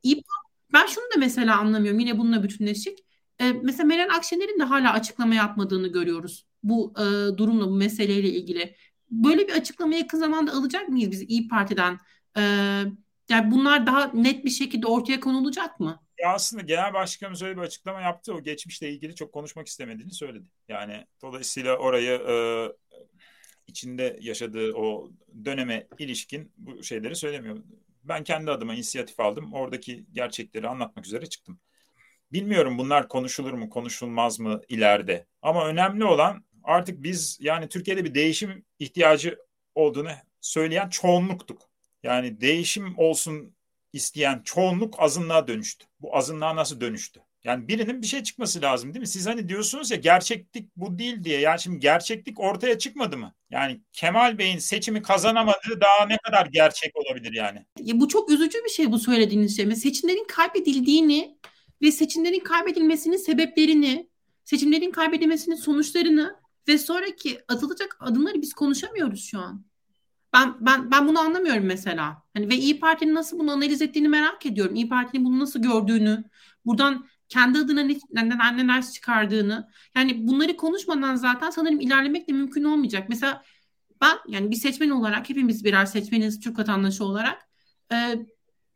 ben 0.73 0.85
şunu 0.85 1.03
da 1.15 1.19
mesela 1.19 1.59
anlamıyorum. 1.59 1.99
Yine 1.99 2.17
bununla 2.17 2.43
bütünleşik. 2.43 2.99
E, 3.41 3.51
mesela 3.51 3.87
Meral 3.87 4.15
Akşener'in 4.15 4.59
de 4.59 4.63
hala 4.63 4.93
açıklama 4.93 5.35
yapmadığını 5.35 5.87
görüyoruz. 5.87 6.45
Bu 6.63 6.93
e, 6.97 7.37
durumla, 7.37 7.67
bu 7.67 7.75
meseleyle 7.75 8.29
ilgili. 8.29 8.75
Böyle 9.11 9.47
bir 9.47 9.53
açıklama 9.53 9.95
yakın 9.95 10.17
zamanda 10.17 10.53
alacak 10.53 10.89
mıyız 10.89 11.11
biz 11.11 11.21
İyi 11.21 11.47
Parti'den? 11.47 11.99
E, 12.37 12.41
yani 13.29 13.51
bunlar 13.51 13.87
daha 13.87 14.11
net 14.13 14.45
bir 14.45 14.49
şekilde 14.49 14.87
ortaya 14.87 15.19
konulacak 15.19 15.79
mı? 15.79 16.04
Aslında 16.25 16.63
genel 16.63 16.93
başkanımız 16.93 17.41
öyle 17.43 17.57
bir 17.57 17.61
açıklama 17.61 18.01
yaptı. 18.01 18.33
O 18.33 18.43
geçmişle 18.43 18.89
ilgili 18.89 19.15
çok 19.15 19.33
konuşmak 19.33 19.67
istemediğini 19.67 20.13
söyledi. 20.13 20.45
Yani 20.67 21.05
dolayısıyla 21.21 21.77
orayı 21.77 22.11
e, 22.11 22.35
içinde 23.67 24.17
yaşadığı 24.21 24.73
o 24.73 25.11
döneme 25.45 25.87
ilişkin 25.99 26.53
bu 26.57 26.83
şeyleri 26.83 27.15
söylemiyor. 27.15 27.57
ben 28.03 28.23
kendi 28.23 28.51
adıma 28.51 28.73
inisiyatif 28.73 29.19
aldım. 29.19 29.53
Oradaki 29.53 30.05
gerçekleri 30.13 30.67
anlatmak 30.67 31.05
üzere 31.05 31.25
çıktım. 31.25 31.59
Bilmiyorum 32.31 32.77
bunlar 32.77 33.07
konuşulur 33.07 33.53
mu, 33.53 33.69
konuşulmaz 33.69 34.39
mı 34.39 34.61
ileride. 34.69 35.25
Ama 35.41 35.67
önemli 35.67 36.05
olan 36.05 36.45
artık 36.63 37.03
biz 37.03 37.37
yani 37.41 37.69
Türkiye'de 37.69 38.03
bir 38.03 38.13
değişim 38.13 38.65
ihtiyacı 38.79 39.37
olduğunu 39.75 40.09
söyleyen 40.41 40.89
çoğunluktuk. 40.89 41.69
Yani 42.03 42.41
değişim 42.41 42.97
olsun 42.97 43.54
isteyen 43.95 44.41
çoğunluk 44.43 44.95
azınlığa 44.99 45.47
dönüştü. 45.47 45.85
Bu 45.99 46.17
azınlığa 46.17 46.55
nasıl 46.55 46.81
dönüştü? 46.81 47.21
Yani 47.43 47.67
birinin 47.67 48.01
bir 48.01 48.07
şey 48.07 48.23
çıkması 48.23 48.61
lazım 48.61 48.93
değil 48.93 49.01
mi? 49.01 49.07
Siz 49.07 49.27
hani 49.27 49.49
diyorsunuz 49.49 49.91
ya 49.91 49.97
gerçeklik 49.97 50.75
bu 50.75 50.99
değil 50.99 51.23
diye. 51.23 51.39
Yani 51.39 51.59
şimdi 51.59 51.79
gerçeklik 51.79 52.39
ortaya 52.39 52.77
çıkmadı 52.79 53.17
mı? 53.17 53.33
Yani 53.49 53.81
Kemal 53.93 54.37
Bey'in 54.37 54.57
seçimi 54.57 55.01
kazanamadığı 55.01 55.81
daha 55.81 56.07
ne 56.07 56.17
kadar 56.17 56.45
gerçek 56.45 56.95
olabilir 56.95 57.33
yani? 57.33 57.65
Ya 57.79 57.99
bu 57.99 58.07
çok 58.07 58.31
üzücü 58.31 58.63
bir 58.63 58.69
şey 58.69 58.91
bu 58.91 58.99
söylediğiniz 58.99 59.57
şey. 59.57 59.75
Seçimlerin 59.75 60.25
kaybedildiğini 60.27 61.37
ve 61.81 61.91
seçimlerin 61.91 62.39
kaybedilmesinin 62.39 63.17
sebeplerini, 63.17 64.09
seçimlerin 64.43 64.91
kaybedilmesinin 64.91 65.55
sonuçlarını 65.55 66.35
ve 66.67 66.77
sonraki 66.77 67.39
atılacak 67.47 67.97
adımları 67.99 68.41
biz 68.41 68.53
konuşamıyoruz 68.53 69.23
şu 69.23 69.39
an. 69.39 69.65
Ben 70.35 70.55
ben 70.59 70.91
ben 70.91 71.07
bunu 71.07 71.19
anlamıyorum 71.19 71.65
mesela. 71.65 72.23
Hani 72.33 72.49
ve 72.49 72.55
İyi 72.55 72.79
Parti'nin 72.79 73.15
nasıl 73.15 73.39
bunu 73.39 73.51
analiz 73.51 73.81
ettiğini 73.81 74.09
merak 74.09 74.45
ediyorum. 74.45 74.75
İyi 74.75 74.89
Parti'nin 74.89 75.25
bunu 75.25 75.39
nasıl 75.39 75.61
gördüğünü, 75.61 76.23
buradan 76.65 77.07
kendi 77.29 77.59
adına 77.59 77.81
ne, 77.81 77.97
neler 78.13 78.57
neler 78.57 78.91
çıkardığını. 78.91 79.69
Yani 79.95 80.27
bunları 80.27 80.57
konuşmadan 80.57 81.15
zaten 81.15 81.49
sanırım 81.49 81.79
ilerlemek 81.79 82.27
de 82.27 82.33
mümkün 82.33 82.63
olmayacak. 82.63 83.09
Mesela 83.09 83.43
ben 84.01 84.17
yani 84.27 84.51
bir 84.51 84.55
seçmen 84.55 84.89
olarak 84.89 85.29
hepimiz 85.29 85.65
birer 85.65 85.85
seçmeniz 85.85 86.39
Türk 86.39 86.59
vatandaşı 86.59 87.03
olarak 87.05 87.49
e, 87.91 88.15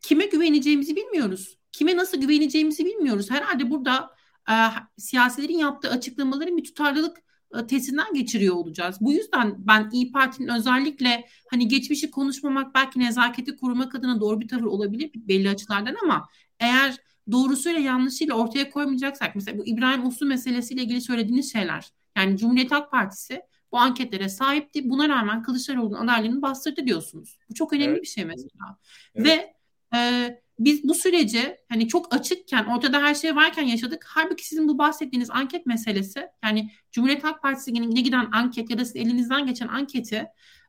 kime 0.01 0.25
güveneceğimizi 0.25 0.95
bilmiyoruz. 0.95 1.57
Kime 1.71 1.97
nasıl 1.97 2.17
güveneceğimizi 2.21 2.85
bilmiyoruz. 2.85 3.31
Herhalde 3.31 3.69
burada 3.71 4.15
e, 4.49 4.55
siyasilerin 4.97 5.57
yaptığı 5.57 5.89
açıklamaların 5.89 6.57
bir 6.57 6.63
tutarlılık 6.63 7.17
e, 7.55 7.67
testinden 7.67 8.13
geçiriyor 8.13 8.55
olacağız. 8.55 8.97
Bu 9.01 9.11
yüzden 9.11 9.55
ben 9.57 9.89
İyi 9.91 10.11
Parti'nin 10.11 10.47
özellikle 10.47 11.25
hani 11.51 11.67
geçmişi 11.67 12.11
konuşmamak 12.11 12.75
belki 12.75 12.99
nezaketi 12.99 13.55
korumak 13.55 13.95
adına 13.95 14.19
doğru 14.19 14.41
bir 14.41 14.47
tavır 14.47 14.63
olabilir 14.63 15.11
belli 15.15 15.49
açılardan 15.49 15.95
ama 16.03 16.27
eğer 16.59 16.95
doğrusuyla 17.31 17.79
yanlışıyla 17.79 18.35
ortaya 18.35 18.69
koymayacaksak 18.69 19.35
mesela 19.35 19.57
bu 19.57 19.65
İbrahim 19.65 20.07
Uslu 20.07 20.25
meselesiyle 20.25 20.81
ilgili 20.81 21.01
söylediğiniz 21.01 21.51
şeyler 21.51 21.89
yani 22.17 22.37
Cumhuriyet 22.37 22.71
Halk 22.71 22.91
Partisi 22.91 23.41
bu 23.71 23.77
anketlere 23.77 24.29
sahipti. 24.29 24.89
Buna 24.89 25.09
rağmen 25.09 25.43
Kılıçdaroğlu'nun 25.43 26.07
adaylığını 26.07 26.41
bastırdı 26.41 26.85
diyorsunuz. 26.85 27.39
Bu 27.49 27.53
çok 27.53 27.73
önemli 27.73 27.91
evet. 27.91 28.01
bir 28.01 28.07
şey 28.07 28.25
mesela. 28.25 28.77
Evet. 29.15 29.27
Ve 29.27 29.53
e, 29.97 30.41
biz 30.59 30.83
bu 30.83 30.93
süreci 30.93 31.57
hani 31.69 31.87
çok 31.87 32.15
açıkken 32.15 32.65
ortada 32.65 33.01
her 33.01 33.15
şey 33.15 33.35
varken 33.35 33.63
yaşadık. 33.63 34.05
Halbuki 34.07 34.47
sizin 34.47 34.67
bu 34.67 34.77
bahsettiğiniz 34.77 35.29
anket 35.29 35.65
meselesi 35.65 36.27
yani 36.43 36.71
Cumhuriyet 36.91 37.23
Halk 37.23 37.41
Partisi'ne 37.41 38.01
giden 38.01 38.29
anket 38.31 38.69
ya 38.69 38.79
da 38.79 38.85
sizin 38.85 38.99
elinizden 38.99 39.45
geçen 39.45 39.67
anketi 39.67 40.27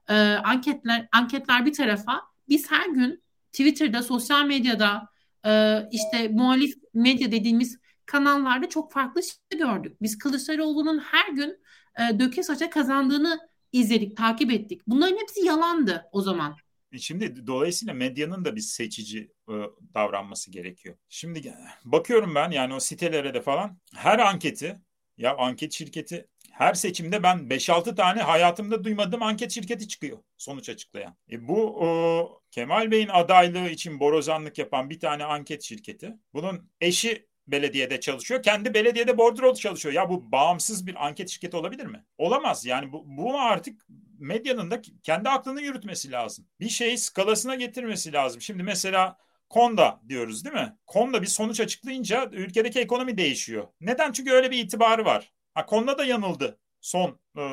e, 0.08 0.14
anketler 0.44 1.08
anketler 1.12 1.66
bir 1.66 1.72
tarafa 1.72 2.20
biz 2.48 2.70
her 2.70 2.88
gün 2.88 3.22
Twitter'da, 3.52 4.02
sosyal 4.02 4.46
medyada 4.46 5.08
e, 5.46 5.82
işte 5.92 6.28
muhalif 6.28 6.74
medya 6.94 7.32
dediğimiz 7.32 7.78
kanallarda 8.06 8.68
çok 8.68 8.92
farklı 8.92 9.22
şey 9.22 9.58
gördük. 9.58 9.96
Biz 10.02 10.18
Kılıçdaroğlu'nun 10.18 10.98
her 10.98 11.32
gün 11.32 11.58
e, 11.98 12.18
döke 12.18 12.42
saça 12.42 12.70
kazandığını 12.70 13.38
izledik, 13.72 14.16
takip 14.16 14.52
ettik. 14.52 14.82
Bunların 14.86 15.16
hepsi 15.16 15.46
yalandı 15.46 16.04
o 16.12 16.22
zaman. 16.22 16.56
Şimdi 16.98 17.46
dolayısıyla 17.46 17.94
medyanın 17.94 18.44
da 18.44 18.56
bir 18.56 18.60
seçici 18.60 19.32
e, 19.48 19.52
davranması 19.94 20.50
gerekiyor. 20.50 20.96
Şimdi 21.08 21.54
bakıyorum 21.84 22.34
ben 22.34 22.50
yani 22.50 22.74
o 22.74 22.80
sitelere 22.80 23.34
de 23.34 23.40
falan 23.40 23.78
her 23.94 24.18
anketi 24.18 24.80
ya 25.16 25.36
anket 25.36 25.72
şirketi 25.72 26.26
her 26.52 26.74
seçimde 26.74 27.22
ben 27.22 27.38
5-6 27.38 27.94
tane 27.94 28.22
hayatımda 28.22 28.84
duymadığım 28.84 29.22
anket 29.22 29.52
şirketi 29.52 29.88
çıkıyor 29.88 30.18
sonuç 30.36 30.68
açıklayan. 30.68 31.16
E 31.30 31.48
bu 31.48 31.86
o, 31.86 32.42
Kemal 32.50 32.90
Bey'in 32.90 33.08
adaylığı 33.08 33.68
için 33.68 34.00
borozanlık 34.00 34.58
yapan 34.58 34.90
bir 34.90 35.00
tane 35.00 35.24
anket 35.24 35.62
şirketi. 35.62 36.14
Bunun 36.34 36.70
eşi 36.80 37.26
belediyede 37.46 38.00
çalışıyor. 38.00 38.42
Kendi 38.42 38.74
belediyede 38.74 39.18
bordrolu 39.18 39.56
çalışıyor. 39.56 39.94
Ya 39.94 40.10
bu 40.10 40.32
bağımsız 40.32 40.86
bir 40.86 41.06
anket 41.06 41.28
şirketi 41.28 41.56
olabilir 41.56 41.86
mi? 41.86 42.04
Olamaz. 42.18 42.66
Yani 42.66 42.92
bu, 42.92 43.04
bunu 43.06 43.38
artık 43.38 43.86
medyanın 44.20 44.70
da 44.70 44.82
kendi 45.02 45.28
aklını 45.28 45.62
yürütmesi 45.62 46.12
lazım. 46.12 46.46
Bir 46.60 46.68
şeyi 46.68 46.98
skalasına 46.98 47.54
getirmesi 47.54 48.12
lazım. 48.12 48.40
Şimdi 48.40 48.62
mesela 48.62 49.16
Konda 49.50 50.00
diyoruz 50.08 50.44
değil 50.44 50.54
mi? 50.56 50.76
Konda 50.86 51.22
bir 51.22 51.26
sonuç 51.26 51.60
açıklayınca 51.60 52.28
ülkedeki 52.32 52.80
ekonomi 52.80 53.18
değişiyor. 53.18 53.68
Neden? 53.80 54.12
Çünkü 54.12 54.32
öyle 54.32 54.50
bir 54.50 54.58
itibarı 54.58 55.04
var. 55.04 55.32
Ha, 55.54 55.66
Konda 55.66 55.98
da 55.98 56.04
yanıldı. 56.04 56.58
Son 56.80 57.20
e, 57.38 57.44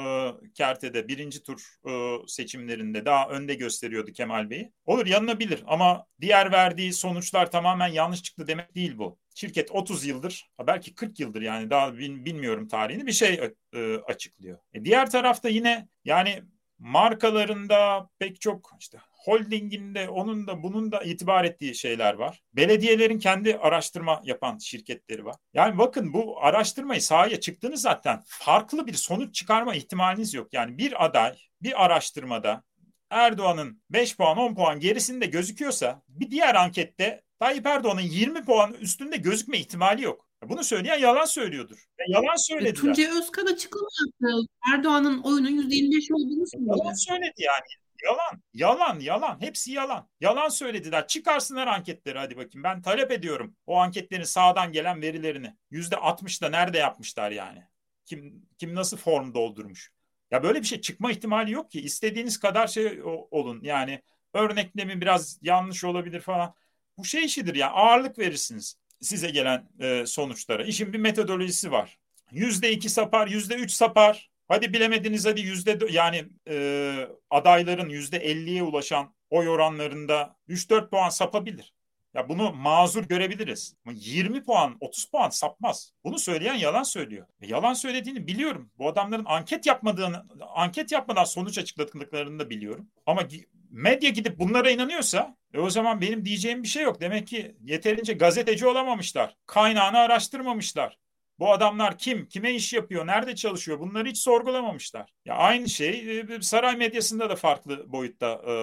kertede 0.54 1.08
birinci 1.08 1.44
tur 1.44 1.76
e, 1.88 1.92
seçimlerinde 2.28 3.06
daha 3.06 3.30
önde 3.30 3.54
gösteriyordu 3.56 4.12
Kemal 4.12 4.50
Bey'i. 4.50 4.72
Olur 4.86 5.06
yanılabilir 5.06 5.64
ama 5.68 6.06
diğer 6.22 6.52
verdiği 6.52 6.94
sonuçlar 6.94 7.52
tamamen 7.52 7.88
yanlış 7.88 8.24
çıktı 8.24 8.48
demek 8.48 8.76
değil 8.76 8.98
bu. 8.98 9.20
Şirket 9.36 9.72
30 9.72 10.06
yıldır 10.06 10.50
belki 10.68 10.96
40 10.96 11.20
yıldır 11.20 11.42
yani 11.42 11.70
daha 11.70 11.98
bilmiyorum 11.98 12.68
tarihini 12.68 13.08
bir 13.08 13.12
şey 13.12 13.52
e, 13.74 13.96
açıklıyor. 13.98 14.60
E, 14.74 14.86
diğer 14.86 15.10
tarafta 15.12 15.50
yine 15.50 15.88
yani 16.06 16.44
markalarında 16.80 18.10
pek 18.20 18.42
çok 18.42 18.72
işte 18.80 18.98
holdinginde 19.12 20.10
onun 20.10 20.48
da 20.48 20.64
bunun 20.64 20.92
da 20.92 21.04
itibar 21.04 21.46
ettiği 21.46 21.76
şeyler 21.76 22.14
var. 22.14 22.42
Belediyelerin 22.54 23.20
kendi 23.20 23.58
araştırma 23.58 24.22
yapan 24.24 24.58
şirketleri 24.58 25.26
var. 25.26 25.36
Yani 25.54 25.78
bakın 25.78 26.14
bu 26.14 26.44
araştırmayı 26.44 27.02
sahaya 27.02 27.40
çıktığınız 27.40 27.82
zaten 27.82 28.24
farklı 28.26 28.88
bir 28.88 28.94
sonuç 28.94 29.36
çıkarma 29.36 29.76
ihtimaliniz 29.76 30.34
yok. 30.34 30.54
Yani 30.54 30.78
bir 30.78 31.06
aday 31.06 31.36
bir 31.62 31.86
araştırmada 31.86 32.64
Erdoğan'ın 33.10 33.82
5 33.90 34.18
puan 34.18 34.38
10 34.38 34.56
puan 34.56 34.80
gerisinde 34.80 35.26
gözüküyorsa 35.26 36.02
bir 36.08 36.32
diğer 36.32 36.56
ankette 36.56 37.22
Tayyip 37.40 37.66
Erdoğan'ın 37.66 38.02
20 38.02 38.46
puan 38.46 38.74
üstünde 38.74 39.18
gözükme 39.18 39.58
ihtimali 39.58 40.04
yok. 40.04 40.27
Bunu 40.50 40.64
söyleyen 40.64 41.00
yalan 41.00 41.26
söylüyordur. 41.26 41.88
Ve 42.00 42.04
yalan 42.08 42.36
e, 42.36 42.38
söylediler. 42.38 42.76
Tuncay 42.76 43.20
Özkan 43.20 43.46
açıklama 43.46 43.88
yaptı. 44.06 44.48
Erdoğan'ın 44.74 45.22
oyunun 45.22 45.50
%25 45.50 46.14
olduğunu 46.14 46.48
söyledi. 46.48 46.70
Yalan 46.70 46.94
söyledi 46.94 47.42
yani. 47.44 47.66
Yalan, 48.04 48.42
yalan, 48.54 49.00
yalan. 49.00 49.42
Hepsi 49.42 49.72
yalan. 49.72 50.10
Yalan 50.22 50.50
söylediler. 50.50 51.08
Çıkarsınlar 51.08 51.68
anketleri 51.68 52.18
hadi 52.18 52.38
bakayım. 52.38 52.64
Ben 52.64 52.82
talep 52.82 53.12
ediyorum 53.12 53.56
o 53.66 53.78
anketlerin 53.78 54.24
sağdan 54.24 54.72
gelen 54.72 55.02
verilerini. 55.02 55.56
Yüzde 55.72 55.96
60'da 55.96 56.50
nerede 56.50 56.78
yapmışlar 56.78 57.32
yani? 57.32 57.64
Kim 58.06 58.46
kim 58.58 58.76
nasıl 58.76 58.98
form 58.98 59.34
doldurmuş? 59.34 59.92
Ya 60.32 60.44
böyle 60.44 60.62
bir 60.62 60.66
şey 60.68 60.82
çıkma 60.82 61.12
ihtimali 61.12 61.52
yok 61.52 61.72
ki. 61.72 61.82
İstediğiniz 61.82 62.40
kadar 62.40 62.68
şey 62.68 63.02
olun. 63.32 63.60
Yani 63.64 64.02
örneklemi 64.34 65.02
biraz 65.02 65.40
yanlış 65.42 65.84
olabilir 65.84 66.22
falan. 66.22 66.54
Bu 66.98 67.06
şey 67.06 67.26
işidir 67.26 67.56
ya 67.56 67.72
ağırlık 67.72 68.20
verirsiniz 68.20 68.76
size 69.02 69.30
gelen 69.30 69.70
e, 69.80 70.06
sonuçlara. 70.06 70.64
İşin 70.64 70.94
bir 70.94 71.00
metodolojisi 71.00 71.72
var. 71.72 72.00
Yüzde 72.32 72.72
iki 72.72 72.90
sapar, 72.90 73.28
yüzde 73.28 73.56
üç 73.56 73.72
sapar. 73.72 74.30
Hadi 74.48 74.74
bilemediniz 74.74 75.26
hadi 75.26 75.42
yüzde 75.42 75.80
yani 75.92 76.26
e, 76.50 77.08
adayların 77.30 77.90
yüzde 77.90 78.18
elliye 78.18 78.64
ulaşan 78.64 79.16
oy 79.30 79.50
oranlarında 79.50 80.36
3-4 80.50 80.90
puan 80.90 81.10
sapabilir. 81.10 81.74
Ya 82.14 82.30
bunu 82.30 82.54
mazur 82.54 83.04
görebiliriz. 83.04 83.76
Ama 83.86 83.96
20 84.00 84.44
puan, 84.44 84.78
30 84.80 85.06
puan 85.06 85.30
sapmaz. 85.30 85.94
Bunu 86.04 86.20
söyleyen 86.20 86.54
yalan 86.54 86.84
söylüyor. 86.84 87.28
E 87.42 87.48
yalan 87.48 87.74
söylediğini 87.74 88.28
biliyorum. 88.28 88.72
Bu 88.78 88.88
adamların 88.88 89.26
anket 89.26 89.66
yapmadığını, 89.66 90.26
anket 90.56 90.92
yapmadan 90.92 91.24
sonuç 91.24 91.58
açıkladıklarını 91.58 92.40
da 92.40 92.50
biliyorum. 92.50 92.88
Ama 93.06 93.22
medya 93.70 94.10
gidip 94.10 94.40
bunlara 94.40 94.70
inanıyorsa 94.70 95.38
e 95.54 95.60
o 95.60 95.70
zaman 95.70 96.02
benim 96.02 96.26
diyeceğim 96.26 96.64
bir 96.64 96.68
şey 96.68 96.84
yok. 96.84 97.02
Demek 97.02 97.28
ki 97.28 97.56
yeterince 97.64 98.14
gazeteci 98.14 98.68
olamamışlar. 98.68 99.36
Kaynağını 99.46 99.98
araştırmamışlar. 99.98 100.98
Bu 101.40 101.52
adamlar 101.52 101.98
kim? 101.98 102.28
Kime 102.28 102.54
iş 102.54 102.74
yapıyor? 102.74 103.08
Nerede 103.08 103.36
çalışıyor? 103.36 103.80
Bunları 103.80 104.08
hiç 104.08 104.18
sorgulamamışlar. 104.18 105.14
Ya 105.26 105.36
aynı 105.36 105.70
şey 105.70 106.20
e, 106.20 106.42
saray 106.42 106.76
medyasında 106.76 107.30
da 107.30 107.36
farklı 107.36 107.92
boyutta 107.92 108.42
e, 108.48 108.54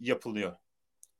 yapılıyor. 0.00 0.56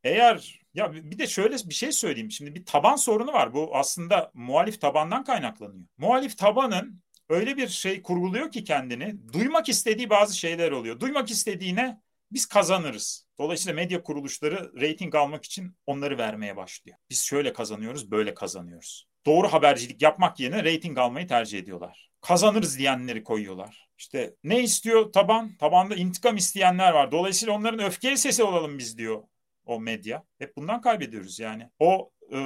Eğer 0.04 0.60
ya 0.74 0.92
bir 0.92 1.18
de 1.18 1.26
şöyle 1.26 1.56
bir 1.68 1.74
şey 1.74 1.92
söyleyeyim. 1.92 2.30
Şimdi 2.30 2.54
bir 2.54 2.64
taban 2.64 2.96
sorunu 2.96 3.32
var. 3.32 3.54
Bu 3.54 3.76
aslında 3.76 4.30
muhalif 4.34 4.80
tabandan 4.80 5.24
kaynaklanıyor. 5.24 5.86
Muhalif 5.98 6.38
tabanın 6.38 7.02
öyle 7.28 7.56
bir 7.56 7.68
şey 7.68 8.02
kurguluyor 8.02 8.50
ki 8.50 8.64
kendini. 8.64 9.32
Duymak 9.32 9.68
istediği 9.68 10.10
bazı 10.10 10.38
şeyler 10.38 10.70
oluyor. 10.70 11.00
Duymak 11.00 11.30
istediğine 11.30 12.00
biz 12.34 12.46
kazanırız. 12.46 13.26
Dolayısıyla 13.38 13.74
medya 13.74 14.02
kuruluşları 14.02 14.80
reyting 14.80 15.14
almak 15.14 15.44
için 15.44 15.76
onları 15.86 16.18
vermeye 16.18 16.56
başlıyor. 16.56 16.98
Biz 17.10 17.20
şöyle 17.22 17.52
kazanıyoruz, 17.52 18.10
böyle 18.10 18.34
kazanıyoruz. 18.34 19.06
Doğru 19.26 19.48
habercilik 19.48 20.02
yapmak 20.02 20.40
yerine 20.40 20.64
reyting 20.64 20.98
almayı 20.98 21.28
tercih 21.28 21.58
ediyorlar. 21.58 22.10
Kazanırız 22.20 22.78
diyenleri 22.78 23.24
koyuyorlar. 23.24 23.88
İşte 23.98 24.34
ne 24.44 24.62
istiyor 24.62 25.12
taban? 25.12 25.56
Tabanda 25.56 25.94
intikam 25.94 26.36
isteyenler 26.36 26.92
var. 26.92 27.12
Dolayısıyla 27.12 27.54
onların 27.54 27.86
öfkeli 27.86 28.18
sesi 28.18 28.42
olalım 28.42 28.78
biz 28.78 28.98
diyor 28.98 29.22
o 29.64 29.80
medya. 29.80 30.24
Hep 30.38 30.56
bundan 30.56 30.80
kaybediyoruz 30.80 31.38
yani. 31.38 31.70
O 31.78 32.10
e, 32.32 32.38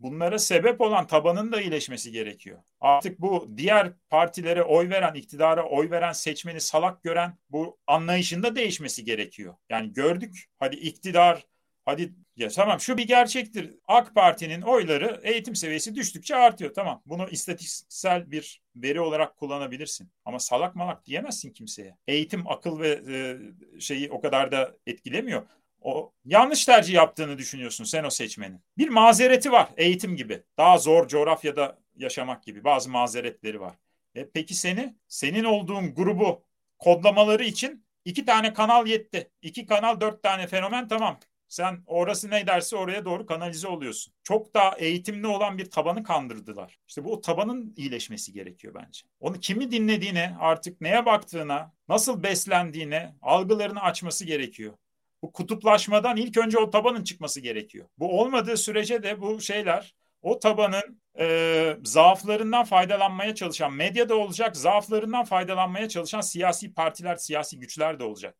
bunlara 0.00 0.38
sebep 0.38 0.80
olan 0.80 1.06
tabanın 1.06 1.52
da 1.52 1.60
iyileşmesi 1.60 2.12
gerekiyor. 2.12 2.58
Artık 2.80 3.20
bu 3.20 3.50
diğer 3.56 3.92
partilere 4.10 4.62
oy 4.62 4.90
veren, 4.90 5.14
iktidara 5.14 5.62
oy 5.64 5.90
veren 5.90 6.12
seçmeni 6.12 6.60
salak 6.60 7.02
gören 7.02 7.38
bu 7.50 7.78
anlayışında 7.86 8.56
değişmesi 8.56 9.04
gerekiyor. 9.04 9.54
Yani 9.70 9.92
gördük 9.92 10.44
hadi 10.58 10.76
iktidar 10.76 11.46
Hadi 11.88 12.14
ya 12.36 12.48
tamam 12.48 12.80
şu 12.80 12.96
bir 12.96 13.06
gerçektir. 13.06 13.74
AK 13.86 14.14
Parti'nin 14.14 14.62
oyları 14.62 15.20
eğitim 15.22 15.56
seviyesi 15.56 15.94
düştükçe 15.94 16.36
artıyor. 16.36 16.74
Tamam 16.74 17.02
bunu 17.06 17.28
istatistiksel 17.28 18.30
bir 18.30 18.62
veri 18.76 19.00
olarak 19.00 19.36
kullanabilirsin. 19.36 20.10
Ama 20.24 20.38
salak 20.38 20.76
malak 20.76 21.06
diyemezsin 21.06 21.52
kimseye. 21.52 21.96
Eğitim 22.06 22.48
akıl 22.48 22.80
ve 22.80 23.00
e, 23.08 23.80
şeyi 23.80 24.10
o 24.10 24.20
kadar 24.20 24.52
da 24.52 24.76
etkilemiyor. 24.86 25.42
O 25.80 26.12
yanlış 26.24 26.64
tercih 26.64 26.94
yaptığını 26.94 27.38
düşünüyorsun 27.38 27.84
sen 27.84 28.04
o 28.04 28.10
seçmenin. 28.10 28.60
Bir 28.78 28.88
mazereti 28.88 29.52
var 29.52 29.68
eğitim 29.76 30.16
gibi. 30.16 30.42
Daha 30.58 30.78
zor 30.78 31.08
coğrafyada 31.08 31.78
yaşamak 31.96 32.42
gibi 32.42 32.64
bazı 32.64 32.90
mazeretleri 32.90 33.60
var. 33.60 33.74
E, 34.14 34.30
peki 34.30 34.54
seni 34.54 34.96
senin 35.08 35.44
olduğun 35.44 35.94
grubu 35.94 36.42
kodlamaları 36.78 37.44
için 37.44 37.86
iki 38.04 38.24
tane 38.24 38.52
kanal 38.52 38.86
yetti. 38.86 39.30
İki 39.42 39.66
kanal 39.66 40.00
dört 40.00 40.22
tane 40.22 40.46
fenomen 40.46 40.88
tamam. 40.88 41.18
Sen 41.48 41.82
orası 41.86 42.30
ne 42.30 42.46
derse 42.46 42.76
oraya 42.76 43.04
doğru 43.04 43.26
kanalize 43.26 43.68
oluyorsun. 43.68 44.14
Çok 44.22 44.54
daha 44.54 44.76
eğitimli 44.78 45.26
olan 45.26 45.58
bir 45.58 45.70
tabanı 45.70 46.02
kandırdılar. 46.02 46.78
İşte 46.88 47.04
bu 47.04 47.20
tabanın 47.20 47.74
iyileşmesi 47.76 48.32
gerekiyor 48.32 48.74
bence. 48.74 49.02
Onu 49.20 49.40
kimi 49.40 49.70
dinlediğine, 49.70 50.36
artık 50.40 50.80
neye 50.80 51.06
baktığına, 51.06 51.72
nasıl 51.88 52.22
beslendiğine, 52.22 53.14
algılarını 53.22 53.80
açması 53.82 54.24
gerekiyor. 54.24 54.74
Bu 55.22 55.32
kutuplaşmadan 55.32 56.16
ilk 56.16 56.36
önce 56.36 56.58
o 56.58 56.70
tabanın 56.70 57.04
çıkması 57.04 57.40
gerekiyor. 57.40 57.88
Bu 57.98 58.20
olmadığı 58.20 58.56
sürece 58.56 59.02
de 59.02 59.20
bu 59.20 59.40
şeyler 59.40 59.94
o 60.22 60.38
tabanın 60.38 61.00
e, 61.18 61.76
zaaflarından 61.84 62.64
faydalanmaya 62.64 63.34
çalışan 63.34 63.72
medya 63.72 64.08
da 64.08 64.14
olacak, 64.14 64.56
zaaflarından 64.56 65.24
faydalanmaya 65.24 65.88
çalışan 65.88 66.20
siyasi 66.20 66.74
partiler, 66.74 67.16
siyasi 67.16 67.58
güçler 67.58 68.00
de 68.00 68.04
olacak. 68.04 68.36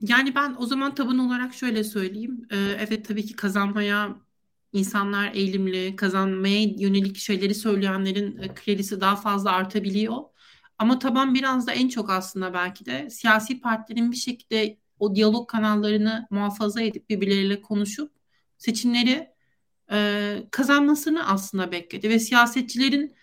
Yani 0.00 0.34
ben 0.34 0.56
o 0.58 0.66
zaman 0.66 0.94
taban 0.94 1.18
olarak 1.18 1.54
şöyle 1.54 1.84
söyleyeyim. 1.84 2.46
Ee, 2.50 2.56
evet 2.56 3.08
tabii 3.08 3.26
ki 3.26 3.36
kazanmaya 3.36 4.16
insanlar 4.72 5.34
eğilimli, 5.34 5.96
kazanmaya 5.96 6.62
yönelik 6.62 7.16
şeyleri 7.16 7.54
söyleyenlerin 7.54 8.38
e, 8.38 8.54
kredisi 8.54 9.00
daha 9.00 9.16
fazla 9.16 9.52
artabiliyor. 9.52 10.16
Ama 10.78 10.98
taban 10.98 11.34
biraz 11.34 11.66
da 11.66 11.72
en 11.72 11.88
çok 11.88 12.10
aslında 12.10 12.54
belki 12.54 12.86
de 12.86 13.10
siyasi 13.10 13.60
partilerin 13.60 14.12
bir 14.12 14.16
şekilde 14.16 14.78
o 15.02 15.14
diyalog 15.14 15.50
kanallarını 15.50 16.26
muhafaza 16.30 16.82
edip 16.82 17.10
birbirleriyle 17.10 17.62
konuşup 17.62 18.12
seçimleri 18.58 19.34
e, 19.92 20.36
kazanmasını 20.50 21.28
aslında 21.28 21.72
bekledi. 21.72 22.08
Ve 22.08 22.18
siyasetçilerin 22.18 23.14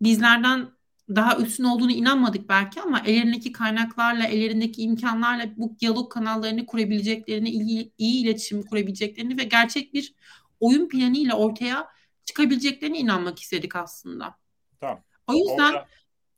bizlerden 0.00 0.68
daha 1.08 1.36
üstün 1.36 1.64
olduğunu 1.64 1.92
inanmadık 1.92 2.48
belki 2.48 2.80
ama 2.80 3.00
ellerindeki 3.00 3.52
kaynaklarla, 3.52 4.24
ellerindeki 4.24 4.82
imkanlarla 4.82 5.56
bu 5.56 5.76
diyalog 5.80 6.12
kanallarını 6.12 6.66
kurabileceklerini, 6.66 7.50
iyi, 7.50 7.92
iyi 7.98 8.24
iletişim 8.24 8.62
kurabileceklerini 8.62 9.38
ve 9.38 9.44
gerçek 9.44 9.94
bir 9.94 10.14
oyun 10.60 10.88
planıyla 10.88 11.36
ortaya 11.36 11.88
çıkabileceklerine 12.24 12.98
inanmak 12.98 13.38
istedik 13.38 13.76
aslında. 13.76 14.34
Tamam. 14.80 15.02
O 15.26 15.34
yüzden 15.34 15.72
Orada 15.72 15.86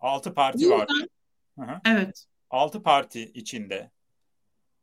altı 0.00 0.34
parti 0.34 0.70
var. 0.70 0.88
Evet. 1.84 2.26
Altı 2.50 2.82
parti 2.82 3.22
içinde 3.34 3.90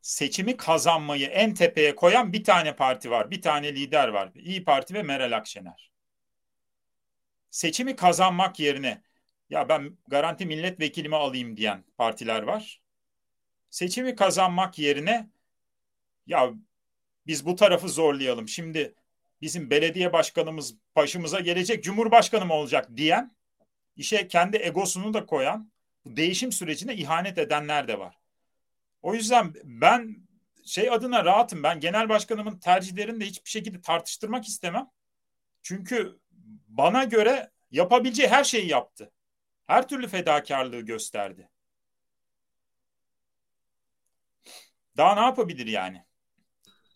seçimi 0.08 0.56
kazanmayı 0.56 1.26
en 1.26 1.54
tepeye 1.54 1.94
koyan 1.94 2.32
bir 2.32 2.44
tane 2.44 2.76
parti 2.76 3.10
var. 3.10 3.30
Bir 3.30 3.42
tane 3.42 3.74
lider 3.74 4.08
var. 4.08 4.30
İyi 4.34 4.64
Parti 4.64 4.94
ve 4.94 5.02
Meral 5.02 5.32
Akşener. 5.32 5.90
Seçimi 7.50 7.96
kazanmak 7.96 8.60
yerine 8.60 9.02
ya 9.50 9.68
ben 9.68 9.98
garanti 10.08 10.46
milletvekilimi 10.46 11.16
alayım 11.16 11.56
diyen 11.56 11.84
partiler 11.98 12.42
var. 12.42 12.82
Seçimi 13.70 14.14
kazanmak 14.14 14.78
yerine 14.78 15.30
ya 16.26 16.52
biz 17.26 17.46
bu 17.46 17.56
tarafı 17.56 17.88
zorlayalım. 17.88 18.48
Şimdi 18.48 18.94
bizim 19.40 19.70
belediye 19.70 20.12
başkanımız 20.12 20.74
başımıza 20.96 21.40
gelecek 21.40 21.84
cumhurbaşkanı 21.84 22.46
mı 22.46 22.54
olacak 22.54 22.88
diyen 22.96 23.36
işe 23.96 24.28
kendi 24.28 24.56
egosunu 24.56 25.14
da 25.14 25.26
koyan 25.26 25.72
değişim 26.06 26.52
sürecine 26.52 26.94
ihanet 26.94 27.38
edenler 27.38 27.88
de 27.88 27.98
var. 27.98 28.27
O 29.08 29.14
yüzden 29.14 29.54
ben 29.64 30.16
şey 30.64 30.90
adına 30.90 31.24
rahatım. 31.24 31.62
Ben 31.62 31.80
genel 31.80 32.08
başkanımın 32.08 32.58
tercihlerini 32.58 33.20
de 33.20 33.26
hiçbir 33.26 33.50
şekilde 33.50 33.80
tartıştırmak 33.80 34.48
istemem. 34.48 34.86
Çünkü 35.62 36.18
bana 36.68 37.04
göre 37.04 37.50
yapabileceği 37.70 38.28
her 38.28 38.44
şeyi 38.44 38.68
yaptı 38.68 39.12
her 39.66 39.88
türlü 39.88 40.08
fedakarlığı 40.08 40.80
gösterdi. 40.80 41.48
Daha 44.96 45.14
ne 45.14 45.20
yapabilir 45.20 45.66
yani? 45.66 46.04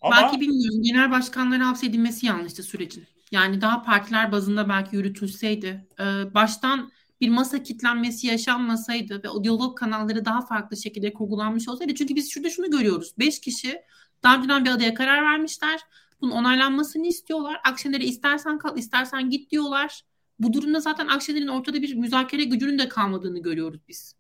Ama... 0.01 0.17
Belki 0.17 0.41
bilmiyorum. 0.41 0.83
Genel 0.83 1.11
başkanların 1.11 1.61
hapsedilmesi 1.61 2.27
yanlıştı 2.27 2.63
sürecin. 2.63 3.07
Yani 3.31 3.61
daha 3.61 3.83
partiler 3.83 4.33
bazında 4.33 4.69
belki 4.69 4.97
yürütülseydi, 4.97 5.89
e, 6.01 6.35
baştan 6.35 6.93
bir 7.23 7.29
masa 7.29 7.63
kitlenmesi 7.63 8.27
yaşanmasaydı 8.27 9.23
ve 9.25 9.29
o 9.29 9.45
diyalog 9.45 9.79
kanalları 9.79 10.25
daha 10.25 10.41
farklı 10.41 10.77
şekilde 10.77 11.13
kurgulanmış 11.13 11.69
olsaydı. 11.69 11.95
Çünkü 11.95 12.17
biz 12.17 12.31
şurada 12.31 12.51
şunu 12.51 12.71
görüyoruz. 12.71 13.15
Beş 13.19 13.41
kişi 13.41 13.83
daha 14.23 14.37
önceden 14.37 14.65
bir 14.65 14.71
adaya 14.71 14.95
karar 14.95 15.23
vermişler. 15.23 15.81
Bunun 16.21 16.33
onaylanmasını 16.33 17.07
istiyorlar. 17.07 17.61
Akşener'e 17.65 18.05
istersen 18.05 18.59
kal, 18.59 18.79
istersen 18.79 19.31
git 19.31 19.51
diyorlar. 19.51 20.03
Bu 20.39 20.53
durumda 20.53 20.81
zaten 20.81 21.07
Akşener'in 21.07 21.49
ortada 21.49 21.83
bir 21.83 21.95
müzakere 21.95 22.45
gücünün 22.45 22.79
de 22.79 22.89
kalmadığını 22.89 23.43
görüyoruz 23.43 23.81
biz. 23.89 24.17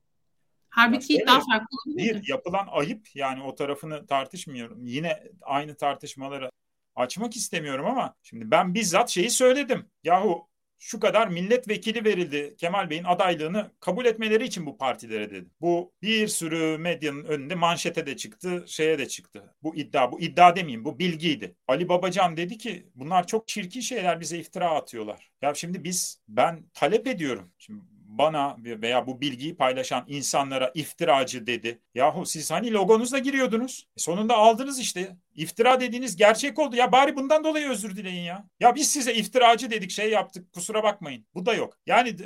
Halbuki 0.69 1.13
ya 1.13 1.27
daha 1.27 1.41
farklı 1.41 1.77
olabilir. 1.87 2.23
Bir 2.23 2.29
yapılan 2.29 2.67
ayıp 2.71 3.09
yani 3.15 3.43
o 3.43 3.55
tarafını 3.55 4.07
tartışmıyorum. 4.07 4.87
Yine 4.87 5.23
aynı 5.41 5.75
tartışmaları 5.75 6.51
açmak 6.97 7.37
istemiyorum 7.37 7.87
ama 7.87 8.15
şimdi 8.23 8.51
ben 8.51 8.75
bizzat 8.75 9.11
şeyi 9.11 9.31
söyledim. 9.31 9.87
Yahu 10.05 10.52
şu 10.85 11.01
kadar 11.01 11.29
milletvekili 11.29 12.05
verildi 12.05 12.57
Kemal 12.59 12.91
Bey'in 12.91 13.05
adaylığını 13.05 13.71
kabul 13.81 14.05
etmeleri 14.05 14.45
için 14.45 14.67
bu 14.67 14.79
partilere 14.79 15.31
dedi. 15.31 15.49
Bu 15.61 15.93
bir 16.03 16.29
sürü 16.29 16.79
medyanın 16.79 17.25
önünde 17.25 17.55
manşete 17.55 18.07
de 18.07 18.17
çıktı, 18.17 18.65
şeye 18.67 18.99
de 18.99 19.09
çıktı. 19.09 19.55
Bu 19.63 19.77
iddia, 19.77 20.13
bu 20.13 20.21
iddia 20.21 20.57
demeyeyim, 20.57 20.85
bu 20.85 20.99
bilgiydi. 20.99 21.57
Ali 21.69 21.89
Babacan 21.89 22.37
dedi 22.37 22.59
ki 22.59 22.87
bunlar 22.95 23.27
çok 23.27 23.49
çirkin 23.49 23.81
şeyler 23.81 24.21
bize 24.21 24.39
iftira 24.39 24.71
atıyorlar. 24.71 25.31
Ya 25.43 25.55
şimdi 25.55 25.85
biz, 25.85 26.21
ben 26.29 26.65
talep 26.75 27.07
ediyorum. 27.07 27.53
Şimdi 27.59 27.81
bana 28.19 28.57
veya 28.65 29.07
bu 29.07 29.21
bilgiyi 29.21 29.57
paylaşan 29.57 30.05
insanlara 30.09 30.71
iftiracı 30.75 31.47
dedi. 31.47 31.79
Yahu 31.95 32.27
siz 32.27 32.51
hani 32.51 32.73
logonuzla 32.73 33.19
giriyordunuz. 33.19 33.87
E 33.97 34.01
sonunda 34.01 34.37
aldınız 34.37 34.79
işte. 34.81 35.17
İftira 35.35 35.81
dediğiniz 35.81 36.17
gerçek 36.17 36.59
oldu. 36.59 36.77
Ya 36.77 36.93
bari 36.93 37.17
bundan 37.17 37.45
dolayı 37.45 37.69
özür 37.69 37.97
dileyin 37.97 38.23
ya. 38.23 38.45
Ya 38.61 38.75
biz 38.75 38.91
size 38.91 39.15
iftiracı 39.15 39.71
dedik 39.71 39.91
şey 39.91 40.11
yaptık 40.11 40.53
kusura 40.53 40.83
bakmayın. 40.83 41.27
Bu 41.35 41.47
da 41.47 41.55
yok. 41.55 41.79
Yani 41.87 42.17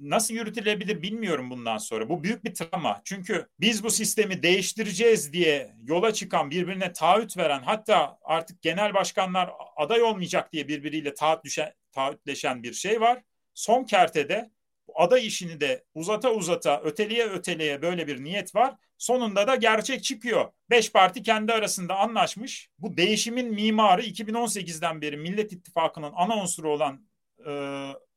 nasıl 0.00 0.34
yürütülebilir 0.34 1.02
bilmiyorum 1.02 1.50
bundan 1.50 1.78
sonra. 1.78 2.08
Bu 2.08 2.22
büyük 2.24 2.44
bir 2.44 2.54
travma. 2.54 3.00
Çünkü 3.04 3.48
biz 3.60 3.84
bu 3.84 3.90
sistemi 3.90 4.42
değiştireceğiz 4.42 5.32
diye 5.32 5.74
yola 5.82 6.12
çıkan 6.12 6.50
birbirine 6.50 6.92
taahhüt 6.92 7.36
veren 7.36 7.62
hatta 7.62 8.18
artık 8.22 8.62
genel 8.62 8.94
başkanlar 8.94 9.50
aday 9.76 10.02
olmayacak 10.02 10.52
diye 10.52 10.68
birbiriyle 10.68 11.14
taahhüt 11.14 11.44
düşen, 11.44 11.72
taahhütleşen 11.92 12.62
bir 12.62 12.72
şey 12.72 13.00
var. 13.00 13.22
Son 13.54 13.84
kertede 13.84 14.50
aday 14.94 15.26
işini 15.26 15.60
de 15.60 15.84
uzata 15.94 16.30
uzata 16.32 16.80
öteliye 16.84 17.28
öteliye 17.28 17.82
böyle 17.82 18.06
bir 18.06 18.24
niyet 18.24 18.54
var. 18.54 18.74
Sonunda 18.98 19.46
da 19.46 19.54
gerçek 19.56 20.04
çıkıyor. 20.04 20.52
Beş 20.70 20.92
parti 20.92 21.22
kendi 21.22 21.52
arasında 21.52 21.96
anlaşmış. 21.96 22.70
Bu 22.78 22.96
değişimin 22.96 23.54
mimarı 23.54 24.02
2018'den 24.02 25.00
beri 25.02 25.16
Millet 25.16 25.52
İttifakı'nın 25.52 26.12
ana 26.16 26.36
unsuru 26.42 26.70
olan 26.72 27.06
e, 27.46 27.52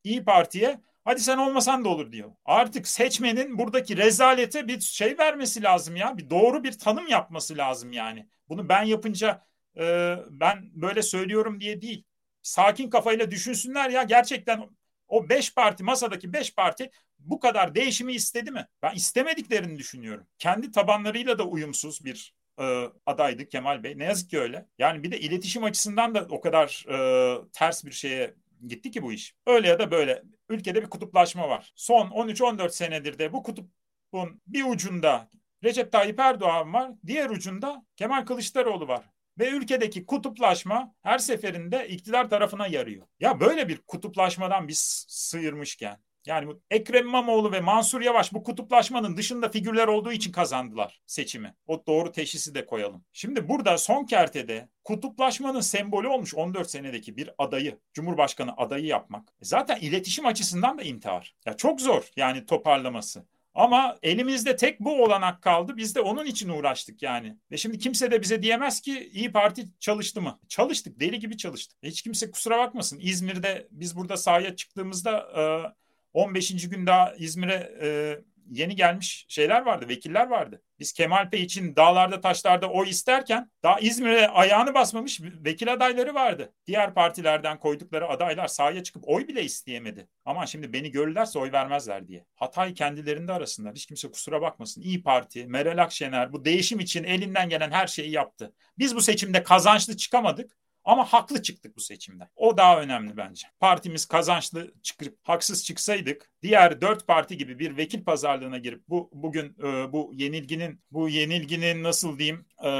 İyi 0.04 0.24
Parti'ye 0.24 0.82
hadi 1.04 1.20
sen 1.22 1.38
olmasan 1.38 1.86
da 1.86 1.90
olur 1.90 2.12
diyor. 2.12 2.32
Artık 2.46 2.88
seçmenin 2.88 3.58
buradaki 3.58 3.98
rezalete 3.98 4.68
bir 4.68 4.80
şey 4.80 5.18
vermesi 5.18 5.64
lazım 5.64 5.96
ya. 5.96 6.18
Bir 6.18 6.30
doğru 6.30 6.64
bir 6.64 6.80
tanım 6.80 7.08
yapması 7.08 7.58
lazım 7.58 7.92
yani. 7.92 8.28
Bunu 8.50 8.70
ben 8.70 8.84
yapınca 8.84 9.46
e, 9.78 10.16
ben 10.30 10.70
böyle 10.74 11.02
söylüyorum 11.02 11.60
diye 11.62 11.82
değil. 11.82 12.04
Sakin 12.42 12.90
kafayla 12.90 13.32
düşünsünler 13.32 13.90
ya 13.90 14.04
gerçekten 14.04 14.70
o 15.08 15.30
beş 15.30 15.54
parti 15.54 15.84
masadaki 15.84 16.34
beş 16.34 16.56
parti 16.56 16.92
bu 17.20 17.40
kadar 17.40 17.76
değişimi 17.76 18.14
istedi 18.14 18.52
mi? 18.52 18.68
Ben 18.82 18.96
istemediklerini 18.96 19.78
düşünüyorum. 19.78 20.28
Kendi 20.40 20.72
tabanlarıyla 20.72 21.40
da 21.40 21.44
uyumsuz 21.44 22.06
bir 22.06 22.34
e, 22.60 22.84
adaydı 23.06 23.50
Kemal 23.50 23.84
Bey. 23.84 23.98
Ne 23.98 24.04
yazık 24.04 24.30
ki 24.30 24.40
öyle. 24.40 24.66
Yani 24.78 25.04
bir 25.04 25.12
de 25.12 25.20
iletişim 25.20 25.64
açısından 25.64 26.16
da 26.16 26.28
o 26.30 26.42
kadar 26.42 26.86
e, 26.90 27.52
ters 27.54 27.86
bir 27.86 27.92
şeye 27.92 28.34
gitti 28.68 28.92
ki 28.92 29.04
bu 29.04 29.14
iş. 29.14 29.36
Öyle 29.46 29.68
ya 29.68 29.80
da 29.80 29.92
böyle 29.92 30.24
ülkede 30.50 30.82
bir 30.82 30.90
kutuplaşma 30.90 31.50
var. 31.50 31.74
Son 31.76 32.08
13-14 32.08 32.70
senedir 32.70 33.20
de 33.20 33.34
bu 33.34 33.44
kutupun 33.44 34.42
bir 34.48 34.64
ucunda 34.64 35.30
Recep 35.64 35.92
Tayyip 35.92 36.20
Erdoğan 36.20 36.74
var, 36.74 36.92
diğer 37.06 37.30
ucunda 37.30 37.86
Kemal 37.96 38.26
Kılıçdaroğlu 38.26 38.88
var. 38.88 39.06
Ve 39.40 39.50
ülkedeki 39.50 40.06
kutuplaşma 40.06 40.94
her 41.02 41.18
seferinde 41.18 41.88
iktidar 41.88 42.30
tarafına 42.30 42.68
yarıyor. 42.68 43.08
Ya 43.20 43.40
böyle 43.40 43.68
bir 43.68 43.78
kutuplaşmadan 43.78 44.68
biz 44.68 45.06
sıyırmışken 45.10 45.98
yani 46.26 46.56
Ekrem 46.72 47.08
İmamoğlu 47.08 47.52
ve 47.52 47.62
Mansur 47.62 48.02
Yavaş 48.02 48.34
bu 48.34 48.44
kutuplaşmanın 48.44 49.18
dışında 49.18 49.50
figürler 49.50 49.88
olduğu 49.88 50.12
için 50.12 50.32
kazandılar 50.32 51.02
seçimi. 51.06 51.56
O 51.68 51.84
doğru 51.88 52.12
teşhisi 52.12 52.56
de 52.56 52.66
koyalım. 52.66 53.06
Şimdi 53.14 53.50
burada 53.50 53.78
son 53.78 54.06
kertede 54.06 54.70
kutuplaşmanın 54.84 55.60
sembolü 55.60 56.08
olmuş 56.08 56.36
14 56.36 56.70
senedeki 56.70 57.18
bir 57.18 57.30
adayı, 57.38 57.80
Cumhurbaşkanı 57.94 58.54
adayı 58.58 58.86
yapmak. 58.86 59.30
E 59.42 59.46
zaten 59.46 59.78
iletişim 59.80 60.26
açısından 60.26 60.78
da 60.78 60.84
intihar. 60.84 61.36
Ya 61.46 61.58
çok 61.58 61.82
zor 61.82 62.10
yani 62.16 62.46
toparlaması. 62.46 63.26
Ama 63.56 63.98
elimizde 64.04 64.56
tek 64.56 64.80
bu 64.80 65.04
olanak 65.04 65.42
kaldı. 65.42 65.78
Biz 65.78 65.96
de 65.96 66.02
onun 66.02 66.26
için 66.26 66.50
uğraştık 66.50 67.02
yani. 67.02 67.38
Ve 67.52 67.58
şimdi 67.58 67.80
kimse 67.80 68.12
de 68.12 68.22
bize 68.22 68.42
diyemez 68.44 68.82
ki 68.82 69.10
İyi 69.14 69.32
Parti 69.32 69.66
çalıştı 69.80 70.22
mı? 70.22 70.40
Çalıştık. 70.48 71.00
Deli 71.00 71.20
gibi 71.20 71.38
çalıştık. 71.38 71.78
Hiç 71.84 72.02
kimse 72.02 72.32
kusura 72.32 72.58
bakmasın. 72.58 73.00
İzmir'de 73.02 73.68
biz 73.72 73.96
burada 73.96 74.18
sahaya 74.18 74.56
çıktığımızda 74.56 75.76
15. 76.14 76.70
gün 76.70 76.88
daha 76.88 77.14
İzmir'e 77.16 77.72
e, 77.82 78.20
yeni 78.50 78.76
gelmiş 78.76 79.26
şeyler 79.30 79.62
vardı, 79.62 79.88
vekiller 79.90 80.28
vardı. 80.28 80.62
Biz 80.80 80.94
Kemal 80.94 81.32
Bey 81.32 81.44
için 81.44 81.76
dağlarda 81.76 82.22
taşlarda 82.22 82.70
oy 82.70 82.90
isterken 82.90 83.52
daha 83.64 83.80
İzmir'e 83.80 84.28
ayağını 84.28 84.74
basmamış 84.74 85.22
vekil 85.22 85.74
adayları 85.74 86.14
vardı. 86.14 86.54
Diğer 86.68 86.94
partilerden 86.94 87.60
koydukları 87.60 88.08
adaylar 88.08 88.48
sahaya 88.48 88.84
çıkıp 88.84 89.04
oy 89.08 89.28
bile 89.28 89.44
isteyemedi. 89.44 90.08
Ama 90.26 90.46
şimdi 90.46 90.74
beni 90.74 90.92
görürlerse 90.92 91.40
oy 91.40 91.52
vermezler 91.52 92.08
diye. 92.08 92.26
Hatayı 92.36 92.74
kendilerinde 92.74 93.34
arasınlar. 93.34 93.76
Hiç 93.76 93.86
kimse 93.86 94.12
kusura 94.12 94.42
bakmasın. 94.42 94.82
İyi 94.82 95.04
Parti, 95.04 95.48
Meral 95.48 95.78
Akşener 95.78 96.34
bu 96.34 96.46
değişim 96.46 96.80
için 96.80 97.04
elinden 97.04 97.50
gelen 97.50 97.72
her 97.72 97.88
şeyi 97.88 98.12
yaptı. 98.12 98.54
Biz 98.78 98.96
bu 98.96 99.02
seçimde 99.02 99.44
kazançlı 99.44 99.98
çıkamadık. 99.98 100.58
Ama 100.86 101.06
haklı 101.06 101.42
çıktık 101.42 101.78
bu 101.78 101.82
seçimde. 101.82 102.30
O 102.36 102.58
daha 102.58 102.82
önemli 102.82 103.18
bence. 103.18 103.48
Partimiz 103.60 104.06
kazançlı 104.06 104.74
çıkıp 104.84 105.18
haksız 105.24 105.66
çıksaydık 105.66 106.32
diğer 106.44 106.82
dört 106.82 107.08
parti 107.08 107.38
gibi 107.38 107.60
bir 107.60 107.78
vekil 107.78 108.04
pazarlığına 108.04 108.58
girip 108.58 108.90
bu 108.90 109.10
bugün 109.14 109.56
e, 109.64 109.92
bu 109.94 110.12
yenilginin 110.14 110.82
bu 110.92 111.10
yenilginin 111.10 111.84
nasıl 111.84 112.20
diyeyim 112.20 112.46
e, 112.66 112.72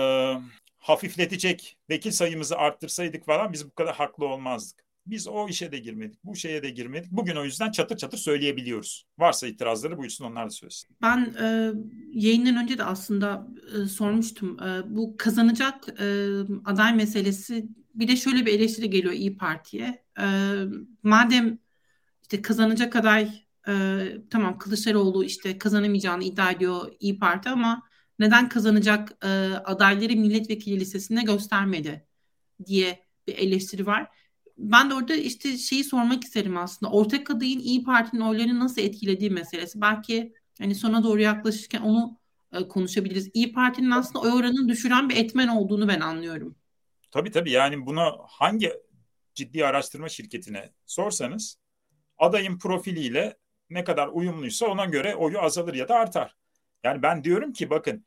hafifletecek 0.78 1.78
vekil 1.90 2.12
sayımızı 2.12 2.58
arttırsaydık 2.58 3.26
falan 3.26 3.54
biz 3.54 3.66
bu 3.66 3.76
kadar 3.76 3.96
haklı 3.96 4.26
olmazdık. 4.26 4.86
Biz 5.08 5.28
o 5.28 5.48
işe 5.48 5.72
de 5.72 5.78
girmedik, 5.78 6.20
bu 6.24 6.36
şeye 6.36 6.64
de 6.64 6.70
girmedik. 6.70 7.12
Bugün 7.12 7.36
o 7.36 7.44
yüzden 7.44 7.72
çatır 7.72 7.98
çatır 7.98 8.18
söyleyebiliyoruz. 8.18 9.06
Varsa 9.18 9.48
itirazları 9.48 9.98
buyursun 9.98 10.26
onlar 10.26 10.46
da 10.46 10.50
söylesin. 10.50 10.98
Ben 11.02 11.36
e, 11.42 11.74
yayından 12.14 12.64
önce 12.64 12.78
de 12.78 12.84
aslında 12.84 13.48
e, 13.76 13.88
sormuştum. 13.88 14.60
E, 14.64 14.96
bu 14.96 15.16
kazanacak 15.18 16.02
e, 16.02 16.06
aday 16.66 16.94
meselesi 16.94 17.68
bir 17.96 18.08
de 18.08 18.16
şöyle 18.16 18.46
bir 18.46 18.54
eleştiri 18.54 18.90
geliyor 18.90 19.14
İyi 19.14 19.38
Parti'ye. 19.38 20.06
E, 20.20 20.26
madem 21.04 21.60
işte 22.22 22.42
kazanacak 22.42 22.96
aday 22.96 23.30
e, 23.68 23.74
tamam 24.30 24.58
Kılıçdaroğlu 24.58 25.24
işte 25.24 25.58
kazanamayacağını 25.58 26.24
iddia 26.24 26.52
ediyor 26.52 26.92
İyi 27.00 27.20
Parti 27.20 27.50
ama 27.50 27.84
neden 28.20 28.50
kazanacak 28.50 29.12
e, 29.24 29.28
adayları 29.66 30.14
milletvekili 30.16 30.80
listesinde 30.80 31.22
göstermedi 31.22 32.08
diye 32.66 33.06
bir 33.28 33.38
eleştiri 33.38 33.86
var. 33.86 34.08
Ben 34.58 34.90
de 34.90 34.94
orada 34.94 35.16
işte 35.16 35.58
şeyi 35.58 35.84
sormak 35.84 36.24
isterim 36.24 36.58
aslında. 36.58 36.92
Ortak 36.92 37.30
adayın 37.32 37.60
İyi 37.60 37.84
Parti'nin 37.84 38.22
oylarını 38.22 38.60
nasıl 38.60 38.82
etkilediği 38.82 39.30
meselesi. 39.30 39.82
Belki 39.82 40.34
hani 40.60 40.76
sona 40.76 41.04
doğru 41.04 41.22
yaklaşırken 41.22 41.82
onu 41.82 42.20
e, 42.54 42.68
konuşabiliriz. 42.68 43.30
İyi 43.34 43.54
Parti'nin 43.54 43.92
aslında 43.92 44.20
oy 44.20 44.32
oranını 44.32 44.70
düşüren 44.70 45.10
bir 45.10 45.16
etmen 45.18 45.48
olduğunu 45.48 45.88
ben 45.88 46.00
anlıyorum. 46.00 46.56
Tabii 47.16 47.32
tabii 47.32 47.52
yani 47.52 47.86
buna 47.86 48.18
hangi 48.28 48.74
ciddi 49.36 49.66
araştırma 49.66 50.10
şirketine 50.10 50.70
sorsanız 50.86 51.60
adayın 52.18 52.58
profiliyle 52.58 53.38
ne 53.70 53.84
kadar 53.84 54.08
uyumluysa 54.08 54.66
ona 54.66 54.86
göre 54.86 55.16
oyu 55.16 55.42
azalır 55.42 55.74
ya 55.74 55.88
da 55.88 55.96
artar. 55.96 56.36
Yani 56.84 57.02
ben 57.02 57.24
diyorum 57.24 57.54
ki 57.54 57.70
bakın 57.70 58.06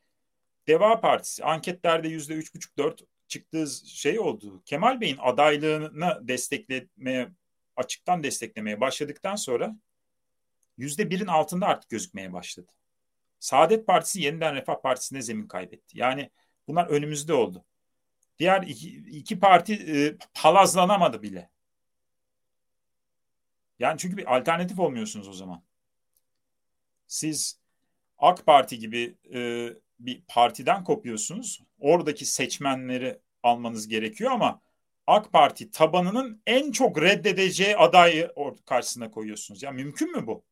Deva 0.66 1.00
Partisi 1.00 1.44
anketlerde 1.44 2.08
yüzde 2.08 2.34
üç 2.34 2.54
buçuk 2.54 2.78
dört 2.78 3.00
çıktığı 3.28 3.66
şey 3.86 4.20
oldu. 4.20 4.62
Kemal 4.64 5.00
Bey'in 5.00 5.18
adaylığını 5.20 6.28
desteklemeye 6.28 7.28
açıktan 7.76 8.22
desteklemeye 8.22 8.80
başladıktan 8.80 9.36
sonra 9.36 9.76
yüzde 10.76 11.10
birin 11.10 11.26
altında 11.26 11.66
artık 11.66 11.90
gözükmeye 11.90 12.32
başladı. 12.32 12.72
Saadet 13.40 13.86
Partisi 13.86 14.20
yeniden 14.20 14.54
Refah 14.54 14.82
Partisi'ne 14.82 15.22
zemin 15.22 15.48
kaybetti. 15.48 15.98
Yani 15.98 16.30
bunlar 16.66 16.86
önümüzde 16.86 17.34
oldu. 17.34 17.64
Diğer 18.38 18.62
iki, 18.62 18.96
iki 18.96 19.38
parti 19.38 19.74
e, 19.74 20.16
palazlanamadı 20.34 21.22
bile. 21.22 21.50
Yani 23.78 23.98
çünkü 23.98 24.16
bir 24.16 24.36
alternatif 24.36 24.78
olmuyorsunuz 24.78 25.28
o 25.28 25.32
zaman. 25.32 25.62
Siz 27.06 27.60
AK 28.18 28.46
Parti 28.46 28.78
gibi 28.78 29.14
e, 29.34 29.68
bir 29.98 30.22
partiden 30.28 30.84
kopuyorsunuz. 30.84 31.62
Oradaki 31.78 32.26
seçmenleri 32.26 33.20
almanız 33.42 33.88
gerekiyor 33.88 34.30
ama 34.30 34.60
AK 35.06 35.32
Parti 35.32 35.70
tabanının 35.70 36.42
en 36.46 36.72
çok 36.72 37.02
reddedeceği 37.02 37.76
adayı 37.76 38.32
karşısına 38.66 39.10
koyuyorsunuz. 39.10 39.62
Ya 39.62 39.70
mümkün 39.70 40.16
mü 40.16 40.26
bu? 40.26 40.44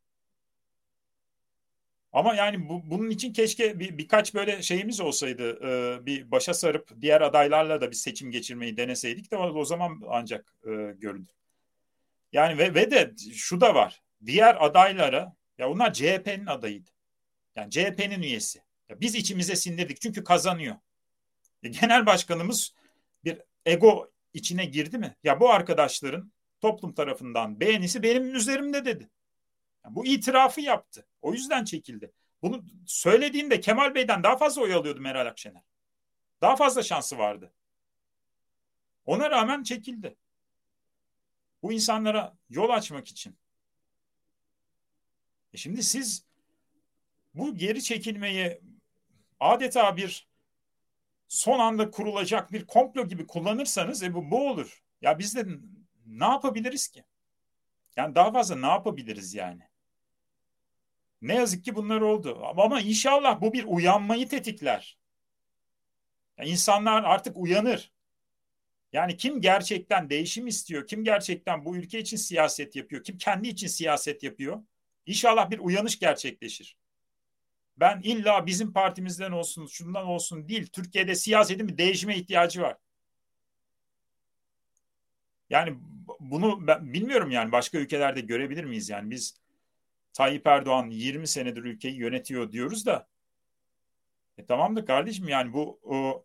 Ama 2.16 2.34
yani 2.34 2.68
bu, 2.68 2.82
bunun 2.90 3.10
için 3.10 3.32
keşke 3.32 3.78
bir, 3.78 3.98
birkaç 3.98 4.34
böyle 4.34 4.62
şeyimiz 4.62 5.00
olsaydı. 5.00 5.50
E, 5.50 6.06
bir 6.06 6.30
başa 6.30 6.54
sarıp 6.54 7.00
diğer 7.00 7.20
adaylarla 7.20 7.80
da 7.80 7.90
bir 7.90 7.96
seçim 7.96 8.30
geçirmeyi 8.30 8.76
deneseydik 8.76 9.30
de 9.30 9.36
o, 9.36 9.64
zaman 9.64 10.02
ancak 10.08 10.54
e, 10.64 10.70
görülür. 10.98 11.34
Yani 12.32 12.58
ve, 12.58 12.74
ve 12.74 12.90
de 12.90 13.14
şu 13.34 13.60
da 13.60 13.74
var. 13.74 14.02
Diğer 14.26 14.56
adaylara 14.60 15.36
ya 15.58 15.70
onlar 15.70 15.92
CHP'nin 15.92 16.46
adayıydı. 16.46 16.90
Yani 17.56 17.70
CHP'nin 17.70 18.22
üyesi. 18.22 18.62
Ya 18.88 19.00
biz 19.00 19.14
içimize 19.14 19.56
sindirdik 19.56 20.00
çünkü 20.00 20.24
kazanıyor. 20.24 20.76
E, 21.62 21.68
genel 21.68 22.06
başkanımız 22.06 22.74
bir 23.24 23.38
ego 23.66 24.10
içine 24.34 24.64
girdi 24.64 24.98
mi? 24.98 25.16
Ya 25.24 25.40
bu 25.40 25.50
arkadaşların 25.50 26.32
toplum 26.60 26.94
tarafından 26.94 27.60
beğenisi 27.60 28.02
benim 28.02 28.34
üzerimde 28.34 28.84
dedi. 28.84 29.08
Yani 29.86 29.96
bu 29.96 30.06
itirafı 30.06 30.60
yaptı. 30.60 31.06
O 31.22 31.32
yüzden 31.32 31.64
çekildi. 31.64 32.12
Bunu 32.42 32.64
söylediğinde 32.86 33.60
Kemal 33.60 33.94
Bey'den 33.94 34.22
daha 34.22 34.36
fazla 34.36 34.62
oy 34.62 34.74
alıyordu 34.74 35.00
Meral 35.00 35.26
Akşener. 35.26 35.62
Daha 36.40 36.56
fazla 36.56 36.82
şansı 36.82 37.18
vardı. 37.18 37.52
Ona 39.04 39.30
rağmen 39.30 39.62
çekildi. 39.62 40.16
Bu 41.62 41.72
insanlara 41.72 42.36
yol 42.50 42.70
açmak 42.70 43.08
için. 43.08 43.38
E 45.52 45.56
şimdi 45.56 45.82
siz 45.82 46.26
bu 47.34 47.56
geri 47.56 47.82
çekilmeyi 47.82 48.60
adeta 49.40 49.96
bir 49.96 50.28
son 51.28 51.58
anda 51.58 51.90
kurulacak 51.90 52.52
bir 52.52 52.66
komplo 52.66 53.08
gibi 53.08 53.26
kullanırsanız 53.26 54.02
e 54.02 54.14
bu, 54.14 54.30
bu 54.30 54.50
olur. 54.50 54.82
Ya 55.00 55.18
biz 55.18 55.36
de 55.36 55.46
ne 56.06 56.24
yapabiliriz 56.24 56.88
ki? 56.88 57.04
Yani 57.96 58.14
daha 58.14 58.32
fazla 58.32 58.56
ne 58.56 58.66
yapabiliriz 58.66 59.34
yani? 59.34 59.62
Ne 61.22 61.34
yazık 61.34 61.64
ki 61.64 61.74
bunlar 61.74 62.00
oldu. 62.00 62.42
Ama 62.56 62.80
inşallah 62.80 63.40
bu 63.40 63.52
bir 63.52 63.64
uyanmayı 63.64 64.28
tetikler. 64.28 64.98
Yani 66.38 66.48
insanlar 66.48 67.04
artık 67.04 67.36
uyanır. 67.36 67.92
Yani 68.92 69.16
kim 69.16 69.40
gerçekten 69.40 70.10
değişim 70.10 70.46
istiyor, 70.46 70.86
kim 70.86 71.04
gerçekten 71.04 71.64
bu 71.64 71.76
ülke 71.76 71.98
için 71.98 72.16
siyaset 72.16 72.76
yapıyor, 72.76 73.04
kim 73.04 73.18
kendi 73.18 73.48
için 73.48 73.66
siyaset 73.66 74.22
yapıyor? 74.22 74.62
İnşallah 75.06 75.50
bir 75.50 75.58
uyanış 75.58 75.98
gerçekleşir. 75.98 76.76
Ben 77.76 78.00
illa 78.04 78.46
bizim 78.46 78.72
partimizden 78.72 79.32
olsun, 79.32 79.66
şundan 79.66 80.06
olsun 80.06 80.48
değil. 80.48 80.66
Türkiye'de 80.66 81.14
siyasetin 81.14 81.68
bir 81.68 81.78
değişime 81.78 82.16
ihtiyacı 82.16 82.62
var. 82.62 82.76
Yani 85.50 85.78
bunu 86.20 86.66
ben 86.66 86.92
bilmiyorum 86.92 87.30
yani 87.30 87.52
başka 87.52 87.78
ülkelerde 87.78 88.20
görebilir 88.20 88.64
miyiz 88.64 88.90
yani 88.90 89.10
biz 89.10 89.40
Tayyip 90.16 90.46
Erdoğan 90.46 90.90
20 90.90 91.28
senedir 91.28 91.64
ülkeyi 91.64 91.96
yönetiyor 91.96 92.52
diyoruz 92.52 92.86
da 92.86 93.08
e 94.38 94.46
tamam 94.46 94.76
da 94.76 94.84
kardeşim 94.84 95.28
yani 95.28 95.52
bu 95.52 95.80
o, 95.82 96.24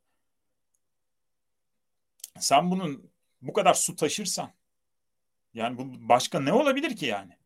sen 2.39 2.71
bunun 2.71 3.11
bu 3.41 3.53
kadar 3.53 3.73
su 3.73 3.95
taşırsan 3.95 4.53
yani 5.53 5.77
bu 5.77 6.09
başka 6.09 6.39
ne 6.39 6.53
olabilir 6.53 6.95
ki 6.95 7.05
yani? 7.05 7.37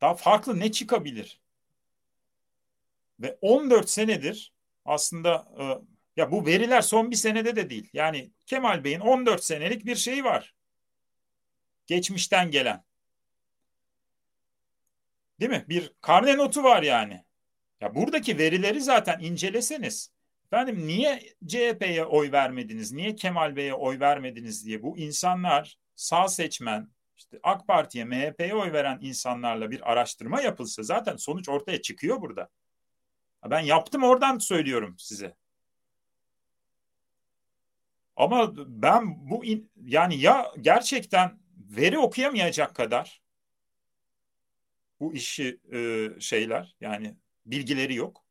Daha 0.00 0.14
farklı 0.14 0.60
ne 0.60 0.72
çıkabilir? 0.72 1.40
Ve 3.20 3.38
14 3.40 3.90
senedir 3.90 4.52
aslında 4.84 5.48
e, 5.58 5.64
ya 6.20 6.30
bu 6.30 6.46
veriler 6.46 6.82
son 6.82 7.10
bir 7.10 7.16
senede 7.16 7.56
de 7.56 7.70
değil. 7.70 7.90
Yani 7.92 8.30
Kemal 8.46 8.84
Bey'in 8.84 9.00
14 9.00 9.44
senelik 9.44 9.86
bir 9.86 9.96
şeyi 9.96 10.24
var. 10.24 10.54
Geçmişten 11.86 12.50
gelen. 12.50 12.84
Değil 15.40 15.50
mi? 15.50 15.64
Bir 15.68 15.92
karne 16.00 16.36
notu 16.36 16.62
var 16.62 16.82
yani. 16.82 17.24
Ya 17.80 17.94
buradaki 17.94 18.38
verileri 18.38 18.80
zaten 18.80 19.20
inceleseniz 19.20 20.14
Efendim 20.54 20.86
niye 20.86 21.22
CHP'ye 21.46 22.04
oy 22.04 22.32
vermediniz, 22.32 22.92
niye 22.92 23.14
Kemal 23.14 23.56
Bey'e 23.56 23.74
oy 23.74 24.00
vermediniz 24.00 24.66
diye 24.66 24.82
bu 24.82 24.98
insanlar 24.98 25.78
sağ 25.94 26.28
seçmen, 26.28 26.88
işte 27.16 27.38
AK 27.42 27.66
Parti'ye, 27.66 28.04
MHP'ye 28.04 28.54
oy 28.54 28.72
veren 28.72 28.98
insanlarla 29.00 29.70
bir 29.70 29.92
araştırma 29.92 30.40
yapılsa 30.40 30.82
zaten 30.82 31.16
sonuç 31.16 31.48
ortaya 31.48 31.82
çıkıyor 31.82 32.20
burada. 32.20 32.48
Ben 33.50 33.60
yaptım 33.60 34.02
oradan 34.02 34.38
söylüyorum 34.38 34.94
size. 34.98 35.36
Ama 38.16 38.52
ben 38.56 39.30
bu 39.30 39.44
in, 39.44 39.70
yani 39.84 40.20
ya 40.20 40.52
gerçekten 40.60 41.38
veri 41.56 41.98
okuyamayacak 41.98 42.74
kadar 42.74 43.22
bu 45.00 45.14
işi 45.14 45.60
e, 45.72 46.08
şeyler 46.20 46.76
yani 46.80 47.16
bilgileri 47.46 47.94
yok. 47.94 48.24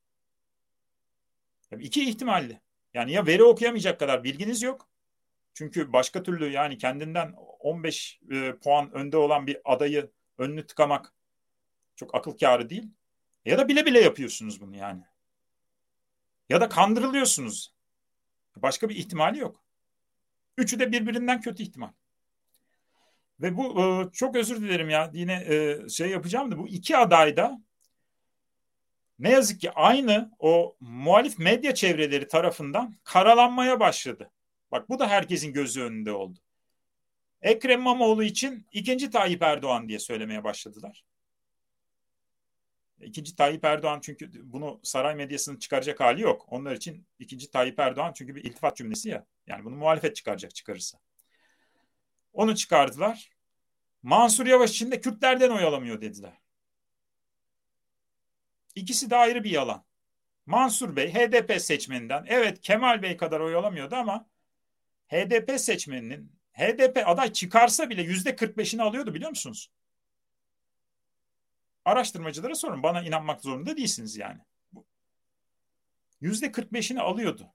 İki 1.79 2.09
ihtimalli. 2.09 2.61
Yani 2.93 3.11
ya 3.11 3.25
veri 3.25 3.43
okuyamayacak 3.43 3.99
kadar 3.99 4.23
bilginiz 4.23 4.61
yok. 4.61 4.89
Çünkü 5.53 5.93
başka 5.93 6.23
türlü 6.23 6.51
yani 6.51 6.77
kendinden 6.77 7.33
15 7.59 8.19
e, 8.31 8.53
puan 8.63 8.91
önde 8.91 9.17
olan 9.17 9.47
bir 9.47 9.57
adayı 9.65 10.11
önünü 10.37 10.67
tıkamak 10.67 11.13
çok 11.95 12.15
akıl 12.15 12.37
kârı 12.37 12.69
değil. 12.69 12.87
Ya 13.45 13.57
da 13.57 13.67
bile 13.67 13.85
bile 13.85 14.01
yapıyorsunuz 14.01 14.61
bunu 14.61 14.75
yani. 14.75 15.01
Ya 16.49 16.61
da 16.61 16.69
kandırılıyorsunuz. 16.69 17.73
Başka 18.55 18.89
bir 18.89 18.95
ihtimali 18.95 19.39
yok. 19.39 19.63
Üçü 20.57 20.79
de 20.79 20.91
birbirinden 20.91 21.41
kötü 21.41 21.63
ihtimal. 21.63 21.91
Ve 23.43 23.57
bu 23.57 23.81
e, 23.81 24.11
çok 24.13 24.35
özür 24.35 24.61
dilerim 24.61 24.89
ya 24.89 25.09
yine 25.13 25.33
e, 25.33 25.89
şey 25.89 26.09
yapacağım 26.09 26.51
da 26.51 26.57
bu 26.57 26.67
iki 26.67 26.97
adayda 26.97 27.61
ne 29.19 29.31
yazık 29.31 29.61
ki 29.61 29.71
aynı 29.71 30.31
o 30.39 30.75
muhalif 30.79 31.39
medya 31.39 31.75
çevreleri 31.75 32.27
tarafından 32.27 32.95
karalanmaya 33.03 33.79
başladı. 33.79 34.31
Bak 34.71 34.89
bu 34.89 34.99
da 34.99 35.07
herkesin 35.07 35.53
gözü 35.53 35.81
önünde 35.81 36.11
oldu. 36.11 36.39
Ekrem 37.41 37.79
İmamoğlu 37.79 38.23
için 38.23 38.67
ikinci 38.71 39.09
Tayyip 39.09 39.41
Erdoğan 39.41 39.89
diye 39.89 39.99
söylemeye 39.99 40.43
başladılar. 40.43 41.03
İkinci 43.01 43.35
Tayyip 43.35 43.65
Erdoğan 43.65 43.99
çünkü 44.01 44.31
bunu 44.53 44.79
saray 44.83 45.15
medyasının 45.15 45.59
çıkaracak 45.59 45.99
hali 45.99 46.21
yok. 46.21 46.45
Onlar 46.49 46.75
için 46.75 47.07
ikinci 47.19 47.51
Tayyip 47.51 47.79
Erdoğan 47.79 48.13
çünkü 48.13 48.35
bir 48.35 48.43
iltifat 48.43 48.77
cümlesi 48.77 49.09
ya. 49.09 49.25
Yani 49.47 49.65
bunu 49.65 49.75
muhalefet 49.75 50.15
çıkaracak 50.15 50.55
çıkarırsa. 50.55 50.99
Onu 52.33 52.55
çıkardılar. 52.55 53.32
Mansur 54.03 54.45
Yavaş 54.45 54.71
için 54.71 54.91
de 54.91 55.01
Kürtlerden 55.01 55.49
oy 55.49 55.63
alamıyor 55.63 56.01
dediler. 56.01 56.33
İkisi 58.75 59.09
de 59.09 59.15
ayrı 59.15 59.43
bir 59.43 59.49
yalan. 59.49 59.83
Mansur 60.45 60.95
Bey 60.95 61.13
HDP 61.13 61.61
seçmeninden 61.61 62.25
evet 62.27 62.61
Kemal 62.61 63.01
Bey 63.01 63.17
kadar 63.17 63.39
oy 63.39 63.55
alamıyordu 63.55 63.95
ama 63.95 64.25
HDP 65.07 65.59
seçmeninin 65.59 66.31
HDP 66.53 67.07
aday 67.07 67.33
çıkarsa 67.33 67.89
bile 67.89 68.01
yüzde 68.01 68.29
45'ini 68.29 68.81
alıyordu 68.81 69.13
biliyor 69.13 69.29
musunuz? 69.29 69.69
Araştırmacılara 71.85 72.55
sorun. 72.55 72.83
Bana 72.83 73.01
inanmak 73.01 73.41
zorunda 73.41 73.77
değilsiniz 73.77 74.17
yani. 74.17 74.39
Yüzde 76.21 76.45
45'ini 76.45 76.99
alıyordu. 76.99 77.53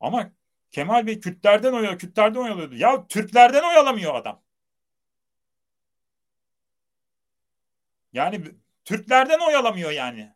Ama 0.00 0.32
Kemal 0.70 1.06
Bey 1.06 1.20
Kürtlerden 1.20 1.72
oy, 1.72 1.98
Kürtlerden 1.98 2.40
oy 2.40 2.50
alıyordu. 2.50 2.74
Ya 2.74 3.06
Türklerden 3.06 3.62
oy 3.62 3.76
alamıyor 3.76 4.14
adam. 4.14 4.42
Yani 8.12 8.44
Türklerden 8.84 9.38
oy 9.48 9.56
alamıyor 9.56 9.90
yani. 9.90 10.34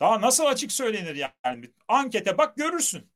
Daha 0.00 0.20
nasıl 0.20 0.44
açık 0.46 0.72
söylenir 0.72 1.30
yani? 1.44 1.70
Ankete 1.88 2.38
bak 2.38 2.56
görürsün. 2.56 3.10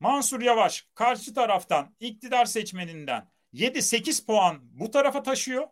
Mansur 0.00 0.40
Yavaş 0.40 0.88
karşı 0.94 1.34
taraftan 1.34 1.94
iktidar 2.00 2.44
seçmeninden 2.44 3.30
7-8 3.52 4.26
puan 4.26 4.58
bu 4.62 4.90
tarafa 4.90 5.22
taşıyor. 5.22 5.68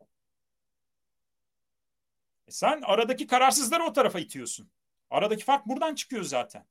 E 2.46 2.50
sen 2.52 2.80
aradaki 2.84 3.26
kararsızları 3.26 3.84
o 3.84 3.92
tarafa 3.92 4.20
itiyorsun. 4.20 4.70
Aradaki 5.10 5.44
fark 5.44 5.66
buradan 5.66 5.94
çıkıyor 5.94 6.22
zaten. 6.22 6.66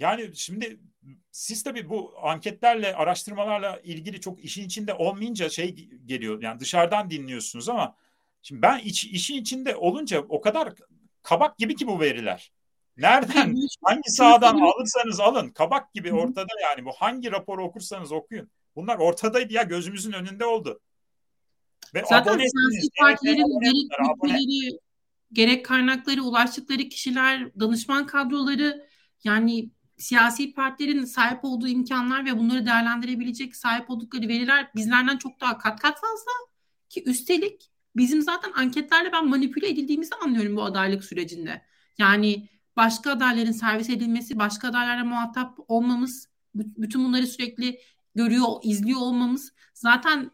Yani 0.00 0.30
şimdi 0.34 0.80
siz 1.32 1.62
tabii 1.62 1.88
bu 1.88 2.14
anketlerle, 2.22 2.94
araştırmalarla 2.94 3.80
ilgili 3.80 4.20
çok 4.20 4.44
işin 4.44 4.64
içinde 4.64 4.94
olmayınca 4.94 5.48
şey 5.48 5.74
geliyor. 6.06 6.42
Yani 6.42 6.60
dışarıdan 6.60 7.10
dinliyorsunuz 7.10 7.68
ama 7.68 7.96
şimdi 8.42 8.62
ben 8.62 8.78
iç, 8.78 9.04
işin 9.04 9.34
içinde 9.34 9.76
olunca 9.76 10.20
o 10.20 10.40
kadar 10.40 10.72
kabak 11.22 11.58
gibi 11.58 11.76
ki 11.76 11.86
bu 11.86 12.00
veriler. 12.00 12.52
Nereden, 12.96 13.56
hangi 13.84 14.10
sahadan 14.10 14.60
alırsanız 14.60 15.20
alın. 15.20 15.50
Kabak 15.50 15.94
gibi 15.94 16.12
ortada 16.12 16.52
yani. 16.62 16.84
Bu 16.84 16.92
hangi 16.92 17.32
raporu 17.32 17.64
okursanız 17.64 18.12
okuyun. 18.12 18.50
Bunlar 18.76 18.98
ortadaydı 18.98 19.52
ya 19.52 19.62
gözümüzün 19.62 20.12
önünde 20.12 20.44
oldu. 20.44 20.80
Ve 21.94 22.02
Zaten 22.08 22.32
siyasi 22.32 22.88
partilerin 23.00 23.88
gerek 24.26 24.80
gerek 25.32 25.64
kaynakları, 25.64 26.22
ulaştıkları 26.22 26.82
kişiler, 26.82 27.60
danışman 27.60 28.06
kadroları 28.06 28.86
yani 29.24 29.70
siyasi 30.00 30.52
partilerin 30.52 31.04
sahip 31.04 31.44
olduğu 31.44 31.68
imkanlar 31.68 32.24
ve 32.24 32.38
bunları 32.38 32.66
değerlendirebilecek 32.66 33.56
sahip 33.56 33.90
oldukları 33.90 34.28
veriler 34.28 34.70
bizlerden 34.76 35.16
çok 35.16 35.40
daha 35.40 35.58
kat 35.58 35.80
kat 35.80 36.00
fazla 36.00 36.32
ki 36.88 37.02
üstelik 37.06 37.70
bizim 37.96 38.22
zaten 38.22 38.52
anketlerle 38.52 39.12
ben 39.12 39.28
manipüle 39.28 39.68
edildiğimizi 39.68 40.14
anlıyorum 40.14 40.56
bu 40.56 40.62
adaylık 40.62 41.04
sürecinde. 41.04 41.62
Yani 41.98 42.48
başka 42.76 43.10
adayların 43.10 43.52
servis 43.52 43.90
edilmesi, 43.90 44.38
başka 44.38 44.68
adaylarla 44.68 45.04
muhatap 45.04 45.58
olmamız, 45.68 46.28
bütün 46.54 47.04
bunları 47.04 47.26
sürekli 47.26 47.80
görüyor, 48.14 48.46
izliyor 48.62 49.00
olmamız 49.00 49.52
zaten 49.74 50.30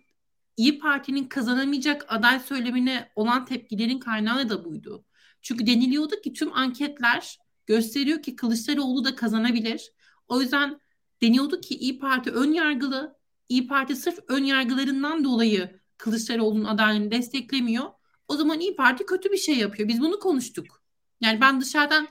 İyi 0.57 0.79
Parti'nin 0.79 1.25
kazanamayacak 1.25 2.07
aday 2.09 2.41
söylemine 2.41 3.13
olan 3.17 3.45
tepkilerin 3.45 3.99
kaynağı 3.99 4.49
da 4.49 4.65
buydu. 4.65 5.05
Çünkü 5.43 5.67
deniliyordu 5.67 6.21
ki 6.25 6.33
tüm 6.33 6.53
anketler 6.53 7.39
gösteriyor 7.67 8.23
ki 8.23 8.37
Kılıçdaroğlu 8.37 9.05
da 9.05 9.15
kazanabilir. 9.15 9.93
O 10.29 10.41
yüzden 10.41 10.81
deniyordu 11.23 11.61
ki 11.61 11.75
İyi 11.75 11.99
Parti 11.99 12.31
ön 12.31 12.53
yargılı. 12.53 13.17
İyi 13.49 13.67
Parti 13.67 13.97
sırf 13.97 14.19
ön 14.29 14.45
yargılarından 14.45 15.25
dolayı 15.25 15.81
Kılıçdaroğlu'nun 15.99 16.65
adaylığını 16.65 17.11
desteklemiyor. 17.11 17.85
O 18.29 18.37
zaman 18.37 18.61
İyi 18.61 18.77
Parti 18.77 19.07
kötü 19.07 19.33
bir 19.33 19.37
şey 19.37 19.57
yapıyor. 19.57 19.89
Biz 19.89 20.01
bunu 20.01 20.19
konuştuk. 20.19 20.83
Yani 21.21 21.41
ben 21.41 21.61
dışarıdan 21.61 22.09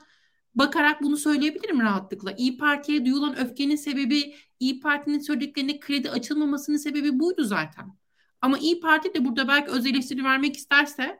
bakarak 0.54 1.02
bunu 1.02 1.16
söyleyebilirim 1.16 1.80
rahatlıkla. 1.80 2.32
İyi 2.32 2.56
Parti'ye 2.56 3.04
duyulan 3.04 3.38
öfkenin 3.38 3.76
sebebi 3.76 4.34
İyi 4.60 4.80
Parti'nin 4.80 5.18
söylediklerine 5.18 5.80
kredi 5.80 6.10
açılmamasının 6.10 6.76
sebebi 6.76 7.20
buydu 7.20 7.44
zaten. 7.44 7.98
Ama 8.40 8.58
İyi 8.58 8.80
Parti 8.80 9.14
de 9.14 9.24
burada 9.24 9.48
belki 9.48 9.70
öz 9.70 9.86
eleştiri 9.86 10.24
vermek 10.24 10.56
isterse 10.56 11.18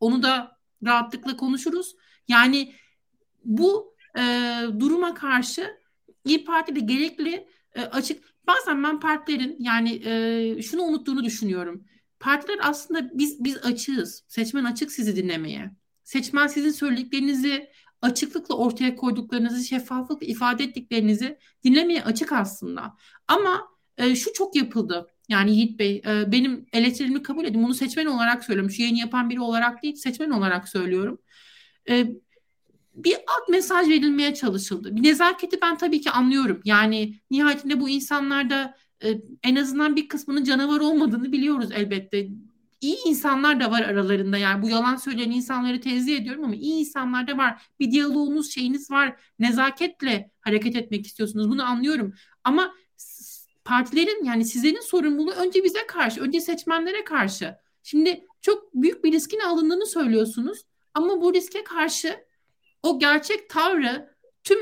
onu 0.00 0.22
da 0.22 0.58
rahatlıkla 0.84 1.36
konuşuruz. 1.36 1.94
Yani 2.28 2.74
bu 3.44 3.94
e, 4.18 4.22
duruma 4.78 5.14
karşı 5.14 5.80
İyi 6.24 6.44
Parti 6.44 6.76
de 6.76 6.80
gerekli 6.80 7.46
e, 7.74 7.80
açık. 7.80 8.24
Bazen 8.46 8.84
ben 8.84 9.00
partilerin 9.00 9.56
yani 9.58 10.02
e, 10.04 10.62
şunu 10.62 10.82
unuttuğunu 10.82 11.24
düşünüyorum. 11.24 11.84
Partiler 12.20 12.58
aslında 12.62 13.18
biz 13.18 13.44
biz 13.44 13.56
açığız. 13.56 14.24
Seçmen 14.28 14.64
açık 14.64 14.92
sizi 14.92 15.16
dinlemeye. 15.16 15.70
Seçmen 16.04 16.46
sizin 16.46 16.70
söylediklerinizi 16.70 17.70
açıklıkla 18.02 18.56
ortaya 18.56 18.96
koyduklarınızı, 18.96 19.64
şeffaflıkla 19.64 20.26
ifade 20.26 20.64
ettiklerinizi 20.64 21.38
dinlemeye 21.64 22.04
açık 22.04 22.32
aslında. 22.32 22.96
Ama 23.28 23.68
e, 23.98 24.16
şu 24.16 24.32
çok 24.32 24.56
yapıldı. 24.56 25.06
Yani 25.28 25.56
Yiğit 25.56 25.78
Bey, 25.78 26.02
e, 26.06 26.32
benim 26.32 26.66
eleştirimi 26.72 27.22
kabul 27.22 27.44
edin. 27.44 27.62
Bunu 27.62 27.74
seçmen 27.74 28.06
olarak 28.06 28.44
söylüyorum. 28.44 28.70
Şu 28.70 28.82
yayını 28.82 28.98
yapan 28.98 29.30
biri 29.30 29.40
olarak 29.40 29.82
değil, 29.82 29.94
seçmen 29.94 30.30
olarak 30.30 30.68
söylüyorum. 30.68 31.18
E, 31.88 32.06
bir 32.94 33.14
alt 33.14 33.48
mesaj 33.48 33.88
verilmeye 33.88 34.34
çalışıldı. 34.34 34.96
Bir 34.96 35.02
nezaketi 35.02 35.60
ben 35.62 35.78
tabii 35.78 36.00
ki 36.00 36.10
anlıyorum. 36.10 36.60
Yani 36.64 37.14
nihayetinde 37.30 37.80
bu 37.80 37.88
insanlarda 37.88 38.74
e, 39.04 39.20
en 39.42 39.56
azından 39.56 39.96
bir 39.96 40.08
kısmının 40.08 40.44
canavar 40.44 40.80
olmadığını 40.80 41.32
biliyoruz 41.32 41.68
elbette. 41.72 42.28
İyi 42.80 42.96
insanlar 43.06 43.60
da 43.60 43.70
var 43.70 43.82
aralarında 43.82 44.38
yani 44.38 44.62
bu 44.62 44.68
yalan 44.68 44.96
söyleyen 44.96 45.30
insanları 45.30 45.80
tenzih 45.80 46.16
ediyorum 46.16 46.44
ama 46.44 46.54
iyi 46.54 46.80
insanlar 46.80 47.28
da 47.28 47.38
var. 47.38 47.62
Bir 47.80 47.90
diyaloğunuz 47.90 48.50
şeyiniz 48.50 48.90
var. 48.90 49.20
Nezaketle 49.38 50.30
hareket 50.40 50.76
etmek 50.76 51.06
istiyorsunuz. 51.06 51.50
Bunu 51.50 51.64
anlıyorum. 51.64 52.14
Ama 52.44 52.74
partilerin 53.64 54.24
yani 54.24 54.44
sizlerin 54.44 54.80
sorumluluğu 54.80 55.30
önce 55.30 55.64
bize 55.64 55.86
karşı, 55.86 56.20
önce 56.20 56.40
seçmenlere 56.40 57.04
karşı. 57.04 57.56
Şimdi 57.82 58.26
çok 58.42 58.74
büyük 58.74 59.04
bir 59.04 59.12
riskin 59.12 59.40
alındığını 59.40 59.86
söylüyorsunuz 59.86 60.62
ama 60.94 61.20
bu 61.20 61.34
riske 61.34 61.64
karşı 61.64 62.16
o 62.82 62.98
gerçek 62.98 63.50
tavrı 63.50 64.14
tüm 64.44 64.58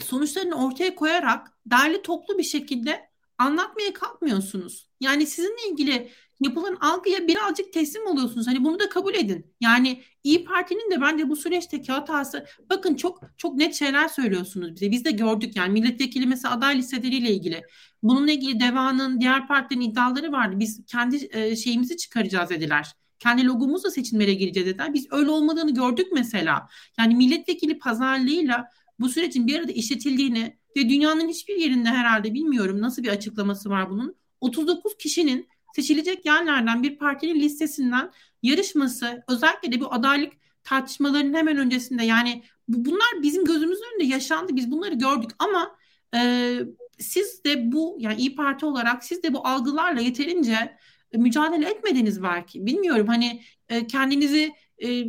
sonuçlarını 0.00 0.66
ortaya 0.66 0.94
koyarak 0.94 1.52
derli 1.66 2.02
toplu 2.02 2.38
bir 2.38 2.42
şekilde 2.42 3.10
anlatmaya 3.38 3.92
kalkmıyorsunuz. 3.92 4.90
Yani 5.00 5.26
sizinle 5.26 5.68
ilgili 5.70 6.10
yapılan 6.40 6.76
algıya 6.80 7.28
birazcık 7.28 7.72
teslim 7.72 8.06
oluyorsunuz. 8.06 8.46
Hani 8.46 8.64
bunu 8.64 8.78
da 8.78 8.88
kabul 8.88 9.14
edin. 9.14 9.54
Yani 9.60 10.02
İyi 10.24 10.44
Parti'nin 10.44 10.90
de 10.90 11.00
bence 11.00 11.28
bu 11.28 11.36
süreçteki 11.36 11.92
hatası 11.92 12.46
bakın 12.70 12.94
çok 12.94 13.20
çok 13.36 13.54
net 13.54 13.74
şeyler 13.74 14.08
söylüyorsunuz 14.08 14.74
bize. 14.74 14.90
Biz 14.90 15.04
de 15.04 15.10
gördük 15.10 15.56
yani 15.56 15.72
milletvekili 15.72 16.26
mesela 16.26 16.54
aday 16.54 16.78
listeleriyle 16.78 17.30
ilgili. 17.30 17.62
Bununla 18.02 18.32
ilgili 18.32 18.60
DEVA'nın 18.60 19.20
diğer 19.20 19.48
partilerin 19.48 19.90
iddiaları 19.90 20.32
vardı. 20.32 20.56
Biz 20.58 20.84
kendi 20.86 21.28
e, 21.30 21.56
şeyimizi 21.56 21.96
çıkaracağız 21.96 22.50
dediler. 22.50 22.92
Kendi 23.20 23.46
logomuzla 23.46 23.90
seçimlere 23.90 24.34
gireceğiz 24.34 24.68
dediler. 24.68 24.94
Biz 24.94 25.06
öyle 25.10 25.30
olmadığını 25.30 25.74
gördük 25.74 26.06
mesela. 26.12 26.68
Yani 26.98 27.14
milletvekili 27.14 27.78
pazarlığıyla 27.78 28.68
bu 29.00 29.08
sürecin 29.08 29.46
bir 29.46 29.58
arada 29.58 29.72
işletildiğini 29.72 30.56
ve 30.76 30.88
dünyanın 30.88 31.28
hiçbir 31.28 31.56
yerinde 31.56 31.88
herhalde 31.88 32.34
bilmiyorum 32.34 32.80
nasıl 32.80 33.02
bir 33.02 33.08
açıklaması 33.08 33.70
var 33.70 33.90
bunun. 33.90 34.16
39 34.40 34.96
kişinin 34.96 35.48
seçilecek 35.74 36.26
yerlerden 36.26 36.82
bir 36.82 36.98
partinin 36.98 37.40
listesinden 37.40 38.10
yarışması 38.42 39.22
özellikle 39.28 39.72
de 39.72 39.80
bu 39.80 39.92
adaylık 39.92 40.32
tartışmalarının 40.64 41.34
hemen 41.34 41.56
öncesinde 41.56 42.04
yani 42.04 42.42
bu, 42.68 42.84
bunlar 42.84 43.22
bizim 43.22 43.44
gözümüzün 43.44 43.84
önünde 43.92 44.04
yaşandı 44.14 44.56
biz 44.56 44.70
bunları 44.70 44.94
gördük 44.94 45.30
ama 45.38 45.76
e, 46.14 46.60
siz 46.98 47.44
de 47.44 47.72
bu 47.72 47.96
yani 48.00 48.20
İyi 48.20 48.34
Parti 48.34 48.66
olarak 48.66 49.04
siz 49.04 49.22
de 49.22 49.34
bu 49.34 49.46
algılarla 49.46 50.00
yeterince 50.00 50.76
mücadele 51.12 51.70
etmediniz 51.70 52.22
belki 52.22 52.66
bilmiyorum 52.66 53.06
hani 53.06 53.42
e, 53.68 53.86
kendinizi 53.86 54.52
e, 54.84 55.04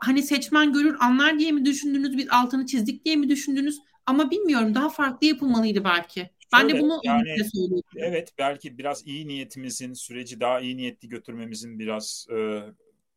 hani 0.00 0.22
seçmen 0.22 0.72
görür 0.72 0.96
anlar 1.00 1.38
diye 1.38 1.52
mi 1.52 1.64
düşündünüz 1.64 2.16
biz 2.16 2.26
altını 2.30 2.66
çizdik 2.66 3.04
diye 3.04 3.16
mi 3.16 3.28
düşündünüz 3.28 3.78
ama 4.06 4.30
bilmiyorum 4.30 4.74
daha 4.74 4.88
farklı 4.88 5.26
yapılmalıydı 5.26 5.84
belki. 5.84 6.30
Ben 6.52 6.60
Şöyle, 6.60 6.74
de 6.74 6.80
bunu 6.80 7.00
yani, 7.04 7.28
Evet 7.96 8.32
belki 8.38 8.78
biraz 8.78 9.06
iyi 9.06 9.28
niyetimizin 9.28 9.92
süreci 9.92 10.40
daha 10.40 10.60
iyi 10.60 10.76
niyetli 10.76 11.08
götürmemizin 11.08 11.78
biraz 11.78 12.26
e, 12.36 12.60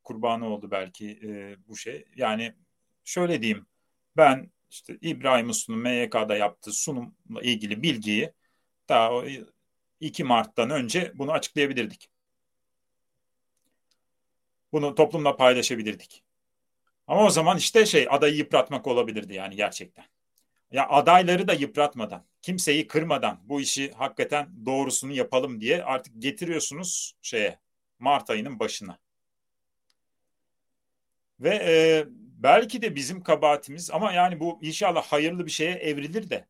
kurbanı 0.04 0.46
oldu 0.46 0.72
belki 0.72 1.20
e, 1.24 1.56
bu 1.68 1.78
şey. 1.78 2.06
Yani 2.16 2.54
şöyle 3.04 3.42
diyeyim 3.42 3.66
ben 4.18 4.52
işte 4.70 4.98
İbrahim 5.02 5.50
Uslu'nun 5.50 5.82
MYK'da 5.82 6.36
yaptığı 6.36 6.72
sunumla 6.72 7.42
ilgili 7.42 7.84
bilgiyi 7.84 8.34
daha 8.90 9.24
2 10.00 10.24
Mart'tan 10.24 10.70
önce 10.70 11.12
bunu 11.16 11.32
açıklayabilirdik. 11.32 12.10
Bunu 14.72 14.96
toplumla 14.96 15.38
paylaşabilirdik. 15.38 16.24
Ama 17.08 17.26
o 17.26 17.30
zaman 17.30 17.58
işte 17.58 17.86
şey 17.86 18.08
adayı 18.10 18.36
yıpratmak 18.36 18.88
olabilirdi 18.88 19.34
yani 19.34 19.56
gerçekten. 19.56 20.06
Ya 20.72 20.90
adayları 20.90 21.48
da 21.48 21.54
yıpratmadan, 21.54 22.26
kimseyi 22.42 22.88
kırmadan 22.88 23.40
bu 23.44 23.62
işi 23.62 23.92
hakikaten 23.92 24.66
doğrusunu 24.66 25.14
yapalım 25.14 25.62
diye 25.62 25.84
artık 25.84 26.22
getiriyorsunuz 26.22 27.16
şeye 27.22 27.60
Mart 28.00 28.30
ayının 28.30 28.60
başına. 28.60 29.00
Ve 31.40 31.50
e, 31.50 32.06
belki 32.44 32.82
de 32.82 32.96
bizim 32.96 33.24
kabahatimiz 33.24 33.92
ama 33.92 34.14
yani 34.14 34.40
bu 34.40 34.60
inşallah 34.62 35.04
hayırlı 35.04 35.46
bir 35.46 35.52
şeye 35.52 35.72
evrilir 35.72 36.30
de 36.30 36.48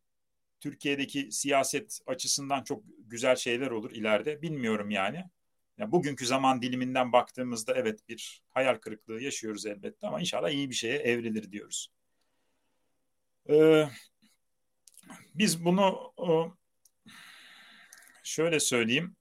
Türkiye'deki 0.59 1.31
siyaset 1.31 1.99
açısından 2.07 2.63
çok 2.63 2.83
güzel 2.99 3.35
şeyler 3.35 3.71
olur 3.71 3.91
ileride. 3.91 4.41
Bilmiyorum 4.41 4.89
yani. 4.91 5.25
Yani. 5.81 5.91
Bugünkü 5.91 6.25
zaman 6.25 6.61
diliminden 6.61 7.11
baktığımızda 7.11 7.73
evet 7.75 8.09
bir 8.09 8.43
hayal 8.49 8.75
kırıklığı 8.75 9.21
yaşıyoruz 9.21 9.65
elbette 9.65 10.07
ama 10.07 10.19
inşallah 10.19 10.49
iyi 10.49 10.69
bir 10.69 10.75
şeye 10.75 10.97
evrilir 10.97 11.51
diyoruz. 11.51 11.87
Ee, 13.49 13.87
biz 15.35 15.65
bunu 15.65 16.13
şöyle 18.23 18.59
söyleyeyim. 18.59 19.15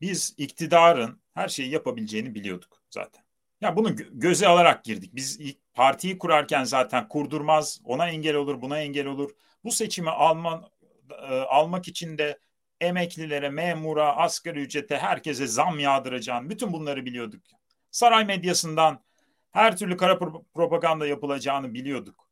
Biz 0.00 0.34
iktidarın 0.36 1.20
her 1.34 1.48
şeyi 1.48 1.70
yapabileceğini 1.70 2.34
biliyorduk 2.34 2.82
zaten. 2.90 3.24
Ya 3.60 3.76
bunu 3.76 3.96
göze 3.96 4.48
alarak 4.48 4.84
girdik. 4.84 5.14
Biz 5.14 5.40
partiyi 5.74 6.18
kurarken 6.18 6.64
zaten 6.64 7.08
kurdurmaz, 7.08 7.80
ona 7.84 8.08
engel 8.08 8.34
olur, 8.34 8.62
buna 8.62 8.80
engel 8.80 9.06
olur. 9.06 9.30
Bu 9.64 9.70
seçimi 9.70 10.10
alman, 10.10 10.70
e, 11.10 11.34
almak 11.34 11.88
için 11.88 12.18
de 12.18 12.38
emeklilere, 12.80 13.50
memura, 13.50 14.16
asgari 14.16 14.60
ücrete, 14.60 14.98
herkese 14.98 15.46
zam 15.46 15.78
yağdıracağını, 15.78 16.50
bütün 16.50 16.72
bunları 16.72 17.04
biliyorduk. 17.06 17.42
Saray 17.90 18.24
medyasından 18.24 19.04
her 19.52 19.76
türlü 19.76 19.96
kara 19.96 20.18
propaganda 20.54 21.06
yapılacağını 21.06 21.74
biliyorduk 21.74 22.26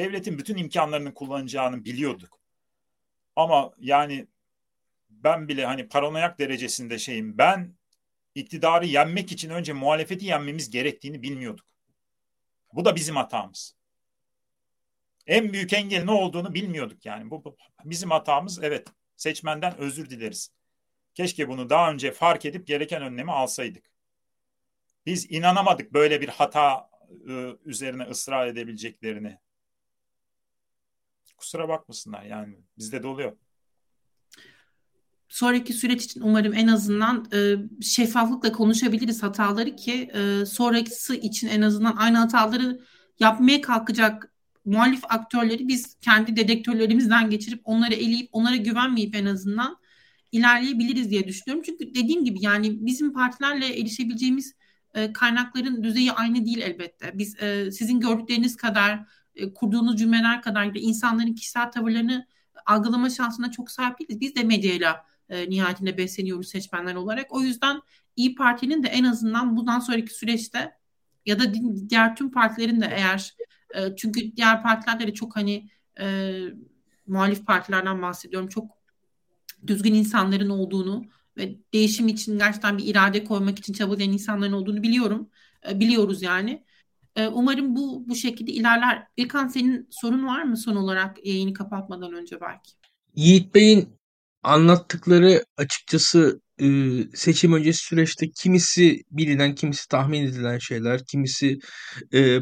devletin 0.00 0.38
bütün 0.38 0.56
imkanlarını 0.56 1.14
kullanacağını 1.14 1.84
biliyorduk. 1.84 2.40
Ama 3.36 3.72
yani 3.78 4.26
ben 5.10 5.48
bile 5.48 5.66
hani 5.66 5.88
paranoyak 5.88 6.38
derecesinde 6.38 6.98
şeyim. 6.98 7.38
Ben 7.38 7.74
iktidarı 8.34 8.86
yenmek 8.86 9.32
için 9.32 9.50
önce 9.50 9.72
muhalefeti 9.72 10.26
yenmemiz 10.26 10.70
gerektiğini 10.70 11.22
bilmiyorduk. 11.22 11.66
Bu 12.72 12.84
da 12.84 12.96
bizim 12.96 13.16
hatamız. 13.16 13.76
En 15.26 15.52
büyük 15.52 15.72
engel 15.72 16.04
ne 16.04 16.10
olduğunu 16.10 16.54
bilmiyorduk 16.54 17.06
yani. 17.06 17.30
Bu, 17.30 17.44
bu 17.44 17.56
bizim 17.84 18.10
hatamız 18.10 18.62
evet. 18.62 18.88
Seçmenden 19.20 19.76
özür 19.78 20.10
dileriz. 20.10 20.52
Keşke 21.14 21.48
bunu 21.48 21.70
daha 21.70 21.92
önce 21.92 22.12
fark 22.12 22.44
edip 22.44 22.66
gereken 22.66 23.02
önlemi 23.02 23.32
alsaydık. 23.32 23.84
Biz 25.06 25.30
inanamadık 25.30 25.92
böyle 25.92 26.20
bir 26.20 26.28
hata 26.28 26.90
ıı, 27.28 27.58
üzerine 27.64 28.02
ısrar 28.02 28.46
edebileceklerini 28.46 29.38
kusura 31.36 31.68
bakmasınlar 31.68 32.22
yani 32.22 32.58
bizde 32.78 33.02
de 33.02 33.06
oluyor. 33.06 33.36
Sonraki 35.28 35.72
süreç 35.72 36.04
için 36.04 36.20
umarım 36.20 36.54
en 36.54 36.68
azından 36.68 37.28
e, 37.32 37.56
şeffaflıkla 37.82 38.52
konuşabiliriz 38.52 39.22
hataları 39.22 39.76
ki 39.76 40.10
e, 40.14 40.46
sonrası 40.46 41.14
için 41.14 41.48
en 41.48 41.62
azından 41.62 41.96
aynı 41.96 42.18
hataları 42.18 42.80
yapmaya 43.18 43.60
kalkacak 43.60 44.29
muhalif 44.64 45.00
aktörleri 45.08 45.68
biz 45.68 45.96
kendi 46.00 46.36
dedektörlerimizden 46.36 47.30
geçirip 47.30 47.60
onları 47.64 47.94
eleyip 47.94 48.28
onlara 48.32 48.56
güvenmeyip 48.56 49.16
en 49.16 49.26
azından 49.26 49.76
ilerleyebiliriz 50.32 51.10
diye 51.10 51.26
düşünüyorum. 51.28 51.64
Çünkü 51.66 51.94
dediğim 51.94 52.24
gibi 52.24 52.38
yani 52.40 52.86
bizim 52.86 53.12
partilerle 53.12 53.80
erişebileceğimiz 53.80 54.54
e, 54.94 55.12
kaynakların 55.12 55.82
düzeyi 55.82 56.12
aynı 56.12 56.46
değil 56.46 56.58
elbette. 56.58 57.10
Biz 57.14 57.42
e, 57.42 57.70
sizin 57.70 58.00
gördükleriniz 58.00 58.56
kadar 58.56 59.06
e, 59.34 59.54
kurduğunuz 59.54 59.98
cümleler 59.98 60.42
kadar 60.42 60.74
da 60.74 60.78
insanların 60.78 61.34
kişisel 61.34 61.70
tavırlarını 61.70 62.26
algılama 62.66 63.10
şansına 63.10 63.50
çok 63.50 63.70
sahip 63.70 63.98
değiliz. 63.98 64.20
Biz 64.20 64.34
de 64.34 64.42
medyayla 64.42 65.04
e, 65.28 65.50
nihayetinde 65.50 65.98
besleniyoruz 65.98 66.48
seçmenler 66.48 66.94
olarak. 66.94 67.34
O 67.34 67.40
yüzden 67.42 67.80
İyi 68.16 68.34
Parti'nin 68.34 68.82
de 68.82 68.88
en 68.88 69.04
azından 69.04 69.56
bundan 69.56 69.80
sonraki 69.80 70.14
süreçte 70.14 70.72
ya 71.26 71.38
da 71.38 71.54
diğer 71.90 72.16
tüm 72.16 72.30
partilerin 72.30 72.80
de 72.80 72.90
eğer 72.96 73.34
e, 73.74 73.96
çünkü 73.96 74.36
diğer 74.36 74.62
partilerde 74.62 75.06
de 75.06 75.14
çok 75.14 75.36
hani 75.36 75.70
e, 76.00 76.36
muhalif 77.06 77.46
partilerden 77.46 78.02
bahsediyorum. 78.02 78.48
Çok 78.48 78.70
düzgün 79.66 79.94
insanların 79.94 80.50
olduğunu 80.50 81.04
ve 81.36 81.56
değişim 81.72 82.08
için 82.08 82.38
gerçekten 82.38 82.78
bir 82.78 82.86
irade 82.86 83.24
koymak 83.24 83.58
için 83.58 83.72
çabalayan 83.72 84.12
insanların 84.12 84.52
olduğunu 84.52 84.82
biliyorum. 84.82 85.30
E, 85.68 85.80
biliyoruz 85.80 86.22
yani. 86.22 86.64
Ee, 87.16 87.26
umarım 87.28 87.76
bu 87.76 88.08
bu 88.08 88.14
şekilde 88.14 88.52
ilerler. 88.52 89.06
İlkan 89.16 89.48
senin 89.48 89.88
sorun 89.90 90.26
var 90.26 90.42
mı 90.42 90.56
son 90.56 90.76
olarak 90.76 91.26
yayını 91.26 91.54
kapatmadan 91.54 92.12
önce 92.12 92.40
belki? 92.40 92.72
Yiğit 93.14 93.54
Bey'in 93.54 93.88
anlattıkları 94.42 95.44
açıkçası 95.56 96.40
seçim 97.14 97.52
öncesi 97.52 97.84
süreçte 97.84 98.26
kimisi 98.30 99.02
bilinen, 99.10 99.54
kimisi 99.54 99.88
tahmin 99.88 100.22
edilen 100.24 100.58
şeyler, 100.58 101.00
kimisi 101.04 101.58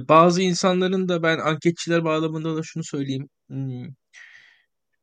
bazı 0.08 0.42
insanların 0.42 1.08
da 1.08 1.22
ben 1.22 1.38
anketçiler 1.38 2.04
bağlamında 2.04 2.56
da 2.56 2.62
şunu 2.64 2.84
söyleyeyim. 2.84 3.28
Hmm, 3.48 3.86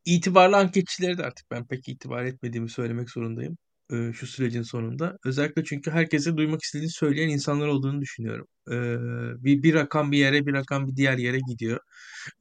itibarlı 0.05 0.57
anketçileri 0.57 1.17
de 1.17 1.23
artık 1.25 1.51
ben 1.51 1.67
pek 1.67 1.89
itibar 1.89 2.23
etmediğimi 2.23 2.69
söylemek 2.69 3.09
zorundayım 3.09 3.57
şu 4.13 4.27
sürecin 4.27 4.61
sonunda. 4.61 5.17
Özellikle 5.25 5.63
çünkü 5.63 5.91
herkese 5.91 6.37
duymak 6.37 6.61
istediğini 6.61 6.91
söyleyen 6.91 7.29
insanlar 7.29 7.67
olduğunu 7.67 8.01
düşünüyorum. 8.01 8.47
Bir, 9.43 9.63
bir 9.63 9.73
rakam 9.73 10.11
bir 10.11 10.17
yere, 10.17 10.45
bir 10.45 10.53
rakam 10.53 10.87
bir 10.87 10.95
diğer 10.95 11.17
yere 11.17 11.39
gidiyor. 11.49 11.79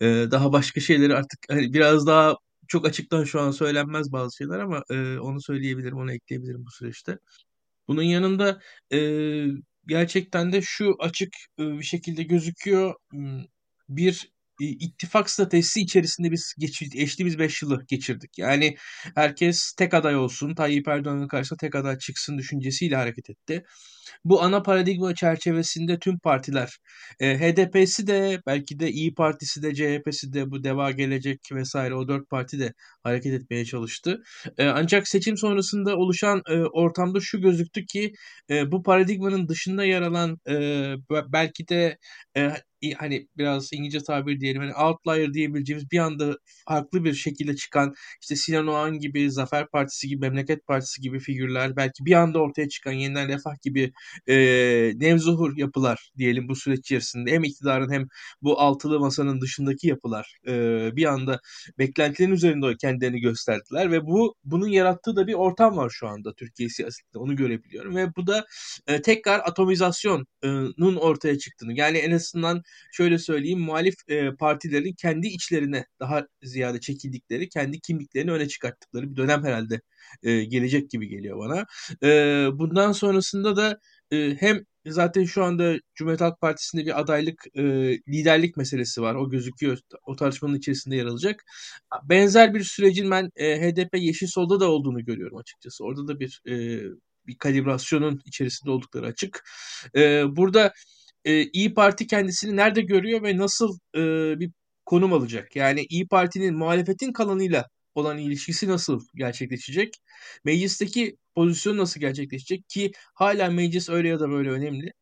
Daha 0.03 0.53
başka 0.53 0.81
şeyleri 0.81 1.15
artık 1.15 1.39
hani 1.51 1.73
biraz 1.73 2.07
daha 2.07 2.37
çok 2.69 2.87
açıktan 2.87 3.25
şu 3.25 3.41
an 3.41 3.51
söylenmez 3.51 4.13
bazı 4.13 4.37
şeyler 4.37 4.59
ama 4.59 4.83
e, 4.91 5.19
onu 5.19 5.43
söyleyebilirim, 5.43 5.97
onu 5.99 6.13
ekleyebilirim 6.13 6.67
bu 6.67 6.71
süreçte. 6.71 7.19
Bunun 7.89 8.03
yanında 8.03 8.61
e, 8.93 8.99
gerçekten 9.87 10.53
de 10.53 10.63
şu 10.63 10.97
açık 11.01 11.35
e, 11.61 11.63
bir 11.79 11.83
şekilde 11.85 12.23
gözüküyor. 12.23 12.95
Bir 13.89 14.34
ittifak 14.61 15.31
stratejisi 15.31 15.81
içerisinde 15.81 16.31
biz 16.31 16.55
geçirdik, 16.59 16.93
geçtiğimiz 16.93 17.39
5 17.39 17.63
yılı 17.63 17.85
geçirdik. 17.89 18.39
Yani 18.39 18.77
herkes 19.15 19.73
tek 19.73 19.95
aday 19.95 20.17
olsun, 20.17 20.55
Tayyip 20.55 20.89
Erdoğan'ın 20.89 21.29
karşısında 21.29 21.59
tek 21.59 21.75
aday 21.75 21.99
çıksın 21.99 22.39
düşüncesiyle 22.39 22.97
hareket 22.97 23.31
etti. 23.31 23.65
Bu 24.25 24.43
ana 24.43 24.63
paradigma 24.63 25.15
çerçevesinde 25.15 25.99
tüm 25.99 26.19
partiler, 26.19 26.79
e, 27.21 27.39
HDP'si 27.39 28.07
de 28.07 28.41
belki 28.47 28.81
de 28.81 28.91
İyi 28.91 29.15
Partisi 29.15 29.63
de 29.63 29.75
CHP'si 29.75 30.33
de 30.33 30.51
bu 30.51 30.65
Deva 30.65 30.91
Gelecek 30.91 31.41
vesaire 31.53 31.95
o 31.95 32.09
dört 32.09 32.31
parti 32.31 32.59
de 32.61 32.75
hareket 33.03 33.35
etmeye 33.35 33.65
çalıştı. 33.65 34.23
E, 34.59 34.67
ancak 34.67 35.09
seçim 35.09 35.37
sonrasında 35.37 35.97
oluşan 35.97 36.43
e, 36.49 36.55
ortamda 36.55 37.21
şu 37.21 37.41
gözüktü 37.41 37.87
ki 37.87 38.13
e, 38.51 38.73
bu 38.73 38.83
paradigmanın 38.83 39.49
dışında 39.49 39.85
yer 39.85 40.03
alan 40.03 40.39
e, 40.49 40.95
belki 41.33 41.69
de 41.69 41.99
e, 42.37 42.53
hani 42.93 43.29
biraz 43.37 43.73
İngilizce 43.73 44.01
tabir 44.01 44.41
diyelim 44.41 44.63
hani 44.63 44.75
outlier 44.75 45.35
diyebileceğimiz 45.35 45.91
bir 45.91 45.99
anda 45.99 46.39
farklı 46.69 47.05
bir 47.05 47.15
şekilde 47.15 47.57
çıkan 47.57 47.95
işte 48.21 48.37
Sinan 48.37 48.67
Oğan 48.67 48.99
gibi, 48.99 49.31
Zafer 49.31 49.69
Partisi 49.69 50.09
gibi, 50.09 50.21
Memleket 50.21 50.67
Partisi 50.67 51.01
gibi 51.01 51.19
figürler 51.21 51.77
belki 51.77 52.05
bir 52.05 52.13
anda 52.13 52.39
ortaya 52.39 52.69
çıkan 52.69 52.93
Yeniden 52.93 53.29
Refah 53.29 53.63
gibi 53.63 53.93
e, 54.29 54.35
nevzuhur 54.97 55.57
yapılar 55.57 56.11
diyelim 56.19 56.49
bu 56.49 56.57
süreç 56.57 56.79
içerisinde. 56.79 57.31
Hem 57.31 57.45
iktidarın 57.45 57.93
hem 57.93 58.09
bu 58.43 58.61
altılı 58.61 59.01
masanın 59.01 59.41
dışındaki 59.41 59.89
yapılar 59.89 60.37
e, 60.47 60.53
bir 60.97 61.05
anda 61.05 61.41
beklentilerin 61.79 62.33
üzerinde 62.33 62.77
kendilerini 62.81 63.21
gösterdiler 63.21 63.93
ve 63.93 64.07
bu 64.07 64.35
bunun 64.45 64.69
yarattığı 64.69 65.17
da 65.17 65.27
bir 65.27 65.35
ortam 65.35 65.77
var 65.77 65.91
şu 65.91 66.09
anda 66.09 66.35
Türkiye 66.35 66.69
siyasetinde 66.69 67.19
onu 67.19 67.37
görebiliyorum 67.37 67.97
ve 67.97 68.17
bu 68.17 68.27
da 68.27 68.45
e, 68.87 69.03
tekrar 69.03 69.39
atomizasyonun 69.39 70.97
ortaya 70.97 71.39
çıktığını 71.39 71.73
yani 71.79 71.99
en 71.99 72.11
azından 72.11 72.63
şöyle 72.93 73.19
söyleyeyim 73.19 73.61
muhalif 73.61 73.95
e, 74.09 74.35
partilerin 74.35 74.93
kendi 74.93 75.27
içlerine 75.27 75.87
daha 76.01 76.27
ziyade 76.43 76.81
çekildikleri, 76.81 77.49
kendi 77.49 77.81
kimliklerini 77.81 78.33
öne 78.33 78.49
çıkarttıkları 78.49 79.11
bir 79.11 79.17
dönem 79.17 79.45
herhalde 79.45 79.81
e, 80.23 80.45
gelecek 80.45 80.91
gibi 80.91 81.09
geliyor 81.09 81.39
bana. 81.39 81.67
E, 82.03 82.49
bundan 82.53 82.93
sonrasında 82.93 83.57
da 83.57 83.81
e, 84.11 84.37
hem 84.41 84.65
zaten 84.87 85.25
şu 85.25 85.45
anda 85.45 85.75
Cumhuriyet 85.95 86.21
Halk 86.21 86.41
Partisi'nde 86.41 86.87
bir 86.87 87.01
adaylık 87.01 87.47
e, 87.55 87.63
liderlik 88.09 88.57
meselesi 88.57 89.03
var. 89.03 89.15
O 89.15 89.31
gözüküyor. 89.31 89.79
O 90.07 90.17
tartışmanın 90.17 90.55
içerisinde 90.55 90.97
yer 90.97 91.07
alacak. 91.07 91.45
Benzer 92.05 92.55
bir 92.55 92.65
sürecin 92.65 93.11
ben 93.11 93.31
e, 93.37 93.61
HDP 93.61 93.97
Yeşil 93.97 94.27
Sol'da 94.27 94.61
da 94.61 94.71
olduğunu 94.71 95.05
görüyorum 95.05 95.39
açıkçası. 95.39 95.85
Orada 95.85 96.09
da 96.09 96.21
bir 96.21 96.43
e, 96.49 96.83
bir 97.27 97.39
kalibrasyonun 97.39 98.21
içerisinde 98.25 98.71
oldukları 98.71 99.07
açık. 99.07 99.45
E, 99.97 100.25
burada 100.37 100.73
e, 101.25 101.43
İyi 101.43 101.75
Parti 101.75 102.07
kendisini 102.07 102.57
nerede 102.57 102.81
görüyor 102.83 103.23
ve 103.23 103.37
nasıl 103.37 103.79
e, 103.97 104.01
bir 104.41 104.51
konum 104.87 105.13
alacak? 105.13 105.57
Yani 105.57 105.87
İyi 105.91 106.09
Parti'nin 106.09 106.55
muhalefetin 106.57 107.13
kalanıyla 107.13 107.67
olan 107.95 108.19
ilişkisi 108.19 108.69
nasıl 108.69 109.01
gerçekleşecek? 109.15 109.95
Meclisteki 110.45 111.17
pozisyon 111.35 111.77
nasıl 111.77 112.01
gerçekleşecek 112.01 112.69
ki 112.69 112.93
hala 113.15 113.51
meclis 113.51 113.89
öyle 113.89 114.09
ya 114.09 114.21
da 114.21 114.31
böyle 114.31 114.51
önemli. 114.51 114.93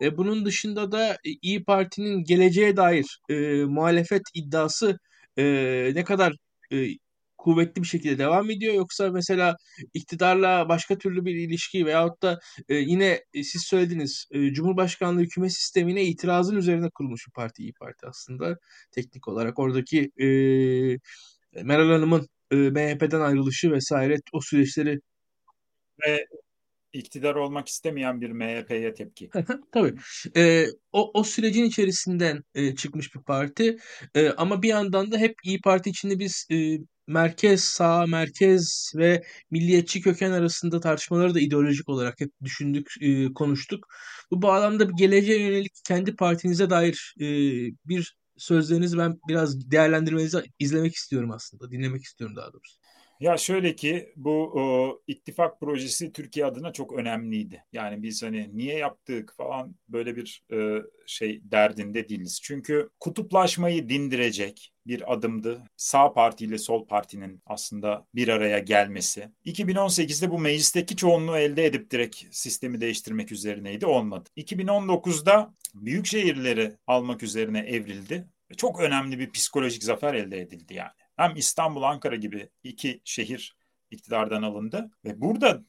E, 0.00 0.16
bunun 0.16 0.44
dışında 0.44 0.92
da 0.92 1.18
İyi 1.42 1.64
Parti'nin 1.64 2.24
geleceğe 2.24 2.76
dair 2.76 3.20
e, 3.28 3.34
muhalefet 3.64 4.22
iddiası 4.34 4.98
e, 5.38 5.44
ne 5.94 6.04
kadar 6.04 6.34
e, 6.72 6.86
kuvvetli 7.42 7.82
bir 7.82 7.86
şekilde 7.86 8.18
devam 8.18 8.50
ediyor 8.50 8.74
yoksa 8.74 9.10
mesela 9.10 9.56
iktidarla 9.94 10.68
başka 10.68 10.98
türlü 10.98 11.24
bir 11.24 11.34
ilişki 11.34 11.86
veyahut 11.86 12.22
da 12.22 12.40
e, 12.68 12.74
yine 12.74 13.24
e, 13.34 13.42
siz 13.42 13.62
söylediniz 13.66 14.26
e, 14.30 14.52
Cumhurbaşkanlığı 14.52 15.20
hükümet 15.20 15.52
sistemine 15.52 16.04
itirazın 16.04 16.56
üzerine 16.56 16.90
kurulmuş 16.94 17.26
bir 17.26 17.32
parti 17.32 17.62
İyi 17.62 17.72
Parti 17.72 18.06
aslında 18.06 18.56
teknik 18.90 19.28
olarak 19.28 19.58
oradaki 19.58 20.10
e, 20.20 20.26
Meral 21.62 21.90
Hanım'ın 21.90 22.28
e, 22.50 22.56
MHP'den 22.56 23.20
ayrılışı 23.20 23.72
vesaire 23.72 24.16
o 24.32 24.40
süreçleri 24.40 25.00
ve 26.06 26.26
iktidar 26.92 27.34
olmak 27.34 27.68
istemeyen 27.68 28.20
bir 28.20 28.30
MHP'ye 28.30 28.94
tepki. 28.94 29.30
Tabii. 29.72 29.94
E, 30.36 30.66
o, 30.92 31.10
o 31.14 31.24
sürecin 31.24 31.64
içerisinden 31.64 32.42
e, 32.54 32.74
çıkmış 32.74 33.14
bir 33.14 33.20
parti. 33.20 33.76
E, 34.14 34.30
ama 34.30 34.62
bir 34.62 34.68
yandan 34.68 35.12
da 35.12 35.18
hep 35.18 35.34
İyi 35.44 35.60
Parti 35.60 35.90
içinde 35.90 36.18
biz 36.18 36.46
e, 36.50 36.78
merkez 37.06 37.64
sağ, 37.64 38.06
merkez 38.06 38.92
ve 38.96 39.22
milliyetçi 39.50 40.00
köken 40.00 40.30
arasında 40.32 40.80
tartışmaları 40.80 41.34
da 41.34 41.40
ideolojik 41.40 41.88
olarak 41.88 42.20
hep 42.20 42.32
düşündük, 42.44 42.88
e, 43.00 43.32
konuştuk. 43.34 43.86
Bu 44.30 44.42
bağlamda 44.42 44.88
bir 44.88 44.94
geleceğe 44.96 45.40
yönelik 45.42 45.72
kendi 45.88 46.16
partinize 46.16 46.70
dair 46.70 47.14
e, 47.20 47.24
bir 47.88 48.16
sözlerinizi 48.36 48.98
ben 48.98 49.20
biraz 49.28 49.70
değerlendirmenizi 49.70 50.42
izlemek 50.58 50.94
istiyorum 50.94 51.30
aslında, 51.30 51.70
dinlemek 51.70 52.02
istiyorum 52.04 52.36
daha 52.36 52.52
doğrusu. 52.52 52.81
Ya 53.22 53.36
şöyle 53.36 53.76
ki 53.76 54.12
bu 54.16 54.30
o, 54.54 55.00
ittifak 55.06 55.60
projesi 55.60 56.12
Türkiye 56.12 56.46
adına 56.46 56.72
çok 56.72 56.92
önemliydi. 56.92 57.64
Yani 57.72 58.02
biz 58.02 58.22
hani 58.22 58.50
niye 58.56 58.78
yaptık 58.78 59.34
falan 59.36 59.74
böyle 59.88 60.16
bir 60.16 60.42
e, 60.52 60.82
şey 61.06 61.40
derdinde 61.44 62.08
değiliz. 62.08 62.40
Çünkü 62.42 62.90
kutuplaşmayı 63.00 63.88
dindirecek 63.88 64.72
bir 64.86 65.12
adımdı. 65.12 65.62
Sağ 65.76 66.12
parti 66.12 66.44
ile 66.44 66.58
sol 66.58 66.86
partinin 66.86 67.42
aslında 67.46 68.06
bir 68.14 68.28
araya 68.28 68.58
gelmesi. 68.58 69.28
2018'de 69.44 70.30
bu 70.30 70.38
meclisteki 70.38 70.96
çoğunluğu 70.96 71.36
elde 71.36 71.66
edip 71.66 71.90
direkt 71.90 72.24
sistemi 72.30 72.80
değiştirmek 72.80 73.32
üzerineydi. 73.32 73.86
Olmadı. 73.86 74.28
2019'da 74.36 75.54
büyük 75.74 76.06
şehirleri 76.06 76.76
almak 76.86 77.22
üzerine 77.22 77.58
evrildi. 77.60 78.26
Çok 78.56 78.80
önemli 78.80 79.18
bir 79.18 79.30
psikolojik 79.30 79.84
zafer 79.84 80.14
elde 80.14 80.40
edildi 80.40 80.74
yani 80.74 81.01
hem 81.16 81.36
İstanbul, 81.36 81.82
Ankara 81.82 82.16
gibi 82.16 82.48
iki 82.62 83.00
şehir 83.04 83.56
iktidardan 83.90 84.42
alındı 84.42 84.90
ve 85.04 85.20
burada 85.20 85.62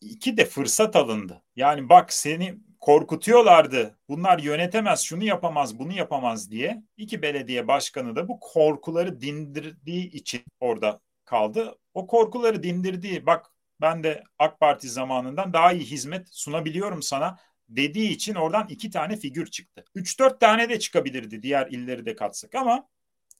iki 0.00 0.36
de 0.36 0.44
fırsat 0.44 0.96
alındı. 0.96 1.42
Yani 1.56 1.88
bak 1.88 2.12
seni 2.12 2.58
korkutuyorlardı. 2.80 3.98
Bunlar 4.08 4.38
yönetemez, 4.38 5.00
şunu 5.00 5.24
yapamaz, 5.24 5.78
bunu 5.78 5.92
yapamaz 5.92 6.50
diye. 6.50 6.82
İki 6.96 7.22
belediye 7.22 7.68
başkanı 7.68 8.16
da 8.16 8.28
bu 8.28 8.40
korkuları 8.40 9.20
dindirdiği 9.20 10.10
için 10.10 10.42
orada 10.60 11.00
kaldı. 11.24 11.78
O 11.94 12.06
korkuları 12.06 12.62
dindirdiği, 12.62 13.26
bak 13.26 13.46
ben 13.80 14.04
de 14.04 14.24
AK 14.38 14.60
Parti 14.60 14.88
zamanından 14.88 15.52
daha 15.52 15.72
iyi 15.72 15.84
hizmet 15.84 16.28
sunabiliyorum 16.30 17.02
sana 17.02 17.38
dediği 17.68 18.10
için 18.10 18.34
oradan 18.34 18.66
iki 18.68 18.90
tane 18.90 19.16
figür 19.16 19.46
çıktı. 19.46 19.84
Üç 19.94 20.20
dört 20.20 20.40
tane 20.40 20.68
de 20.68 20.78
çıkabilirdi 20.78 21.42
diğer 21.42 21.66
illeri 21.66 22.06
de 22.06 22.16
katsak 22.16 22.54
ama 22.54 22.88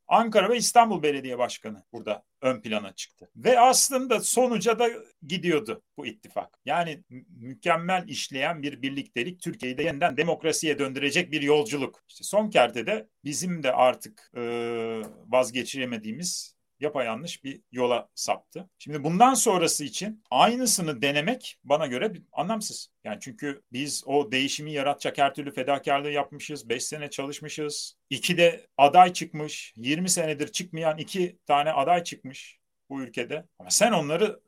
Ankara 0.08 0.50
ve 0.50 0.56
İstanbul 0.56 1.02
Belediye 1.02 1.38
Başkanı 1.38 1.82
burada 1.92 2.22
ön 2.40 2.60
plana 2.60 2.92
çıktı. 2.94 3.30
Ve 3.36 3.60
aslında 3.60 4.20
sonuca 4.20 4.78
da 4.78 4.88
gidiyordu 5.26 5.82
bu 5.96 6.06
ittifak. 6.06 6.58
Yani 6.64 7.04
mükemmel 7.28 8.08
işleyen 8.08 8.62
bir 8.62 8.82
birliktelik 8.82 9.40
Türkiye'yi 9.40 9.78
de 9.78 9.82
yeniden 9.82 10.16
demokrasiye 10.16 10.78
döndürecek 10.78 11.32
bir 11.32 11.42
yolculuk. 11.42 12.04
İşte 12.08 12.24
son 12.24 12.50
kertede 12.50 13.08
bizim 13.24 13.62
de 13.62 13.72
artık 13.72 14.30
e, 14.36 14.42
vazgeçiremediğimiz 15.26 16.53
yapayalnız 16.80 17.36
bir 17.44 17.60
yola 17.72 18.08
saptı. 18.14 18.68
Şimdi 18.78 19.04
bundan 19.04 19.34
sonrası 19.34 19.84
için 19.84 20.22
aynısını 20.30 21.02
denemek 21.02 21.58
bana 21.64 21.86
göre 21.86 22.12
anlamsız. 22.32 22.88
Yani 23.04 23.18
çünkü 23.20 23.62
biz 23.72 24.02
o 24.06 24.32
değişimi 24.32 24.72
yaratacak 24.72 25.18
her 25.18 25.34
türlü 25.34 25.54
fedakarlığı 25.54 26.10
yapmışız. 26.10 26.68
5 26.68 26.84
sene 26.84 27.10
çalışmışız. 27.10 27.96
İki 28.10 28.36
de 28.36 28.66
aday 28.76 29.12
çıkmış. 29.12 29.72
20 29.76 30.10
senedir 30.10 30.48
çıkmayan 30.48 30.98
iki 30.98 31.38
tane 31.46 31.72
aday 31.72 32.04
çıkmış 32.04 32.58
bu 32.90 33.02
ülkede. 33.02 33.44
Ama 33.58 33.70
sen 33.70 33.92
onları 33.92 34.40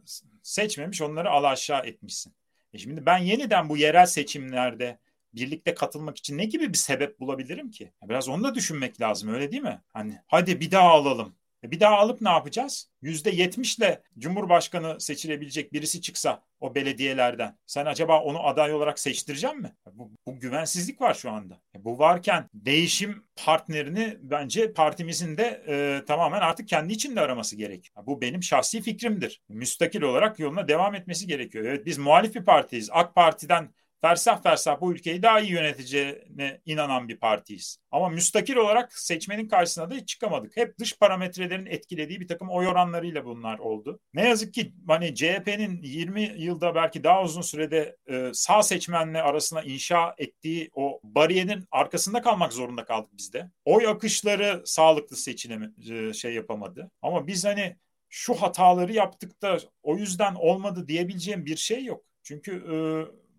seçmemiş, 0.43 1.03
onları 1.03 1.31
alaşağı 1.31 1.87
etmişsin. 1.87 2.35
E 2.73 2.79
şimdi 2.79 3.07
ben 3.07 3.19
yeniden 3.19 3.69
bu 3.69 3.77
yerel 3.77 4.07
seçimlerde 4.07 4.99
birlikte 5.35 5.75
katılmak 5.75 6.19
için 6.19 6.39
ne 6.39 6.45
gibi 6.45 6.73
bir 6.73 6.79
sebep 6.79 7.21
bulabilirim 7.21 7.71
ki? 7.71 7.93
Biraz 8.03 8.29
onu 8.29 8.45
da 8.45 8.55
düşünmek 8.55 9.01
lazım 9.01 9.35
öyle 9.35 9.53
değil 9.53 9.63
mi? 9.63 9.83
Hani 9.93 10.19
hadi 10.27 10.61
bir 10.61 10.71
daha 10.71 10.89
alalım. 10.89 11.37
E, 11.67 11.71
bir 11.71 11.81
daha 11.81 11.99
alıp 11.99 12.21
ne 12.21 12.29
yapacağız? 12.29 12.91
Yüzde 13.03 13.31
yetmişle 13.31 14.03
Cumhurbaşkanı 14.19 15.01
seçilebilecek 15.01 15.73
birisi 15.73 16.01
çıksa 16.01 16.43
o 16.61 16.75
belediyelerden. 16.75 17.59
Sen 17.67 17.87
acaba 17.87 18.21
onu 18.21 18.47
aday 18.47 18.75
olarak 18.75 18.99
seçtirecek 18.99 19.55
mi? 19.55 19.73
Bu, 19.93 20.11
bu 20.27 20.41
güvensizlik 20.41 21.01
var 21.01 21.15
şu 21.15 21.31
anda. 21.31 21.61
E, 21.77 21.85
bu 21.85 21.99
varken 21.99 22.49
değişim 22.55 23.25
partnerini 23.45 24.17
bence 24.21 24.73
partimizin 24.73 25.37
de 25.37 25.63
e, 25.69 26.05
tamamen 26.05 26.41
artık 26.41 26.69
kendi 26.69 26.93
içinde 26.93 27.21
araması 27.21 27.57
gerekiyor. 27.57 28.07
Bu 28.07 28.21
benim 28.21 28.43
şahsi 28.43 28.83
fikrimdir. 28.83 29.43
Müstakil 29.49 30.03
olarak 30.03 30.39
yoluna 30.39 30.69
devam 30.69 30.95
etmesi 30.95 31.27
gerekiyor. 31.27 31.65
Evet 31.65 31.87
biz 31.87 31.99
muhalif 31.99 32.35
bir 32.35 32.45
partiyiz. 32.45 32.89
AK 32.93 33.15
Parti'den 33.15 33.71
fersah 34.07 34.43
fersah 34.43 34.81
bu 34.81 34.93
ülkeyi 34.93 35.23
daha 35.23 35.41
iyi 35.41 35.51
yöneteceğine 35.51 36.61
inanan 36.65 37.09
bir 37.09 37.17
partiyiz. 37.17 37.79
Ama 37.91 38.09
müstakil 38.09 38.57
olarak 38.57 38.99
seçmenin 38.99 39.49
karşısına 39.49 39.91
da 39.91 39.95
hiç 39.95 40.09
çıkamadık. 40.09 40.57
Hep 40.57 40.79
dış 40.79 40.99
parametrelerin 40.99 41.67
etkilediği 41.67 42.21
bir 42.21 42.29
takım 42.29 42.51
oy 42.51 42.69
oranlarıyla 42.69 43.25
bunlar 43.25 43.59
oldu. 43.59 44.01
Ne 44.15 44.29
yazık 44.29 44.55
ki 44.55 44.73
hani 44.89 45.15
CHP'nin 45.15 45.83
20 45.83 46.23
yılda 46.37 46.75
belki 46.75 47.05
daha 47.05 47.23
uzun 47.23 47.43
sürede 47.43 47.97
e, 48.07 48.31
sağ 48.33 48.63
seçmenle 48.63 49.23
arasına 49.23 49.63
inşa 49.63 50.15
ettiği 50.19 50.71
o 50.75 51.01
bariyerin 51.05 51.65
arkasında 51.71 52.23
kalmak 52.23 52.53
zorunda 52.53 52.85
kaldık 52.85 53.11
biz 53.19 53.33
de. 53.33 53.51
Oy 53.65 53.87
akışları 53.87 54.63
sağlıklı 54.65 55.17
seçilemi 55.17 55.73
e, 55.91 56.13
şey 56.13 56.35
yapamadı. 56.35 56.91
Ama 57.03 57.27
biz 57.27 57.45
hani 57.45 57.77
şu 58.09 58.35
hataları 58.35 58.93
yaptık 58.93 59.43
da 59.43 59.59
o 59.83 59.97
yüzden 59.97 60.35
olmadı 60.35 60.89
diyebileceğim 60.89 61.47
bir 61.47 61.57
şey 61.57 61.85
yok. 61.85 62.05
Çünkü 62.23 62.53
e, 62.53 62.77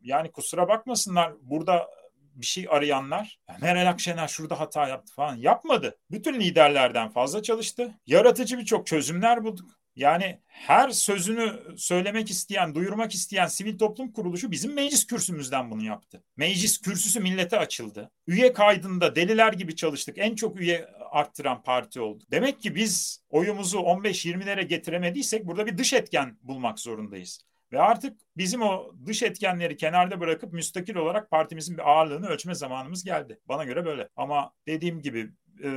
yani 0.08 0.32
kusura 0.32 0.68
bakmasınlar 0.68 1.34
burada 1.42 1.88
bir 2.36 2.46
şey 2.46 2.68
arayanlar 2.70 3.40
Meral 3.62 3.90
Akşener 3.90 4.28
şurada 4.28 4.60
hata 4.60 4.88
yaptı 4.88 5.14
falan 5.14 5.36
yapmadı. 5.36 5.98
Bütün 6.12 6.40
liderlerden 6.40 7.10
fazla 7.10 7.44
çalıştı. 7.44 7.94
Yaratıcı 8.06 8.58
birçok 8.58 8.88
çözümler 8.88 9.44
bulduk. 9.44 9.78
Yani 9.96 10.42
her 10.48 10.90
sözünü 10.90 11.60
söylemek 11.78 12.30
isteyen, 12.30 12.76
duyurmak 12.76 13.14
isteyen 13.14 13.48
sivil 13.48 13.78
toplum 13.78 14.12
kuruluşu 14.12 14.52
bizim 14.52 14.74
meclis 14.74 15.08
kürsümüzden 15.08 15.72
bunu 15.72 15.84
yaptı. 15.84 16.24
Meclis 16.36 16.82
kürsüsü 16.82 17.20
millete 17.20 17.60
açıldı. 17.60 18.12
Üye 18.28 18.54
kaydında 18.54 19.16
deliler 19.16 19.54
gibi 19.54 19.76
çalıştık. 19.76 20.18
En 20.18 20.36
çok 20.36 20.60
üye 20.60 20.88
arttıran 21.12 21.64
parti 21.64 22.02
oldu. 22.02 22.24
Demek 22.32 22.62
ki 22.62 22.76
biz 22.76 23.24
oyumuzu 23.30 23.78
15-20'lere 23.78 24.62
getiremediysek 24.62 25.48
burada 25.48 25.66
bir 25.66 25.78
dış 25.78 25.94
etken 25.94 26.38
bulmak 26.42 26.80
zorundayız. 26.80 27.47
Ve 27.72 27.82
artık 27.82 28.18
bizim 28.38 28.62
o 28.62 28.92
dış 29.06 29.24
etkenleri 29.24 29.78
kenarda 29.78 30.20
bırakıp 30.20 30.54
müstakil 30.54 30.96
olarak 30.96 31.32
partimizin 31.32 31.78
bir 31.78 31.90
ağırlığını 31.92 32.28
ölçme 32.28 32.56
zamanımız 32.56 33.04
geldi. 33.04 33.40
Bana 33.46 33.64
göre 33.64 33.86
böyle. 33.86 34.10
Ama 34.16 34.52
dediğim 34.68 35.02
gibi 35.02 35.30
e, 35.64 35.70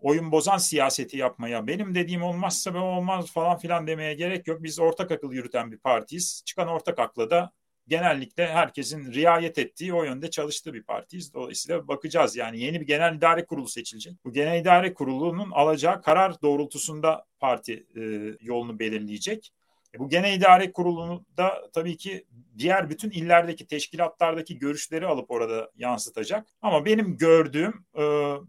oyun 0.00 0.32
bozan 0.32 0.58
siyaseti 0.58 1.16
yapmaya, 1.16 1.66
benim 1.66 1.94
dediğim 1.94 2.22
olmazsa 2.22 2.74
ben 2.74 2.78
olmaz 2.78 3.32
falan 3.32 3.58
filan 3.58 3.86
demeye 3.86 4.14
gerek 4.14 4.46
yok. 4.46 4.62
Biz 4.62 4.78
ortak 4.78 5.10
akıl 5.10 5.32
yürüten 5.32 5.72
bir 5.72 5.78
partiyiz. 5.78 6.42
Çıkan 6.46 6.68
ortak 6.68 6.98
akla 6.98 7.30
da 7.30 7.52
genellikle 7.88 8.46
herkesin 8.46 9.12
riayet 9.12 9.58
ettiği 9.58 9.94
o 9.94 10.04
yönde 10.04 10.30
çalıştığı 10.30 10.74
bir 10.74 10.82
partiyiz. 10.82 11.34
Dolayısıyla 11.34 11.88
bakacağız 11.88 12.36
yani 12.36 12.60
yeni 12.60 12.80
bir 12.80 12.86
genel 12.86 13.14
idare 13.14 13.44
kurulu 13.46 13.68
seçilecek. 13.68 14.24
Bu 14.24 14.32
genel 14.32 14.60
idare 14.60 14.94
kurulunun 14.94 15.50
alacağı 15.50 16.02
karar 16.02 16.42
doğrultusunda 16.42 17.24
parti 17.40 17.86
e, 17.96 18.00
yolunu 18.40 18.78
belirleyecek. 18.78 19.52
E, 19.96 19.98
bu 19.98 20.08
genel 20.08 20.36
idare 20.36 20.72
kurulunu 20.72 21.24
da 21.36 21.70
tabii 21.74 21.96
ki 21.96 22.24
diğer 22.58 22.90
bütün 22.90 23.10
illerdeki 23.10 23.66
teşkilatlardaki 23.66 24.58
görüşleri 24.58 25.06
alıp 25.06 25.30
orada 25.30 25.70
yansıtacak. 25.76 26.46
Ama 26.62 26.84
benim 26.84 27.16
gördüğüm 27.16 27.84
e, 27.98 28.02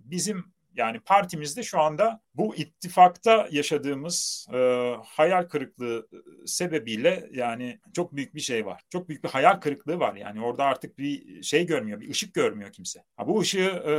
bizim 0.04 0.57
yani 0.78 1.00
partimizde 1.00 1.64
şu 1.64 1.80
anda 1.80 2.22
bu 2.34 2.56
ittifakta 2.56 3.48
yaşadığımız 3.52 4.48
e, 4.54 4.58
hayal 5.06 5.44
kırıklığı 5.44 6.08
e, 6.14 6.48
sebebiyle 6.48 7.30
yani 7.34 7.80
çok 7.94 8.16
büyük 8.16 8.36
bir 8.36 8.40
şey 8.40 8.66
var. 8.66 8.82
Çok 8.90 9.10
büyük 9.10 9.24
bir 9.24 9.30
hayal 9.30 9.56
kırıklığı 9.56 10.00
var. 10.00 10.16
Yani 10.16 10.42
orada 10.42 10.64
artık 10.64 10.98
bir 10.98 11.44
şey 11.44 11.66
görmüyor, 11.66 12.02
bir 12.02 12.10
ışık 12.10 12.34
görmüyor 12.34 12.72
kimse. 12.72 13.04
Ha, 13.16 13.28
bu 13.28 13.40
ışığı 13.40 13.84
e, 13.88 13.94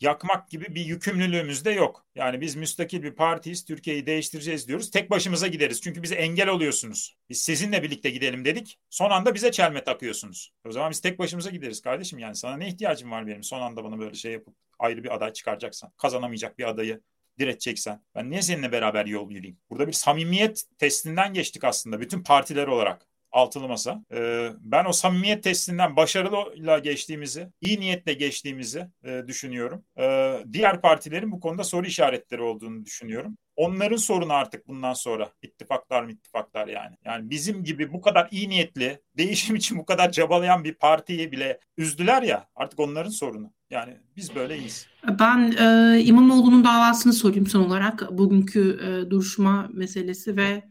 yakmak 0.00 0.50
gibi 0.50 0.74
bir 0.74 0.84
yükümlülüğümüz 0.84 1.64
de 1.64 1.70
yok. 1.70 2.06
Yani 2.14 2.40
biz 2.40 2.56
müstakil 2.56 3.02
bir 3.02 3.14
partiyiz, 3.14 3.64
Türkiye'yi 3.64 4.06
değiştireceğiz 4.06 4.68
diyoruz. 4.68 4.90
Tek 4.90 5.10
başımıza 5.10 5.46
gideriz 5.46 5.80
çünkü 5.80 6.02
bize 6.02 6.14
engel 6.14 6.48
oluyorsunuz. 6.48 7.16
Biz 7.28 7.42
sizinle 7.42 7.82
birlikte 7.82 8.10
gidelim 8.10 8.44
dedik. 8.44 8.78
Son 8.90 9.10
anda 9.10 9.34
bize 9.34 9.52
çelme 9.52 9.84
takıyorsunuz. 9.84 10.52
O 10.66 10.72
zaman 10.72 10.90
biz 10.90 11.00
tek 11.00 11.18
başımıza 11.18 11.50
gideriz 11.50 11.80
kardeşim. 11.82 12.18
Yani 12.18 12.36
sana 12.36 12.56
ne 12.56 12.68
ihtiyacım 12.68 13.10
var 13.10 13.26
benim 13.26 13.42
son 13.42 13.60
anda 13.60 13.84
bana 13.84 13.98
böyle 13.98 14.14
şey 14.14 14.32
yapıp 14.32 14.63
ayrı 14.78 15.04
bir 15.04 15.14
aday 15.14 15.32
çıkaracaksan, 15.32 15.92
kazanamayacak 15.96 16.58
bir 16.58 16.68
adayı 16.68 17.00
direteceksen 17.38 18.02
ben 18.14 18.30
niye 18.30 18.42
seninle 18.42 18.72
beraber 18.72 19.06
yol 19.06 19.30
yürüyeyim? 19.30 19.58
Burada 19.70 19.86
bir 19.86 19.92
samimiyet 19.92 20.64
testinden 20.78 21.32
geçtik 21.32 21.64
aslında 21.64 22.00
bütün 22.00 22.22
partiler 22.22 22.66
olarak 22.66 23.06
altılı 23.32 23.68
masa. 23.68 24.04
Ee, 24.12 24.50
ben 24.60 24.84
o 24.84 24.92
samimiyet 24.92 25.42
testinden 25.44 25.96
başarıyla 25.96 26.78
geçtiğimizi, 26.78 27.48
iyi 27.60 27.80
niyetle 27.80 28.12
geçtiğimizi 28.12 28.86
e, 29.04 29.22
düşünüyorum. 29.26 29.84
Ee, 29.98 30.44
diğer 30.52 30.80
partilerin 30.80 31.32
bu 31.32 31.40
konuda 31.40 31.64
soru 31.64 31.86
işaretleri 31.86 32.42
olduğunu 32.42 32.84
düşünüyorum. 32.84 33.38
Onların 33.56 33.96
sorunu 33.96 34.32
artık 34.32 34.68
bundan 34.68 34.92
sonra 34.92 35.30
ittifaklar 35.42 36.02
mı 36.02 36.12
ittifaklar 36.12 36.68
yani. 36.68 36.96
Yani 37.04 37.30
bizim 37.30 37.64
gibi 37.64 37.92
bu 37.92 38.00
kadar 38.00 38.28
iyi 38.30 38.48
niyetli, 38.48 39.00
değişim 39.16 39.56
için 39.56 39.78
bu 39.78 39.86
kadar 39.86 40.12
cabalayan 40.12 40.64
bir 40.64 40.74
partiyi 40.74 41.32
bile 41.32 41.60
üzdüler 41.76 42.22
ya 42.22 42.48
artık 42.56 42.80
onların 42.80 43.10
sorunu. 43.10 43.52
Yani 43.70 43.96
biz 44.16 44.34
böyleyiz. 44.34 44.86
Ben 45.20 45.54
e, 45.58 46.00
İmamoğlu'nun 46.00 46.64
davasını 46.64 47.12
sorayım 47.12 47.46
son 47.46 47.64
olarak. 47.64 48.18
Bugünkü 48.18 48.78
e, 48.82 49.10
duruşma 49.10 49.68
meselesi 49.72 50.36
ve 50.36 50.62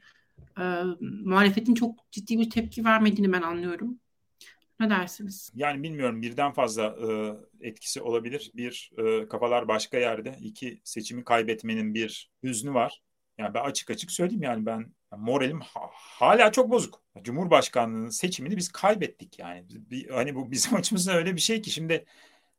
e, 0.60 0.64
muhalefetin 1.26 1.74
çok 1.74 2.12
ciddi 2.12 2.40
bir 2.40 2.50
tepki 2.50 2.86
vermediğini 2.86 3.34
ben 3.34 3.42
anlıyorum. 3.42 4.00
Ne 4.80 4.90
dersiniz? 4.90 5.52
Yani 5.56 5.84
bilmiyorum 5.84 6.22
birden 6.22 6.54
fazla 6.54 6.84
e, 7.62 7.68
etkisi 7.68 8.02
olabilir. 8.02 8.52
Bir 8.56 8.92
e, 8.98 9.28
kafalar 9.28 9.68
başka 9.68 9.98
yerde. 9.98 10.36
İki 10.42 10.82
seçimi 10.84 11.24
kaybetmenin 11.24 11.94
bir 11.94 12.32
hüznü 12.44 12.74
var. 12.74 13.04
Yani 13.38 13.54
ben 13.54 13.64
açık 13.64 13.90
açık 13.90 14.12
söyleyeyim 14.12 14.44
yani 14.44 14.66
ben 14.66 14.94
moralim 15.18 15.62
ha, 15.62 15.82
hala 15.94 16.52
çok 16.52 16.72
bozuk. 16.72 17.04
Cumhurbaşkanlığının 17.22 18.10
seçimini 18.10 18.58
biz 18.58 18.72
kaybettik 18.72 19.40
yani. 19.40 19.66
Bir, 19.70 20.10
hani 20.10 20.36
bu 20.36 20.52
bizim 20.52 20.76
açımızdan 20.78 21.16
öyle 21.16 21.36
bir 21.36 21.42
şey 21.42 21.62
ki 21.62 21.72
şimdi 21.72 22.06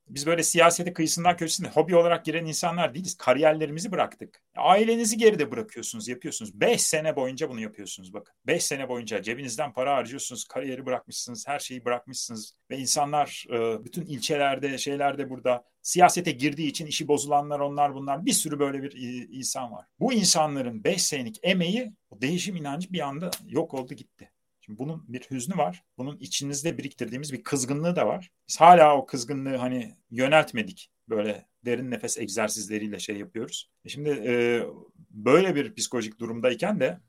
biz 0.09 0.27
böyle 0.27 0.43
siyasete 0.43 0.93
kıyısından 0.93 1.37
köşesinde 1.37 1.69
hobi 1.69 1.97
olarak 1.97 2.25
giren 2.25 2.45
insanlar 2.45 2.95
değiliz. 2.95 3.17
Kariyerlerimizi 3.17 3.93
bıraktık. 3.93 4.43
Ailenizi 4.57 5.17
geride 5.17 5.51
bırakıyorsunuz, 5.51 6.09
yapıyorsunuz. 6.09 6.61
Beş 6.61 6.83
sene 6.83 7.17
boyunca 7.17 7.51
bunu 7.51 7.61
yapıyorsunuz 7.61 8.13
bakın. 8.13 8.35
Beş 8.47 8.65
sene 8.65 8.89
boyunca 8.89 9.23
cebinizden 9.23 9.73
para 9.73 9.97
harcıyorsunuz, 9.97 10.45
kariyeri 10.45 10.87
bırakmışsınız, 10.87 11.49
her 11.49 11.59
şeyi 11.59 11.85
bırakmışsınız. 11.85 12.55
Ve 12.71 12.79
insanlar 12.79 13.45
e, 13.51 13.85
bütün 13.85 14.07
ilçelerde, 14.07 14.79
şeylerde 14.79 15.31
burada 15.31 15.65
siyasete 15.83 16.31
girdiği 16.31 16.69
için 16.69 16.87
işi 16.87 17.09
bozulanlar 17.09 17.61
onlar 17.61 17.95
bunlar 17.95 18.27
bir 18.27 18.33
sürü 18.33 18.59
böyle 18.59 18.83
bir 18.83 18.93
insan 19.31 19.73
var. 19.73 19.87
Bu 20.01 20.13
insanların 20.13 20.85
beş 20.85 21.03
senelik 21.03 21.39
emeği, 21.43 21.93
o 22.11 22.21
değişim 22.21 22.57
inancı 22.57 22.93
bir 22.93 23.01
anda 23.01 23.31
yok 23.47 23.75
oldu 23.75 23.95
gitti. 23.95 24.34
Şimdi 24.65 24.79
bunun 24.79 25.05
bir 25.09 25.21
hüznü 25.21 25.57
var. 25.57 25.85
Bunun 25.99 26.19
içinizde 26.19 26.79
biriktirdiğimiz 26.79 27.33
bir 27.33 27.43
kızgınlığı 27.43 27.97
da 27.97 28.07
var. 28.07 28.31
Biz 28.49 28.61
hala 28.61 28.97
o 28.97 29.07
kızgınlığı 29.07 29.57
hani 29.57 29.97
yöneltmedik. 30.11 30.91
Böyle 31.09 31.47
derin 31.65 31.91
nefes 31.91 32.19
egzersizleriyle 32.19 32.99
şey 32.99 33.17
yapıyoruz. 33.17 33.71
E 33.85 33.89
şimdi 33.89 34.11
e, 34.11 34.63
böyle 35.11 35.55
bir 35.55 35.75
psikolojik 35.75 36.19
durumdayken 36.19 36.81
de 36.81 37.01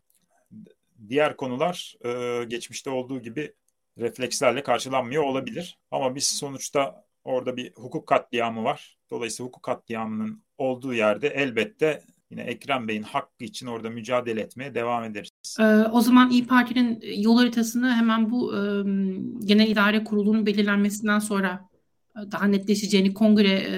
diğer 1.09 1.37
konular 1.37 1.95
e, 2.05 2.43
geçmişte 2.45 2.89
olduğu 2.89 3.21
gibi 3.21 3.53
reflekslerle 3.97 4.63
karşılanmıyor 4.63 5.23
olabilir. 5.23 5.79
Ama 5.91 6.15
biz 6.15 6.27
sonuçta 6.27 7.05
orada 7.23 7.57
bir 7.57 7.73
hukuk 7.73 8.07
katliamı 8.07 8.63
var. 8.63 8.97
Dolayısıyla 9.09 9.47
hukuk 9.47 9.63
katliamının 9.63 10.43
olduğu 10.57 10.93
yerde 10.93 11.27
elbette 11.27 12.03
yine 12.29 12.41
Ekrem 12.41 12.87
Bey'in 12.87 13.03
hakkı 13.03 13.43
için 13.43 13.67
orada 13.67 13.89
mücadele 13.89 14.41
etmeye 14.41 14.75
devam 14.75 15.03
ederiz. 15.03 15.57
Ee, 15.59 15.63
o 15.91 16.01
zaman 16.01 16.29
İyi 16.29 16.47
Parti'nin 16.47 17.01
yol 17.17 17.37
haritasını 17.37 17.93
hemen 17.93 18.29
bu 18.29 18.55
e, 18.57 18.59
genel 19.45 19.67
idare 19.67 20.03
kurulunun 20.03 20.45
belirlenmesinden 20.45 21.19
sonra 21.19 21.69
daha 22.15 22.45
netleşeceğini 22.45 23.13
kongre 23.13 23.51
e, 23.51 23.77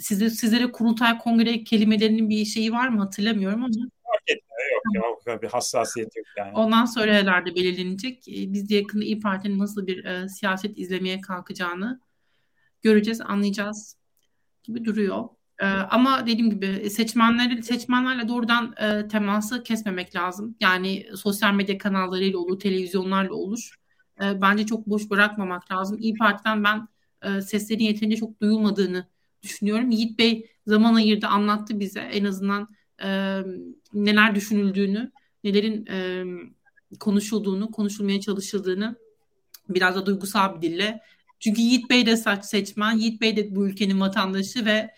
size, 0.00 0.30
sizlere 0.30 0.72
kurultay 0.72 1.18
kongre 1.18 1.64
kelimelerinin 1.64 2.28
bir 2.28 2.44
şeyi 2.44 2.72
var 2.72 2.88
mı 2.88 3.00
hatırlamıyorum 3.00 3.64
ama. 3.64 3.74
Fark 4.04 4.22
etmiyor 4.26 5.04
yok 5.04 5.22
ya 5.26 5.42
bir 5.42 5.48
hassasiyet 5.48 6.16
yok 6.16 6.26
yani. 6.38 6.52
Ondan 6.54 6.84
sonra 6.84 7.12
herhalde 7.12 7.54
belirlenecek. 7.54 8.28
E, 8.28 8.52
biz 8.52 8.68
de 8.68 8.74
yakında 8.74 9.04
İyi 9.04 9.20
Parti'nin 9.20 9.58
nasıl 9.58 9.86
bir 9.86 10.04
e, 10.04 10.28
siyaset 10.28 10.78
izlemeye 10.78 11.20
kalkacağını 11.20 12.00
göreceğiz, 12.82 13.20
anlayacağız 13.20 13.96
gibi 14.62 14.84
duruyor. 14.84 15.28
Ee, 15.62 15.66
ama 15.66 16.26
dediğim 16.26 16.50
gibi 16.50 16.90
seçmenleri 16.90 17.62
seçmenlerle 17.62 18.28
doğrudan 18.28 18.74
e, 18.80 19.08
teması 19.08 19.62
kesmemek 19.62 20.16
lazım. 20.16 20.56
Yani 20.60 21.06
sosyal 21.16 21.54
medya 21.54 21.78
kanallarıyla 21.78 22.38
olur, 22.38 22.60
televizyonlarla 22.60 23.34
olur. 23.34 23.74
E, 24.22 24.40
bence 24.40 24.66
çok 24.66 24.86
boş 24.86 25.10
bırakmamak 25.10 25.72
lazım. 25.72 25.98
İyi 25.98 26.14
Parti'den 26.14 26.64
ben 26.64 26.88
e, 27.22 27.40
seslerin 27.40 27.84
yeterince 27.84 28.16
çok 28.16 28.40
duyulmadığını 28.40 29.06
düşünüyorum. 29.42 29.90
Yiğit 29.90 30.18
Bey 30.18 30.50
zaman 30.66 30.94
ayırdı, 30.94 31.26
anlattı 31.26 31.80
bize 31.80 32.00
en 32.00 32.24
azından 32.24 32.68
e, 33.04 33.40
neler 33.94 34.34
düşünüldüğünü, 34.34 35.12
nelerin 35.44 35.86
e, 35.86 36.24
konuşulduğunu, 37.00 37.70
konuşulmaya 37.70 38.20
çalışıldığını 38.20 38.96
biraz 39.68 39.96
da 39.96 40.06
duygusal 40.06 40.56
bir 40.56 40.62
dille. 40.62 41.00
Çünkü 41.40 41.60
Yiğit 41.60 41.90
Bey 41.90 42.06
de 42.06 42.16
seçmen, 42.42 42.98
Yiğit 42.98 43.20
Bey 43.20 43.36
de 43.36 43.56
bu 43.56 43.66
ülkenin 43.66 44.00
vatandaşı 44.00 44.64
ve 44.64 44.90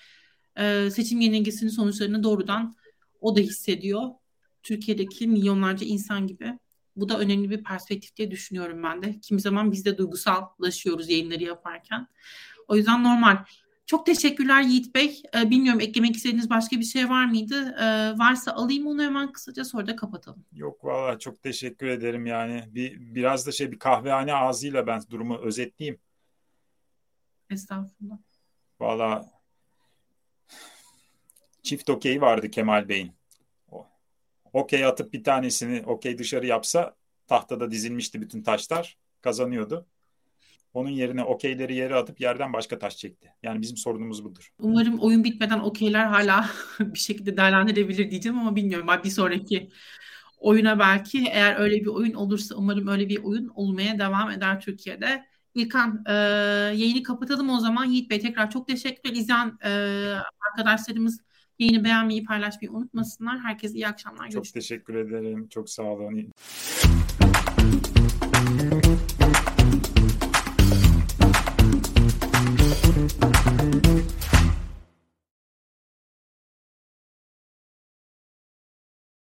e, 0.58 0.90
seçim 0.90 1.20
yenilgisinin 1.20 1.70
sonuçlarını 1.70 2.22
doğrudan 2.22 2.74
o 3.20 3.36
da 3.36 3.40
hissediyor. 3.40 4.02
Türkiye'deki 4.62 5.28
milyonlarca 5.28 5.86
insan 5.86 6.26
gibi. 6.26 6.58
Bu 6.96 7.08
da 7.08 7.18
önemli 7.18 7.50
bir 7.50 7.64
perspektif 7.64 8.16
diye 8.16 8.30
düşünüyorum 8.30 8.82
ben 8.82 9.02
de. 9.02 9.20
Kimi 9.20 9.40
zaman 9.40 9.72
biz 9.72 9.84
de 9.84 9.98
duygusallaşıyoruz 9.98 11.10
yayınları 11.10 11.42
yaparken. 11.42 12.06
O 12.68 12.76
yüzden 12.76 13.04
normal. 13.04 13.44
Çok 13.86 14.06
teşekkürler 14.06 14.62
Yiğit 14.62 14.94
Bey. 14.94 15.22
Ee, 15.36 15.50
bilmiyorum 15.50 15.80
eklemek 15.80 16.16
istediğiniz 16.16 16.50
başka 16.50 16.76
bir 16.76 16.84
şey 16.84 17.08
var 17.08 17.24
mıydı? 17.24 17.76
Ee, 17.80 18.18
varsa 18.18 18.52
alayım 18.52 18.86
onu 18.86 19.02
hemen 19.02 19.32
kısaca 19.32 19.64
sonra 19.64 19.86
da 19.86 19.96
kapatalım. 19.96 20.44
Yok 20.52 20.84
valla 20.84 21.18
çok 21.18 21.42
teşekkür 21.42 21.86
ederim 21.86 22.26
yani. 22.26 22.64
Bir 22.66 23.14
biraz 23.14 23.46
da 23.46 23.52
şey 23.52 23.72
bir 23.72 23.78
kahvehane 23.78 24.34
ağzıyla 24.34 24.86
ben 24.86 25.02
durumu 25.10 25.38
özetleyeyim. 25.38 26.00
Estağfurullah. 27.50 28.18
Valla 28.80 29.33
çift 31.64 31.90
okey 31.90 32.20
vardı 32.20 32.50
Kemal 32.50 32.88
Bey'in. 32.88 33.12
Okey 34.52 34.84
atıp 34.84 35.12
bir 35.12 35.24
tanesini 35.24 35.82
okey 35.86 36.18
dışarı 36.18 36.46
yapsa 36.46 36.96
tahtada 37.26 37.70
dizilmişti 37.70 38.20
bütün 38.20 38.42
taşlar 38.42 38.96
kazanıyordu. 39.20 39.86
Onun 40.74 40.90
yerine 40.90 41.24
okeyleri 41.24 41.74
yere 41.74 41.94
atıp 41.94 42.20
yerden 42.20 42.52
başka 42.52 42.78
taş 42.78 42.96
çekti. 42.96 43.32
Yani 43.42 43.62
bizim 43.62 43.76
sorunumuz 43.76 44.24
budur. 44.24 44.52
Umarım 44.58 44.98
oyun 44.98 45.24
bitmeden 45.24 45.58
okeyler 45.58 46.06
hala 46.06 46.50
bir 46.80 46.98
şekilde 46.98 47.36
değerlendirebilir 47.36 48.10
diyeceğim 48.10 48.38
ama 48.38 48.56
bilmiyorum. 48.56 48.88
Bir 49.04 49.10
sonraki 49.10 49.70
oyuna 50.38 50.78
belki 50.78 51.24
eğer 51.32 51.56
öyle 51.60 51.80
bir 51.80 51.86
oyun 51.86 52.14
olursa 52.14 52.54
umarım 52.54 52.88
öyle 52.88 53.08
bir 53.08 53.24
oyun 53.24 53.48
olmaya 53.48 53.98
devam 53.98 54.30
eder 54.30 54.60
Türkiye'de. 54.60 55.24
İlkan 55.54 56.04
e, 56.06 56.12
yayını 56.76 57.02
kapatalım 57.02 57.50
o 57.50 57.60
zaman. 57.60 57.84
Yiğit 57.84 58.10
Bey 58.10 58.20
tekrar 58.20 58.50
çok 58.50 58.68
teşekkürler. 58.68 59.16
İzleyen 59.16 59.58
e, 59.64 59.70
arkadaşlarımız 60.50 61.23
Yayını 61.58 61.84
beğenmeyi, 61.84 62.24
paylaşmayı 62.24 62.72
unutmasınlar. 62.72 63.40
Herkese 63.40 63.74
iyi 63.74 63.88
akşamlar. 63.88 64.24
Çok 64.24 64.32
Görüşmek 64.32 64.54
teşekkür 64.54 64.94
ederim. 64.94 65.48
Çok 65.48 65.70
sağ 65.70 65.82
olun. 65.82 66.32